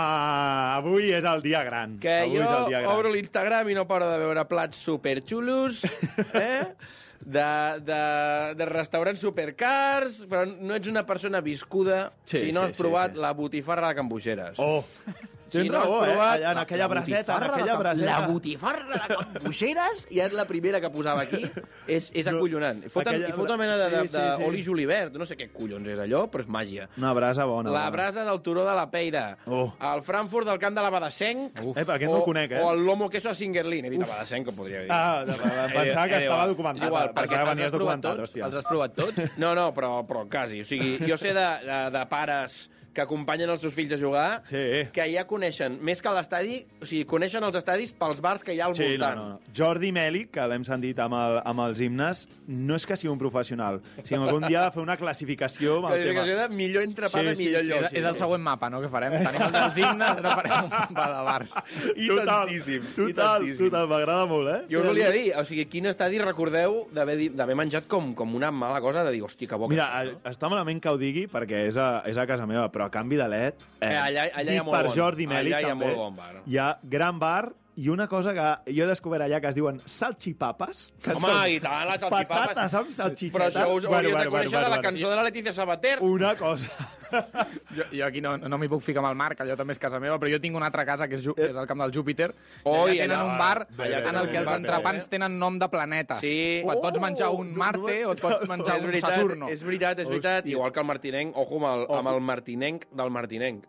avui 0.74 1.12
és 1.14 1.22
el 1.22 1.44
dia 1.44 1.60
gran. 1.62 2.00
Que 2.02 2.24
avui 2.24 2.40
jo 2.40 2.42
és 2.42 2.50
el 2.56 2.66
dia 2.72 2.80
gran. 2.82 2.96
obro 2.98 3.12
l'Instagram 3.14 3.70
i 3.70 3.76
no 3.78 3.86
paro 3.86 4.08
de 4.10 4.18
veure 4.24 4.42
plats 4.50 4.82
superxulos, 4.88 5.84
eh? 6.34 6.74
De, 7.20 7.80
de, 7.84 8.54
de 8.56 8.64
restaurants 8.64 9.20
supercars, 9.20 10.22
però 10.30 10.46
no 10.48 10.72
ets 10.74 10.88
una 10.88 11.02
persona 11.04 11.42
viscuda 11.44 12.12
Sí, 12.24 12.38
si 12.46 12.52
no 12.52 12.62
sí, 12.62 12.70
has 12.70 12.76
sí, 12.78 12.82
provat 12.82 13.12
sí. 13.12 13.20
la 13.20 13.34
botifarra 13.36 13.90
de 13.92 13.98
Can 13.98 14.08
Buixeres. 14.08 14.56
Oh, 14.58 14.82
Si 15.50 15.58
tens 15.58 15.70
no 15.72 15.78
has 15.80 15.84
raó, 15.84 16.04
eh? 16.06 16.14
Allà 16.14 16.50
en 16.50 16.54
la- 16.54 16.60
aquella 16.62 16.84
la 16.84 16.88
braseta, 16.88 17.36
en 17.36 17.42
aquella 17.42 17.76
braseta. 17.76 18.20
La 18.20 18.26
botifarra 18.28 18.84
de 18.86 19.14
Can 19.14 19.42
Buixeres, 19.44 20.06
ja 20.10 20.26
és 20.26 20.32
la 20.32 20.44
primera 20.46 20.80
que 20.80 20.90
posava 20.90 21.22
aquí, 21.22 21.42
és, 21.86 22.10
és 22.14 22.26
acollonant. 22.30 22.84
I 22.86 22.88
foten, 22.88 23.14
aquella 23.16 23.28
i 23.28 23.32
foten 23.36 23.58
mena 23.58 23.76
de, 23.76 23.88
de, 23.90 24.02
sí, 24.08 24.16
sí, 24.16 24.22
sí. 24.36 24.44
oli 24.46 24.62
julivert, 24.64 25.16
no 25.18 25.26
sé 25.26 25.36
què 25.36 25.50
collons 25.52 25.88
és 25.88 25.98
allò, 25.98 26.24
però 26.30 26.44
és 26.44 26.48
màgia. 26.48 26.88
Una 26.96 27.12
brasa 27.12 27.44
bona. 27.44 27.70
La 27.70 27.84
bona. 27.88 27.90
brasa 27.90 28.24
del 28.24 28.40
turó 28.42 28.64
de 28.68 28.74
la 28.78 28.88
Peira, 28.90 29.36
Oh. 29.46 29.72
el 29.94 30.02
Frankfurt 30.02 30.46
del 30.48 30.58
camp 30.58 30.76
de 30.76 30.82
la 30.82 30.90
Badesenc, 30.90 31.58
Eh, 31.60 31.84
per 31.84 31.96
aquest 31.96 32.10
no 32.12 32.18
el 32.18 32.24
conec, 32.24 32.52
eh? 32.52 32.60
o 32.62 32.72
el 32.72 32.84
lomo 32.86 33.08
queso 33.10 33.30
a 33.30 33.34
Singerlin. 33.34 33.84
He 33.86 33.90
dit 33.90 34.02
a 34.02 34.06
Badesenc, 34.06 34.46
que 34.46 34.52
podria 34.52 34.80
dir. 34.82 34.88
Ah, 34.92 35.24
pensava 35.26 36.06
que 36.08 36.14
Eh, 36.14 36.18
estava 36.18 36.44
igual. 36.44 36.48
documentat. 36.48 36.86
Igual, 36.88 37.10
Pensava 37.10 37.26
perquè 37.26 37.38
que 37.38 37.48
venies 37.50 37.66
has 37.66 37.72
provat 37.72 38.00
documentat, 38.00 38.16
tots? 38.16 38.30
hòstia. 38.30 38.44
Els 38.46 38.54
has 38.54 38.64
provat 38.64 38.94
tots? 38.94 39.38
No, 39.38 39.54
no, 39.54 39.72
però, 39.74 40.06
però 40.06 40.28
quasi. 40.30 40.60
O 40.60 40.64
sigui, 40.64 40.98
jo 41.08 41.16
sé 41.16 41.32
de, 41.34 41.46
de, 41.66 41.78
de 41.90 42.06
pares 42.06 42.70
que 42.92 43.02
acompanyen 43.04 43.50
els 43.52 43.60
seus 43.62 43.74
fills 43.74 43.92
a 43.94 43.98
jugar, 44.00 44.40
sí. 44.44 44.58
que 44.92 45.04
ja 45.12 45.22
coneixen, 45.30 45.76
més 45.86 46.00
que 46.02 46.10
l'estadi, 46.10 46.56
o 46.82 46.86
sigui, 46.88 47.04
coneixen 47.06 47.44
els 47.46 47.54
estadis 47.56 47.92
pels 47.94 48.18
bars 48.20 48.42
que 48.42 48.52
hi 48.54 48.60
ha 48.60 48.66
al 48.66 48.74
Sí, 48.74 48.82
voltant. 48.96 49.16
no, 49.16 49.28
no. 49.36 49.40
Jordi 49.56 49.92
Meli, 49.94 50.24
que 50.26 50.46
l'hem 50.50 50.64
sentit 50.66 50.98
amb, 50.98 51.14
el, 51.14 51.38
amb 51.46 51.60
els 51.68 51.80
himnes, 51.80 52.24
no 52.48 52.74
és 52.74 52.86
que 52.86 52.96
sigui 52.98 53.12
un 53.12 53.18
professional. 53.20 53.78
O 53.96 54.02
sigui, 54.06 54.18
algun 54.20 54.48
dia 54.48 54.62
ha 54.62 54.64
de 54.70 54.74
fer 54.74 54.82
una 54.82 54.96
classificació 54.98 55.76
amb 55.78 55.92
el 55.92 56.00
tema. 56.02 56.14
Classificació 56.20 56.36
de 56.40 56.48
millor 56.56 56.82
entrepà 56.88 57.22
de 57.22 57.36
millor 57.38 57.62
lloc. 57.68 57.86
és, 57.86 57.92
és 58.00 58.08
el 58.10 58.14
següent 58.18 58.42
mapa, 58.42 58.70
no?, 58.70 58.80
que 58.82 58.88
farem. 58.90 59.14
Tenim 59.22 59.46
el 59.46 59.52
dels 59.54 59.78
himnes, 59.78 60.10
ara 60.24 60.34
farem 60.40 60.64
un 60.64 60.74
mapa 60.74 61.06
de 61.14 61.22
bars. 61.30 61.54
I 61.94 62.08
Total, 62.10 62.26
tantíssim. 62.26 62.82
i 62.82 62.94
Total, 62.96 63.14
tantíssim. 63.38 63.64
total, 63.70 63.86
m'agrada 63.94 64.26
molt, 64.26 64.48
eh? 64.50 64.58
Jo 64.72 64.80
us 64.82 64.86
volia 64.90 65.10
dir, 65.14 65.28
o 65.38 65.44
sigui, 65.46 65.66
quin 65.70 65.86
estadi 65.92 66.18
recordeu 66.22 66.88
d'haver 66.92 67.56
menjat 67.58 67.86
com, 67.86 68.14
com 68.18 68.34
una 68.34 68.50
mala 68.50 68.80
cosa 68.80 69.04
de 69.06 69.12
dir, 69.14 69.22
hòstia, 69.22 69.46
que 69.48 69.54
bo 69.60 69.68
que 69.68 69.74
Mira, 69.76 69.88
és, 70.02 70.12
no? 70.12 70.18
a- 70.24 70.30
està 70.34 70.48
malament 70.50 70.80
que 70.82 70.88
ho 70.90 70.98
digui 70.98 71.26
perquè 71.30 71.66
és 71.68 71.76
a, 71.78 72.02
és 72.08 72.16
a 72.18 72.26
casa 72.26 72.46
meva, 72.48 72.66
però 72.72 72.79
a 72.84 72.90
canvi 72.90 73.16
de 73.16 73.28
led... 73.28 73.54
Eh, 73.80 73.94
allà- 73.94 74.28
allà 74.32 74.52
hi 74.52 74.56
ha 74.58 74.62
molt 74.62 74.76
per 74.76 74.86
bon- 74.86 74.94
Jordi 74.96 75.26
Meli, 75.26 75.52
allà 75.52 75.60
hi 75.60 75.64
ha 75.64 75.68
també, 75.74 75.86
molt 75.86 75.96
bon 75.98 76.14
bar. 76.16 76.42
Hi 76.46 76.56
ha 76.58 76.78
gran 76.82 77.18
bar 77.18 77.52
i 77.80 77.88
una 77.88 78.06
cosa 78.10 78.34
que 78.36 78.46
jo 78.76 78.84
he 78.84 78.88
descobert 78.90 79.24
allà 79.24 79.38
que 79.40 79.48
es 79.48 79.56
diuen 79.56 79.80
salchipapes. 79.88 80.82
Que 81.00 81.14
Home, 81.16 81.26
són 81.26 81.54
i 81.54 81.60
tant, 81.64 81.86
les 81.88 82.02
salxipapes. 82.04 82.30
Patates 82.50 82.74
amb 82.80 82.90
salxitxeta. 82.92 83.36
Però 83.38 83.46
això 83.48 83.66
us 83.78 83.86
hauries 83.88 84.16
de 84.18 84.24
conèixer 84.34 84.64
de 84.66 84.72
la 84.74 84.80
cançó 84.84 85.10
de 85.12 85.16
la 85.16 85.24
Letícia 85.26 85.54
Sabater. 85.56 85.98
Una 86.04 86.34
cosa. 86.36 86.68
Jo, 87.10 87.82
jo 87.90 88.04
aquí 88.06 88.20
no, 88.22 88.36
no 88.38 88.58
m'hi 88.58 88.68
puc 88.70 88.84
ficar 88.86 89.00
amb 89.02 89.08
el 89.08 89.16
Marc, 89.18 89.40
allò 89.42 89.56
també 89.58 89.74
és 89.74 89.80
casa 89.82 89.98
meva, 89.98 90.14
però 90.22 90.30
jo 90.30 90.38
tinc 90.42 90.54
una 90.54 90.68
altra 90.68 90.84
casa 90.86 91.08
que 91.10 91.16
és, 91.18 91.24
Ju- 91.24 91.34
que 91.34 91.48
és 91.50 91.56
el 91.58 91.66
camp 91.66 91.82
del 91.82 91.90
Júpiter. 91.96 92.28
I 92.62 92.70
allà 92.70 92.84
tenen 93.00 93.16
allà- 93.16 93.24
un 93.26 93.40
bar 93.40 93.66
allà 93.66 93.98
en 94.12 94.18
el 94.20 94.28
que 94.30 94.38
els 94.38 94.52
entrepans 94.54 95.08
eh? 95.08 95.10
tenen 95.16 95.38
nom 95.40 95.58
de 95.58 95.68
planetes. 95.72 96.22
Sí. 96.22 96.62
O 96.62 96.70
et 96.70 96.78
pots 96.84 97.02
menjar 97.02 97.32
un 97.34 97.50
Marte 97.58 97.96
o 98.06 98.14
et 98.14 98.22
pots 98.22 98.46
menjar 98.46 98.76
és 98.78 98.86
un 98.86 98.92
veritat, 98.92 99.16
Saturno. 99.16 99.50
És 99.50 99.66
veritat, 99.66 100.04
és 100.04 100.08
veritat. 100.12 100.46
Igual 100.54 100.70
que 100.70 100.84
el 100.84 100.86
Martinenc, 100.86 101.34
ojo 101.42 101.58
amb 101.58 101.70
el, 101.72 101.84
amb 101.98 102.14
el 102.14 102.20
Martinenc 102.30 102.86
del 103.02 103.10
Martinenc 103.18 103.66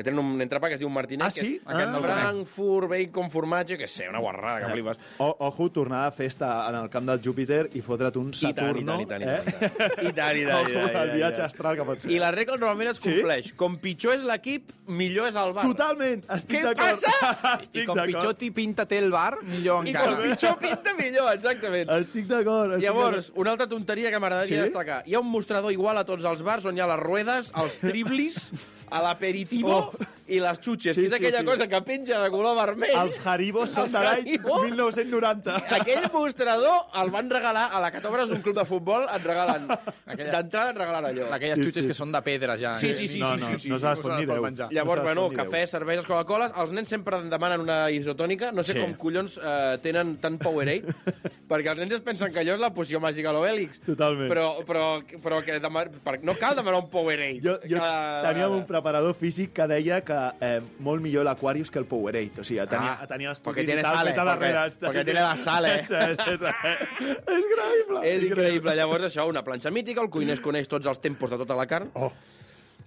que 0.00 0.04
tenen 0.08 0.20
un 0.24 0.40
entrepà 0.40 0.68
que 0.72 0.78
es 0.78 0.80
diu 0.80 0.88
Martinenc, 0.90 1.28
Ah, 1.28 1.30
sí? 1.30 1.40
que 1.40 1.56
és 1.60 1.62
aquest 1.66 1.88
Ah. 1.88 1.92
no 1.92 2.00
Frankfurt, 2.00 2.88
bacon, 2.88 3.30
formatge, 3.30 3.76
que 3.78 3.86
sé, 3.86 4.08
una 4.08 4.18
guarrada 4.18 4.60
que 4.66 4.72
flipes. 4.72 4.98
O, 5.18 5.36
ojo, 5.46 5.70
tornar 5.70 6.06
de 6.10 6.16
festa 6.16 6.66
en 6.70 6.76
el 6.76 6.88
camp 6.90 7.06
del 7.06 7.20
Júpiter 7.22 7.68
i 7.74 7.82
fotre't 7.82 8.16
un 8.16 8.30
I 8.30 8.32
tant, 8.32 8.40
i 8.40 8.54
Saturno. 8.54 8.96
tant, 8.96 9.02
i 9.02 9.06
tant, 9.06 9.22
i 9.22 9.24
eh? 9.24 9.40
tant. 9.44 9.60
I 9.60 9.68
tant, 9.70 10.08
i 10.08 10.12
tant, 10.12 10.36
i 10.40 10.44
tant, 10.50 10.66
Ojo, 10.66 10.70
i 10.70 10.92
tant, 10.92 10.96
el 11.02 11.10
i 11.10 11.18
viatge 11.20 11.42
astral 11.42 11.76
que 11.76 11.84
pots 11.84 12.04
fer. 12.04 12.12
I 12.12 12.18
la 12.18 12.30
regla 12.30 12.56
normalment 12.56 12.90
es 12.90 12.96
Sí? 13.00 13.10
compleix. 13.12 13.52
Com 13.54 13.76
pitjor 13.78 14.14
és 14.14 14.22
l'equip, 14.24 14.72
millor 14.88 15.28
és 15.28 15.36
el 15.36 15.52
bar. 15.52 15.64
Totalment, 15.66 16.24
estic 16.28 16.58
Què 16.58 16.62
d'acord. 16.62 17.04
passa? 17.04 17.60
I 17.74 17.84
com 17.84 17.98
pitjor 18.06 18.34
t'hi 18.34 18.50
pinta 18.50 18.86
té 18.86 18.98
el 18.98 19.10
bar, 19.10 19.42
millor 19.42 19.84
I 19.86 19.90
encara. 19.90 20.16
com 20.16 20.22
pitjor 20.30 20.58
pinta, 20.58 20.94
millor, 20.94 21.32
exactament. 21.34 21.90
Estic 21.90 22.26
d'acord. 22.26 22.78
Llavors, 22.80 23.32
una 23.36 23.50
altra 23.52 23.68
tonteria 23.68 24.10
que 24.10 24.18
m'agradaria 24.18 24.56
Sí? 24.56 24.62
destacar. 24.62 25.02
Hi 25.06 25.14
ha 25.14 25.20
un 25.20 25.30
mostrador 25.30 25.72
igual 25.72 25.98
a 25.98 26.04
tots 26.04 26.24
els 26.24 26.42
bars 26.42 26.64
on 26.64 26.76
hi 26.76 26.80
ha 26.80 26.86
les 26.86 26.98
ruedes, 27.00 27.52
els 27.56 27.78
triblis, 27.78 28.52
a 28.90 29.02
l'aperitivo 29.02 29.70
Oh. 29.70 29.89
I 30.30 30.38
les 30.40 30.60
xutxes, 30.60 30.94
Sí, 30.94 31.02
que 31.02 31.06
és 31.06 31.12
sí, 31.12 31.16
aquella 31.18 31.40
sí. 31.40 31.44
cosa 31.46 31.66
que 31.68 31.80
penja 31.82 32.20
de 32.22 32.30
color 32.30 32.56
vermell. 32.56 32.94
Els 33.00 33.18
Haribos 33.26 33.70
són 33.74 33.90
de 33.90 33.98
l'any 34.04 34.20
Haribo. 34.28 34.60
1990. 34.64 35.56
Aquell 35.80 36.06
mostrador 36.12 36.86
el 37.02 37.10
van 37.10 37.30
regalar 37.30 37.68
a 37.74 37.80
la 37.82 37.90
que 37.90 38.00
t'obres 38.00 38.30
un 38.30 38.40
club 38.42 38.56
de 38.60 38.64
futbol, 38.64 39.06
et 39.10 39.24
regalen. 39.26 39.66
D'entrada 40.06 40.70
et 40.70 40.78
regalen 40.78 41.08
allò. 41.10 41.28
Aquelles 41.34 41.58
Sí, 41.58 41.64
xutxes 41.66 41.84
sí. 41.84 41.90
que 41.90 41.96
són 41.98 42.12
de 42.12 42.22
pedra, 42.22 42.56
ja. 42.60 42.74
Sí, 42.74 42.92
sí, 42.92 43.08
sí, 43.08 43.18
No, 43.20 43.34
sí, 43.34 43.40
no, 43.40 43.46
sí, 43.46 43.58
sí, 43.58 43.68
no 43.68 43.74
no 43.74 43.78
ni 43.78 43.80
se 43.80 43.88
les 43.90 44.00
pot 44.00 44.34
Déu. 44.34 44.42
menjar. 44.42 44.68
Llavors, 44.72 45.00
No 45.02 45.06
bueno, 45.06 45.28
ni 45.30 45.36
cafè, 45.36 45.66
cerveses, 45.66 46.06
Coca-Coles, 46.06 46.52
els 46.56 46.72
nens 46.72 46.88
sempre 46.88 47.16
en 47.18 47.30
demanen 47.30 47.60
una 47.60 47.90
isotònica, 47.90 48.52
no 48.52 48.62
sé 48.62 48.74
Sí. 48.74 48.80
com 48.80 48.94
collons 48.94 49.38
eh, 49.42 49.78
tenen 49.82 50.16
tant 50.20 50.38
Powerade, 50.38 50.84
perquè 51.50 51.70
els 51.72 51.78
nens 51.80 51.92
es 51.92 52.00
pensen 52.00 52.32
que 52.32 52.40
allò 52.40 52.54
és 52.54 52.60
la 52.62 52.70
poció 52.72 53.00
màgica 53.00 53.30
a 53.30 53.32
l'Obèlix. 53.32 53.80
Totalment. 53.84 54.28
Però, 54.30 54.64
però, 54.66 54.84
però 55.22 55.42
que 55.44 55.58
demà, 55.60 55.86
no 56.22 56.34
cal 56.38 56.54
demanar 56.56 56.80
un 56.84 56.88
Powerade. 56.90 57.40
Jo, 57.42 57.58
jo 57.68 57.78
cada 57.78 58.22
teníem 58.30 58.52
un 58.52 58.66
preparador 58.66 59.14
físic 59.14 59.52
que 59.52 59.66
deia 59.70 60.00
que 60.04 60.18
eh, 60.44 60.60
molt 60.84 61.00
millor 61.04 61.24
l'Aquarius 61.24 61.70
que 61.70 61.78
el 61.80 61.86
Powerade. 61.88 62.42
O 62.42 62.44
sigui, 62.44 62.60
tenia, 62.68 62.98
Ah, 63.00 63.06
tenia 63.08 63.30
estudis 63.32 63.64
i 63.64 63.76
tal, 63.78 63.84
sale, 63.96 64.12
porque- 64.12 64.26
darrere. 64.50 64.76
porque 64.84 65.04
tiene 65.04 65.20
la 65.22 65.36
sale. 65.36 65.72
És, 65.80 65.90
és, 65.90 66.18
és, 66.18 66.42
és 66.42 67.38
increïble. 67.38 68.04
És 68.04 68.22
increïble. 68.28 68.74
Llavors, 68.76 69.04
això, 69.08 69.26
una 69.28 69.42
planxa 69.46 69.70
mítica, 69.70 70.02
el 70.02 70.10
cuiner 70.10 70.34
es 70.34 70.40
coneix 70.44 70.68
tots 70.68 70.86
els 70.86 71.00
tempos 71.00 71.30
de 71.30 71.38
tota 71.38 71.54
la 71.56 71.66
carn. 71.66 71.90
Oh. 71.94 72.12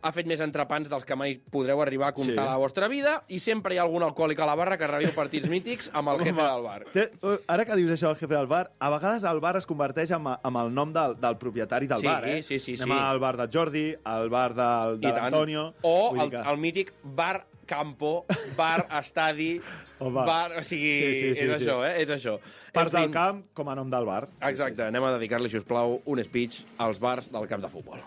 Ha 0.04 0.12
fet 0.12 0.28
més 0.28 0.42
entrepans 0.44 0.89
dels 0.92 1.06
que 1.08 1.16
mai 1.16 1.38
podreu 1.52 1.80
arribar 1.82 2.10
a 2.10 2.13
comptar 2.13 2.34
Sí. 2.36 2.42
a 2.44 2.52
la 2.52 2.58
vostra 2.60 2.89
vida 2.92 3.24
i 3.32 3.39
sempre 3.39 3.74
hi 3.76 3.78
ha 3.80 3.84
algun 3.86 4.04
alcohòlic 4.04 4.39
a 4.44 4.46
la 4.50 4.56
barra 4.60 4.78
que 4.78 4.88
reviu 4.88 5.13
partits 5.16 5.48
mítics 5.54 5.89
amb 5.94 6.10
el 6.12 6.20
jefe 6.20 6.42
del 6.44 6.63
bar. 6.66 6.82
Té, 6.92 7.06
eh, 7.24 7.38
ara 7.48 7.63
que 7.66 7.78
dius 7.80 7.92
això 7.96 8.10
del 8.12 8.18
jefe 8.20 8.34
del 8.36 8.48
bar, 8.52 8.66
a 8.80 8.89
vegades 8.92 9.24
el 9.24 9.39
bar 9.39 9.56
es 9.58 9.66
converteix 9.66 10.12
amb, 10.12 10.28
el 10.44 10.74
nom 10.76 10.92
del, 10.94 11.16
del 11.20 11.38
propietari 11.39 11.88
del 11.88 12.00
Sí, 12.04 12.08
bar, 12.08 12.28
eh? 12.28 12.42
sí, 12.44 12.60
sí, 12.60 12.76
sí. 12.76 12.84
Anem 12.84 12.98
al 13.00 13.20
bar 13.24 13.38
del 13.38 13.50
Jordi, 13.54 13.86
al 14.04 14.30
bar 14.30 14.54
del, 14.54 15.00
de 15.00 15.12
l'Antonio... 15.16 15.74
O 15.84 16.13
el, 16.20 16.30
que- 16.30 16.44
el 16.52 16.58
mític 16.58 16.94
bar 17.04 17.46
campo, 17.66 18.26
bar 18.58 18.86
estadi, 19.00 19.54
Home. 19.99 20.26
bar... 20.26 20.58
O 20.60 20.64
sigui, 20.68 20.91
Sí, 20.99 21.14
sí, 21.16 21.22
sí, 21.36 21.45
és 21.47 21.58
sí. 21.62 21.64
això, 21.64 21.78
eh? 21.88 21.93
És 22.04 22.12
això. 22.12 22.36
Part 22.76 22.91
En 22.91 22.97
del 22.97 23.06
fin, 23.08 23.14
camp 23.16 23.41
com 23.56 23.70
a 23.72 23.76
nom 23.80 23.89
del 23.89 24.04
bar. 24.06 24.28
Sí, 24.36 24.49
Exacte, 24.51 24.84
anem 24.84 25.08
a 25.08 25.14
dedicar-li, 25.16 25.47
si 25.49 25.62
us 25.62 25.64
plau, 25.64 26.01
un 26.04 26.22
speech 26.28 26.60
als 26.84 26.99
bars 26.99 27.32
del 27.32 27.47
camp 27.47 27.64
de 27.64 27.72
futbol. 27.72 28.04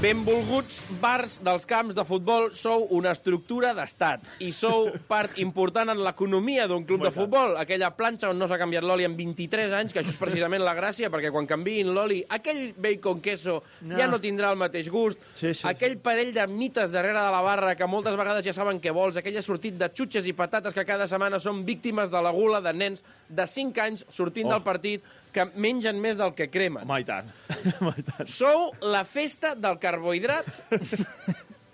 Benvolguts 0.00 0.78
bars 0.96 1.34
dels 1.44 1.66
camps 1.68 1.92
de 1.92 2.00
futbol, 2.08 2.46
sou 2.56 2.86
una 2.96 3.10
estructura 3.12 3.74
d'estat 3.76 4.22
i 4.40 4.48
sou 4.56 4.86
part 5.10 5.34
important 5.42 5.92
en 5.92 6.00
l'economia 6.00 6.64
d'un 6.70 6.86
club 6.88 7.02
de 7.04 7.10
futbol. 7.12 7.52
Aquella 7.60 7.90
planxa 7.98 8.30
on 8.32 8.40
no 8.40 8.48
s'ha 8.48 8.56
canviat 8.62 8.86
l'oli 8.88 9.04
en 9.04 9.12
23 9.18 9.74
anys, 9.76 9.92
que 9.92 10.00
això 10.00 10.14
és 10.14 10.16
precisament 10.16 10.64
la 10.64 10.72
gràcia, 10.78 11.10
perquè 11.12 11.28
quan 11.34 11.44
canviïn 11.50 11.92
l'oli, 11.92 12.22
aquell 12.32 12.70
bacon 12.80 13.20
queso 13.20 13.58
No. 13.84 13.98
ja 13.98 14.06
no 14.08 14.16
tindrà 14.20 14.50
el 14.54 14.58
mateix 14.60 14.88
gust. 14.92 15.20
Sí, 15.36 15.52
sí, 15.52 15.66
aquell 15.68 15.98
parell 16.00 16.32
de 16.32 16.46
mites 16.48 16.92
darrere 16.92 17.20
de 17.20 17.30
la 17.36 17.44
barra 17.44 17.74
que 17.76 17.86
moltes 17.86 18.16
vegades 18.16 18.44
ja 18.46 18.54
saben 18.56 18.80
què 18.80 18.92
vols, 18.96 19.16
aquella 19.20 19.42
sortit 19.44 19.76
de 19.76 19.90
xutxes 19.92 20.24
i 20.26 20.32
patates 20.32 20.72
que 20.72 20.84
cada 20.88 21.08
setmana 21.08 21.40
són 21.40 21.60
víctimes 21.68 22.08
de 22.12 22.22
la 22.24 22.32
gula 22.32 22.62
de 22.64 22.72
nens 22.72 23.04
de 23.28 23.46
5 23.46 23.84
anys 23.84 24.06
sortint 24.08 24.48
Oh. 24.48 24.56
del 24.56 24.62
partit 24.64 25.04
que 25.34 25.44
mengen 25.54 26.00
més 26.02 26.18
del 26.20 26.34
que 26.34 26.48
cremen. 26.50 26.84
Home, 26.88 27.00
i 27.00 27.06
tant. 27.08 27.28
Home, 27.80 27.94
i 27.98 28.02
tant. 28.06 28.28
Sou 28.30 28.70
la 28.92 29.04
festa 29.08 29.54
del 29.54 29.78
carbohidrat, 29.82 30.46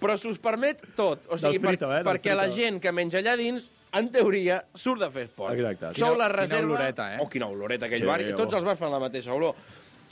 però 0.01 0.17
s'us 0.21 0.39
permet 0.43 0.83
tot. 0.97 1.25
O 1.33 1.39
sigui, 1.41 1.61
frito, 1.63 1.89
eh, 1.93 2.03
del 2.03 2.11
perquè 2.13 2.35
la 2.37 2.47
frito. 2.51 2.61
gent 2.61 2.81
que 2.85 2.93
menja 2.93 3.23
allà 3.23 3.37
dins, 3.41 3.71
en 3.97 4.11
teoria, 4.13 4.59
surt 4.77 5.01
de 5.01 5.09
fer 5.15 5.23
esport. 5.31 5.55
Exacte. 5.57 5.95
Sou 5.97 6.13
Quina- 6.13 6.19
la 6.21 6.29
quina 6.29 6.41
reserva... 6.43 6.75
oloreta, 6.75 7.07
eh? 7.15 7.19
Oh, 7.25 7.29
quina 7.33 7.47
oloreta, 7.49 7.87
aquell 7.89 8.03
Sí, 8.05 8.09
bar. 8.09 8.21
I 8.21 8.35
tots 8.37 8.53
els 8.59 8.65
bars 8.67 8.79
fan 8.81 8.93
la 8.93 9.01
mateixa 9.01 9.33
olor. 9.33 9.57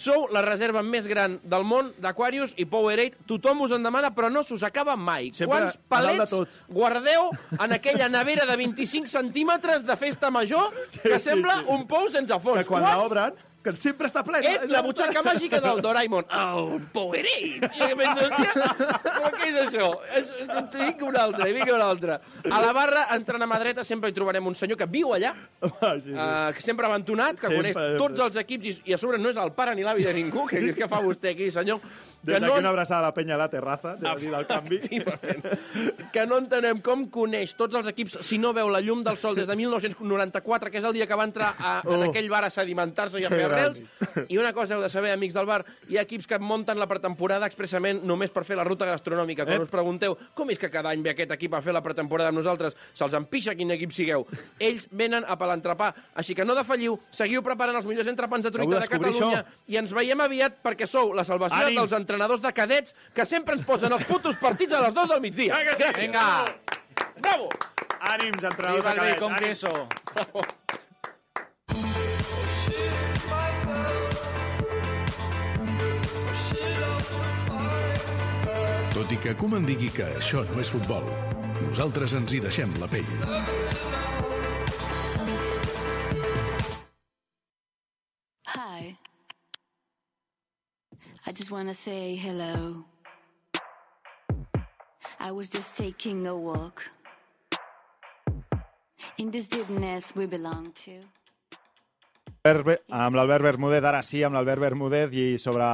Sou 0.00 0.26
la 0.34 0.42
reserva 0.42 0.82
més 0.82 1.06
gran 1.10 1.38
del 1.46 1.64
món 1.66 1.92
d'Aquarius 2.02 2.54
i 2.60 2.66
Powerade. 2.68 3.18
Tothom 3.30 3.64
us 3.66 3.74
en 3.76 3.86
demana, 3.86 4.10
però 4.14 4.30
no 4.32 4.42
s'us 4.42 4.64
acaba 4.66 4.96
mai. 4.96 5.30
Sempre 5.32 5.52
Quants 5.54 5.78
palets 5.88 6.34
tot. 6.34 6.60
guardeu 6.68 7.30
en 7.60 7.76
aquella 7.76 8.08
nevera 8.10 8.46
de 8.48 8.56
25 8.64 9.10
centímetres 9.10 9.86
de 9.86 9.96
festa 9.96 10.30
major 10.34 10.72
que 10.90 11.18
sí, 11.18 11.24
sembla 11.30 11.60
sí. 11.62 11.66
un 11.76 11.86
pou 11.90 12.10
sense 12.10 12.40
fons? 12.42 12.64
Que 12.64 12.72
quan 12.74 12.86
Quants 12.86 13.44
que 13.64 13.72
sempre 13.80 14.06
està 14.10 14.22
plena. 14.26 14.44
és 14.44 14.68
la 14.70 14.82
butxaca 14.84 15.22
màgica 15.24 15.58
del 15.64 15.80
Doraemon. 15.82 16.26
El 16.28 16.82
Powerade. 16.92 17.70
I 17.72 17.88
jo 17.88 17.96
penso, 17.96 18.26
hòstia, 18.28 18.52
però 19.04 19.30
què 19.32 19.48
és 19.48 19.56
això? 19.62 19.86
És, 20.20 20.32
vinc 20.74 21.02
un 21.08 21.16
altre, 21.16 21.48
vinc 21.56 21.70
un 21.72 21.80
altre. 21.82 22.18
A 22.50 22.60
la 22.60 22.72
barra, 22.76 23.06
entrant 23.16 23.42
a 23.42 23.48
mà 23.48 23.58
dreta, 23.62 23.84
sempre 23.88 24.10
hi 24.10 24.16
trobarem 24.16 24.46
un 24.46 24.54
senyor 24.54 24.76
que 24.78 24.86
viu 24.92 25.14
allà, 25.16 25.32
Sí, 25.64 26.10
sí. 26.10 26.12
uh, 26.12 26.52
que 26.54 26.60
sempre 26.62 26.86
aventonat, 26.86 27.38
que 27.40 27.48
Sempre, 27.48 27.56
coneix 27.62 27.74
sempre. 27.78 27.98
tots 28.04 28.20
els 28.26 28.36
equips, 28.44 28.66
i, 28.66 28.74
i 28.92 28.94
a 28.94 28.98
sobre 29.00 29.18
no 29.18 29.30
és 29.32 29.40
el 29.40 29.52
pare 29.56 29.74
ni 29.74 29.82
l'avi 29.86 30.04
de 30.04 30.12
ningú, 30.12 30.44
que 30.50 30.60
què 30.76 30.88
fa 30.90 31.00
vostè 31.00 31.32
aquí, 31.32 31.50
senyor? 31.54 31.80
Des 32.24 32.34
Que 32.34 32.40
d'aquí 32.40 32.52
no, 32.54 32.58
una 32.60 32.70
abraçada 32.72 33.00
a 33.02 33.08
la 33.10 33.14
penya 33.14 33.34
a 33.34 33.38
la 33.38 33.48
terrassa, 33.52 33.96
des 33.96 34.04
d'aquí 34.04 34.28
del 34.32 34.46
canvi. 34.48 34.78
que 36.12 36.26
no 36.26 36.38
entenem 36.40 36.78
com 36.84 37.06
coneix 37.12 37.52
tots 37.58 37.74
els 37.78 37.88
equips 37.90 38.18
si 38.24 38.38
no 38.40 38.52
veu 38.56 38.68
la 38.72 38.80
llum 38.80 39.02
del 39.04 39.16
sol 39.20 39.36
des 39.36 39.46
de 39.48 39.56
1994, 39.56 40.70
que 40.72 40.78
és 40.80 40.84
el 40.88 40.94
dia 40.96 41.06
que 41.06 41.14
va 41.18 41.24
entrar 41.28 41.54
a, 41.58 41.74
en 41.84 41.92
Oh. 41.94 42.10
aquell 42.10 42.28
bar 42.32 42.44
a 42.46 42.50
sedimentar-se 42.50 43.20
i 43.20 43.24
a 43.24 43.28
Que 43.30 43.36
fer 43.38 43.48
gran. 43.54 43.72
arrels. 43.72 44.28
I 44.28 44.38
una 44.38 44.52
cosa 44.52 44.74
heu 44.76 44.82
de 44.82 44.88
saber, 44.88 45.12
amics 45.12 45.34
del 45.34 45.46
bar, 45.46 45.64
hi 45.88 45.96
ha 45.98 46.02
equips 46.02 46.26
que 46.26 46.38
munten 46.38 46.78
la 46.78 46.86
pretemporada 46.86 47.46
expressament 47.46 48.02
només 48.04 48.30
per 48.30 48.44
fer 48.44 48.56
la 48.56 48.64
ruta 48.64 48.86
gastronòmica. 48.86 49.44
Quan 49.44 49.56
Ep. 49.56 49.62
us 49.62 49.72
pregunteu 49.72 50.16
com 50.34 50.50
és 50.50 50.58
que 50.58 50.70
cada 50.70 50.90
any 50.90 51.02
ve 51.02 51.10
aquest 51.10 51.30
equip 51.30 51.54
a 51.54 51.60
fer 51.62 51.72
la 51.72 51.82
pretemporada 51.82 52.28
amb 52.30 52.38
nosaltres, 52.38 52.76
se'ls 52.92 53.14
empixa 53.14 53.54
quin 53.54 53.70
equip 53.70 53.92
sigueu. 53.92 54.26
Ells 54.58 54.88
venen 54.90 55.24
a 55.26 55.36
per 55.38 55.48
l'entrepà, 55.48 55.92
així 56.14 56.34
que 56.34 56.44
no 56.44 56.54
defalliu, 56.54 56.98
seguiu 57.10 57.42
preparant 57.42 57.76
els 57.76 57.86
millors 57.86 58.08
entrepans 58.08 58.44
de 58.44 58.50
truita 58.50 58.80
de 58.80 58.88
Catalunya 58.88 59.42
això. 59.42 59.44
i 59.66 59.76
ens 59.76 59.92
veiem 59.92 60.20
aviat 60.20 60.62
perquè 60.62 60.86
sou 60.86 61.12
la 61.14 61.24
salvació 61.24 61.66
Ànims. 61.66 61.76
dels 61.80 61.92
entrenadors 61.92 62.40
de 62.42 62.52
cadets 62.52 62.94
que 63.14 63.24
sempre 63.24 63.54
ens 63.54 63.64
posen 63.64 63.92
els 63.92 64.04
putos 64.04 64.36
partits 64.36 64.72
a 64.72 64.80
les 64.82 64.94
2 64.94 65.08
del 65.08 65.20
migdia. 65.20 65.54
Vinga! 65.98 66.44
Bravo! 67.20 67.48
Ànims, 68.00 68.42
entrenadors 68.44 68.84
Viva 68.84 68.94
de 68.94 69.00
el 69.00 69.16
cadet. 69.16 69.20
bacon 69.20 69.32
ànims. 69.32 69.46
queso! 69.46 70.63
Tot 78.94 79.10
i 79.10 79.16
que 79.18 79.32
Koeman 79.34 79.64
digui 79.66 79.88
que 79.90 80.04
això 80.20 80.44
no 80.46 80.60
és 80.62 80.68
futbol, 80.70 81.08
nosaltres 81.64 82.12
ens 82.14 82.30
hi 82.30 82.38
deixem 82.44 82.70
la 82.78 82.86
pell. 82.86 83.08
Hi. 88.54 88.94
I 91.26 91.32
just 91.32 91.50
want 91.50 91.66
to 91.66 91.74
say 91.74 92.14
hello. 92.14 92.84
I 95.18 95.32
was 95.32 95.50
just 95.50 95.76
taking 95.76 96.28
a 96.28 96.36
walk. 96.36 96.86
In 99.18 99.32
this 99.32 99.48
deepness 99.48 100.14
we 100.14 100.26
belong 100.26 100.70
to. 100.84 101.02
Amb 102.44 103.16
l'Albert 103.16 103.40
Bermúdez, 103.40 103.80
ara 103.88 104.02
sí, 104.04 104.18
amb 104.26 104.36
l'Albert 104.36 104.60
Bermúdez 104.60 105.14
i 105.16 105.22
sobre 105.40 105.64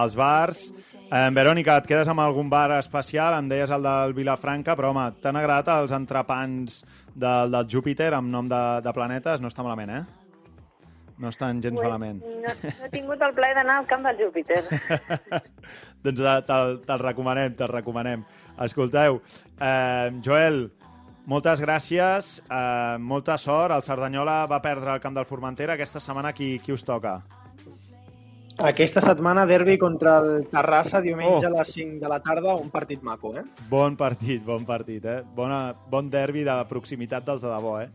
els 0.00 0.14
bars. 0.16 0.62
Eh, 0.96 1.26
Verònica, 1.36 1.74
et 1.76 1.88
quedes 1.90 2.08
amb 2.08 2.22
algun 2.24 2.48
bar 2.48 2.70
especial? 2.78 3.36
Em 3.36 3.50
deies 3.50 3.68
el 3.76 3.84
del 3.84 4.14
Vilafranca, 4.16 4.72
però 4.78 4.94
home, 4.94 5.04
t'han 5.20 5.36
agradat 5.36 5.68
els 5.74 5.92
entrepans 5.92 6.78
del, 7.12 7.52
del 7.52 7.68
Júpiter 7.68 8.14
amb 8.16 8.32
nom 8.32 8.48
de, 8.48 8.62
de 8.80 8.94
planetes? 8.96 9.44
No 9.44 9.52
està 9.52 9.60
malament, 9.66 9.92
eh? 9.98 10.00
No 11.20 11.28
estan 11.28 11.60
gens 11.60 11.76
malament. 11.76 12.24
No, 12.24 12.48
no 12.48 12.88
he 12.88 12.92
tingut 12.96 13.20
el 13.20 13.36
plaer 13.36 13.58
d'anar 13.60 13.82
al 13.82 13.88
camp 13.92 14.08
del 14.08 14.22
Júpiter. 14.24 14.62
doncs 16.06 16.16
te- 16.24 16.38
te'l 16.48 16.78
te 16.88 16.96
recomanem, 17.04 17.52
te'l 17.60 17.74
recomanem. 17.76 18.24
Escolteu, 18.64 19.20
eh, 19.60 20.08
Joel, 20.24 20.62
moltes 21.26 21.60
gràcies, 21.60 22.42
eh, 22.50 22.96
molta 22.98 23.36
sort. 23.38 23.74
El 23.74 23.82
Cerdanyola 23.82 24.46
va 24.46 24.60
perdre 24.62 24.94
el 24.94 25.00
camp 25.00 25.14
del 25.16 25.26
Formentera. 25.26 25.74
Aquesta 25.74 26.00
setmana 26.00 26.32
qui, 26.32 26.58
qui 26.58 26.72
us 26.72 26.84
toca? 26.84 27.20
Aquesta 28.62 29.00
setmana, 29.00 29.46
derbi 29.46 29.78
contra 29.78 30.18
el 30.18 30.46
Terrassa, 30.50 31.00
diumenge 31.00 31.46
Oh. 31.46 31.48
a 31.48 31.58
les 31.58 31.68
5 31.72 31.98
de 32.00 32.08
la 32.08 32.20
tarda, 32.20 32.54
un 32.56 32.68
partit 32.68 33.00
maco, 33.02 33.34
eh? 33.38 33.42
Bon 33.70 33.96
partit, 33.96 34.42
bon 34.44 34.66
partit, 34.66 35.02
eh? 35.04 35.22
Bona, 35.34 35.74
bon 35.88 36.10
derbi 36.10 36.42
de 36.44 36.64
proximitat 36.68 37.24
dels 37.24 37.40
de 37.40 37.48
debò, 37.48 37.80
eh? 37.80 37.88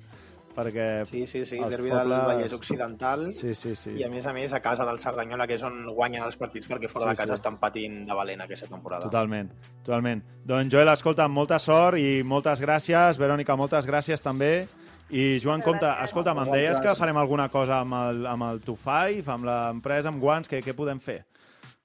Perquè 0.56 1.06
Sí, 1.06 1.26
sí, 1.28 1.44
sí, 1.44 1.58
derbi 1.60 1.90
del 1.90 2.00
pobles- 2.08 2.26
Vallès 2.28 2.54
Occidental. 2.54 3.26
Sí, 3.34 3.54
sí, 3.54 3.76
sí. 3.76 3.92
I 4.00 4.04
a 4.04 4.10
més 4.10 4.26
a 4.26 4.32
més 4.34 4.54
a 4.54 4.62
casa 4.62 4.86
del 4.86 5.00
Cerdanyola, 5.00 5.46
que 5.48 5.56
és 5.56 5.64
on 5.64 5.86
guanyen 5.94 6.24
els 6.24 6.38
partits, 6.38 6.70
perquè 6.70 6.88
fora 6.90 7.06
Sí, 7.06 7.10
de 7.12 7.16
casa 7.18 7.34
sí. 7.36 7.42
estan 7.42 7.58
patint 7.60 8.06
de 8.08 8.14
valent 8.14 8.42
aquesta 8.42 8.68
temporada. 8.68 9.04
Totalment, 9.04 9.52
totalment. 9.84 10.24
Doncs 10.46 10.72
Joel, 10.72 10.88
escolta, 10.90 11.28
molta 11.28 11.60
sort 11.60 11.98
i 12.00 12.24
moltes 12.24 12.62
gràcies. 12.62 13.18
Verònica, 13.20 13.56
moltes 13.58 13.86
gràcies 13.86 14.22
també. 14.22 14.68
I 15.12 15.38
Joan 15.40 15.62
Comte, 15.62 15.86
escolta, 16.04 16.34
me'n 16.34 16.50
deies 16.50 16.80
que 16.82 16.96
farem 16.96 17.18
alguna 17.18 17.50
cosa 17.50 17.82
amb 17.82 17.94
el, 17.94 18.26
amb 18.26 18.44
el 18.44 18.60
2-5, 18.62 19.28
amb 19.30 19.46
l'empresa, 19.46 20.10
amb 20.10 20.20
guants, 20.20 20.50
què, 20.50 20.64
què 20.64 20.74
podem 20.74 21.00
fer? 21.00 21.26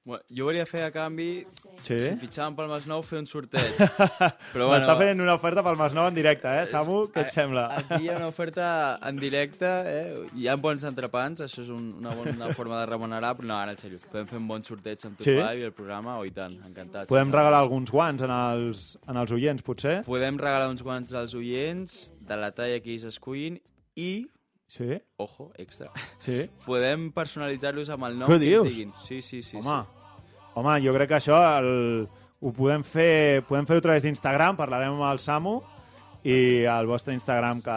Bueno, 0.06 0.22
jo 0.32 0.46
volia 0.48 0.64
fer 0.64 0.80
a 0.86 0.90
canvi, 0.94 1.44
Sí? 1.84 1.98
si 2.00 2.08
em 2.08 2.16
fitxaven 2.18 2.54
pel 2.56 2.70
Masnou, 2.70 3.02
fer 3.04 3.18
un 3.20 3.26
sorteig. 3.28 3.74
Però 4.54 4.66
bueno, 4.70 4.78
M'està 4.78 4.94
fent 4.96 5.20
una 5.20 5.34
oferta 5.36 5.60
pel 5.66 5.76
Masnou 5.76 6.06
en 6.08 6.14
directe, 6.16 6.48
eh? 6.48 6.62
Samu, 6.70 7.02
què 7.12 7.26
et 7.26 7.34
sembla? 7.34 7.66
Aquí 7.76 7.98
hi 8.06 8.08
ha 8.08 8.16
una 8.16 8.30
oferta 8.32 8.70
en 9.10 9.20
directe, 9.20 9.68
eh? 9.68 10.22
hi 10.40 10.48
ha 10.48 10.56
bons 10.56 10.86
entrepans, 10.88 11.42
això 11.44 11.60
és 11.66 11.68
un, 11.74 11.90
una 12.00 12.14
bona 12.16 12.48
forma 12.56 12.80
de 12.80 12.88
remunerar, 12.88 13.34
però 13.36 13.50
no, 13.52 13.58
ara, 13.60 13.76
en 13.76 13.82
sèrio, 13.82 14.00
podem 14.10 14.30
fer 14.32 14.40
un 14.40 14.48
bon 14.48 14.64
sorteig 14.64 15.04
amb 15.04 15.20
tu 15.20 15.28
Sí? 15.28 15.36
i 15.36 15.68
el 15.68 15.76
programa, 15.76 16.16
oh, 16.18 16.24
i 16.24 16.32
tant, 16.32 16.56
encantats. 16.64 17.08
Podem 17.12 17.36
regalar 17.36 17.60
alguns 17.60 17.92
guants 17.92 18.24
en 18.24 18.32
els, 18.38 18.86
en 19.06 19.20
els 19.20 19.36
oients, 19.36 19.62
potser? 19.68 19.98
Podem 20.08 20.40
regalar 20.40 20.72
uns 20.72 20.80
guants 20.82 21.12
als 21.12 21.36
oients 21.36 22.00
de 22.24 22.40
la 22.40 22.50
talla 22.56 22.80
que 22.80 22.96
ells 22.96 23.04
escullin 23.12 23.60
i, 24.00 24.24
Sí? 24.70 25.00
ojo, 25.18 25.50
extra, 25.58 25.90
Sí? 26.22 26.44
podem 26.64 27.08
personalitzar-los 27.12 27.88
amb 27.90 28.04
el 28.06 28.18
nom 28.20 28.28
Què 28.30 28.36
que 28.38 28.44
dius? 28.44 28.64
ells 28.68 28.76
diguin. 28.76 28.92
Sí, 29.02 29.20
sí, 29.22 29.42
sí. 29.42 29.58
Home, 29.58 29.80
home, 30.54 30.76
jo 30.84 30.94
crec 30.94 31.08
que 31.10 31.18
això 31.18 31.40
el, 31.58 32.06
ho 32.40 32.52
podem 32.54 32.84
fer, 32.86 33.42
podem 33.48 33.66
fer 33.66 33.80
a 33.80 33.84
través 33.88 34.06
d'Instagram, 34.06 34.56
parlarem 34.56 34.94
amb 34.94 35.08
el 35.10 35.18
Samu 35.18 35.56
i 36.22 36.62
el 36.70 36.86
vostre 36.86 37.14
Instagram 37.16 37.60
que 37.64 37.76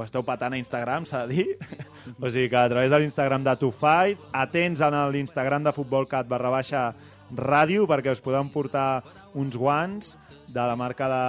ho 0.00 0.02
esteu 0.02 0.22
patant 0.24 0.54
a 0.56 0.58
Instagram, 0.58 1.04
s'ha 1.06 1.26
de 1.28 1.34
dir. 1.36 1.58
o 2.22 2.30
sigui 2.30 2.48
que 2.50 2.56
a 2.56 2.68
través 2.72 2.90
de 2.90 2.98
l'Instagram 3.02 3.44
de 3.44 3.54
25, 3.60 4.30
atents 4.32 4.80
en 4.86 4.96
l'Instagram 5.12 5.64
de 5.66 5.72
Futbolcat 5.76 6.26
barra 6.26 6.50
baixa 6.50 6.88
ràdio 7.30 7.86
perquè 7.86 8.10
us 8.10 8.22
podem 8.24 8.48
portar 8.50 9.04
uns 9.38 9.54
guants 9.54 10.16
de 10.50 10.62
la 10.66 10.74
marca 10.74 11.06
de, 11.06 11.26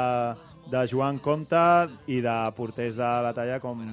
de 0.71 0.85
Joan 0.89 1.19
Comte 1.21 1.61
i 2.09 2.21
de 2.25 2.37
porters 2.57 2.95
de 2.97 3.11
la 3.27 3.33
talla 3.37 3.59
com 3.61 3.83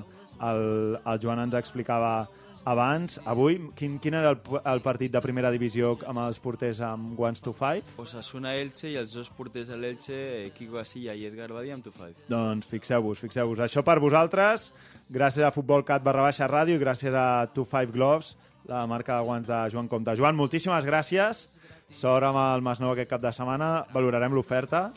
el, 0.41 0.99
el 1.03 1.23
Joan 1.23 1.43
ens 1.47 1.57
explicava 1.59 2.29
abans. 2.69 3.17
Avui, 3.25 3.57
quin, 3.79 3.97
quin 4.03 4.19
era 4.19 4.35
el, 4.35 4.41
el 4.61 4.83
partit 4.85 5.13
de 5.15 5.23
primera 5.25 5.49
divisió 5.55 5.95
amb 6.11 6.21
els 6.27 6.41
porters 6.43 6.83
amb 6.85 7.15
guants 7.17 7.41
to 7.41 7.55
five? 7.57 7.85
Osasuna 8.03 8.53
Elche 8.59 8.91
i 8.93 8.99
els 9.01 9.15
dos 9.17 9.31
porters 9.33 9.71
de 9.73 9.79
l'Elche, 9.79 10.19
Quico 10.57 10.81
Asilla 10.83 11.15
i 11.17 11.25
Edgar 11.31 11.49
Badia 11.55 11.79
amb 11.79 11.87
tu 11.87 11.95
five. 11.95 12.17
Doncs 12.29 12.69
fixeu-vos, 12.69 13.23
fixeu-vos. 13.25 13.63
Això 13.65 13.85
per 13.87 13.97
vosaltres, 14.05 14.73
gràcies 15.09 15.47
a 15.47 15.55
Futbolcat 15.55 16.05
barra 16.05 16.27
baixa 16.29 16.51
ràdio 16.51 16.77
i 16.77 16.83
gràcies 16.83 17.17
a 17.17 17.47
Two 17.55 17.65
Five 17.65 17.95
Gloves, 17.95 18.35
la 18.69 18.85
marca 18.91 19.17
de 19.17 19.25
guants 19.25 19.49
de 19.49 19.63
Joan 19.73 19.89
Comte. 19.89 20.19
Joan, 20.19 20.37
moltíssimes 20.37 20.85
gràcies. 20.85 21.47
Sort 21.89 22.27
amb 22.29 22.37
el 22.37 22.61
Masnou 22.61 22.93
aquest 22.93 23.09
cap 23.09 23.23
de 23.23 23.33
setmana. 23.33 23.87
Valorarem 23.95 24.35
l'oferta. 24.37 24.91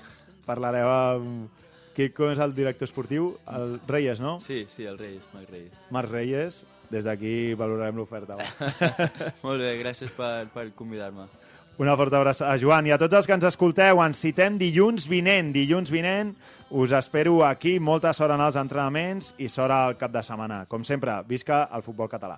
Parlareu 0.44 0.92
amb... 0.92 1.61
Qui, 1.96 2.10
com 2.16 2.32
és 2.32 2.40
el 2.40 2.54
director 2.56 2.88
esportiu? 2.88 3.34
El 3.52 3.80
Reyes, 3.88 4.22
no? 4.24 4.38
Sí, 4.44 4.64
sí, 4.72 4.86
el 4.88 4.98
Reyes, 5.00 5.24
Marc 5.34 5.50
Reyes. 5.52 5.82
Marc 5.92 6.12
Reyes. 6.12 6.62
Des 6.92 7.06
d'aquí 7.08 7.54
valorarem 7.56 8.02
l'oferta. 8.02 8.36
Molt 9.46 9.64
bé, 9.64 9.78
gràcies 9.80 10.12
per, 10.16 10.48
per 10.52 10.66
convidar-me. 10.76 11.30
Una 11.82 11.96
forta 11.98 12.20
abraçada, 12.20 12.58
Joan. 12.60 12.88
I 12.88 12.94
a 12.94 13.00
tots 13.02 13.16
els 13.18 13.28
que 13.28 13.36
ens 13.38 13.48
escolteu, 13.48 14.04
ens 14.04 14.20
citem 14.22 14.60
dilluns 14.60 15.08
vinent. 15.10 15.54
Dilluns 15.56 15.92
vinent 15.92 16.36
us 16.70 16.92
espero 17.00 17.40
aquí. 17.48 17.78
Molta 17.80 18.12
sort 18.14 18.36
en 18.36 18.44
els 18.44 18.60
entrenaments 18.60 19.34
i 19.40 19.50
sort 19.50 19.76
al 19.76 19.98
cap 20.00 20.14
de 20.14 20.24
setmana. 20.24 20.66
Com 20.70 20.84
sempre, 20.88 21.22
visca 21.28 21.64
el 21.72 21.84
futbol 21.88 22.12
català. 22.12 22.38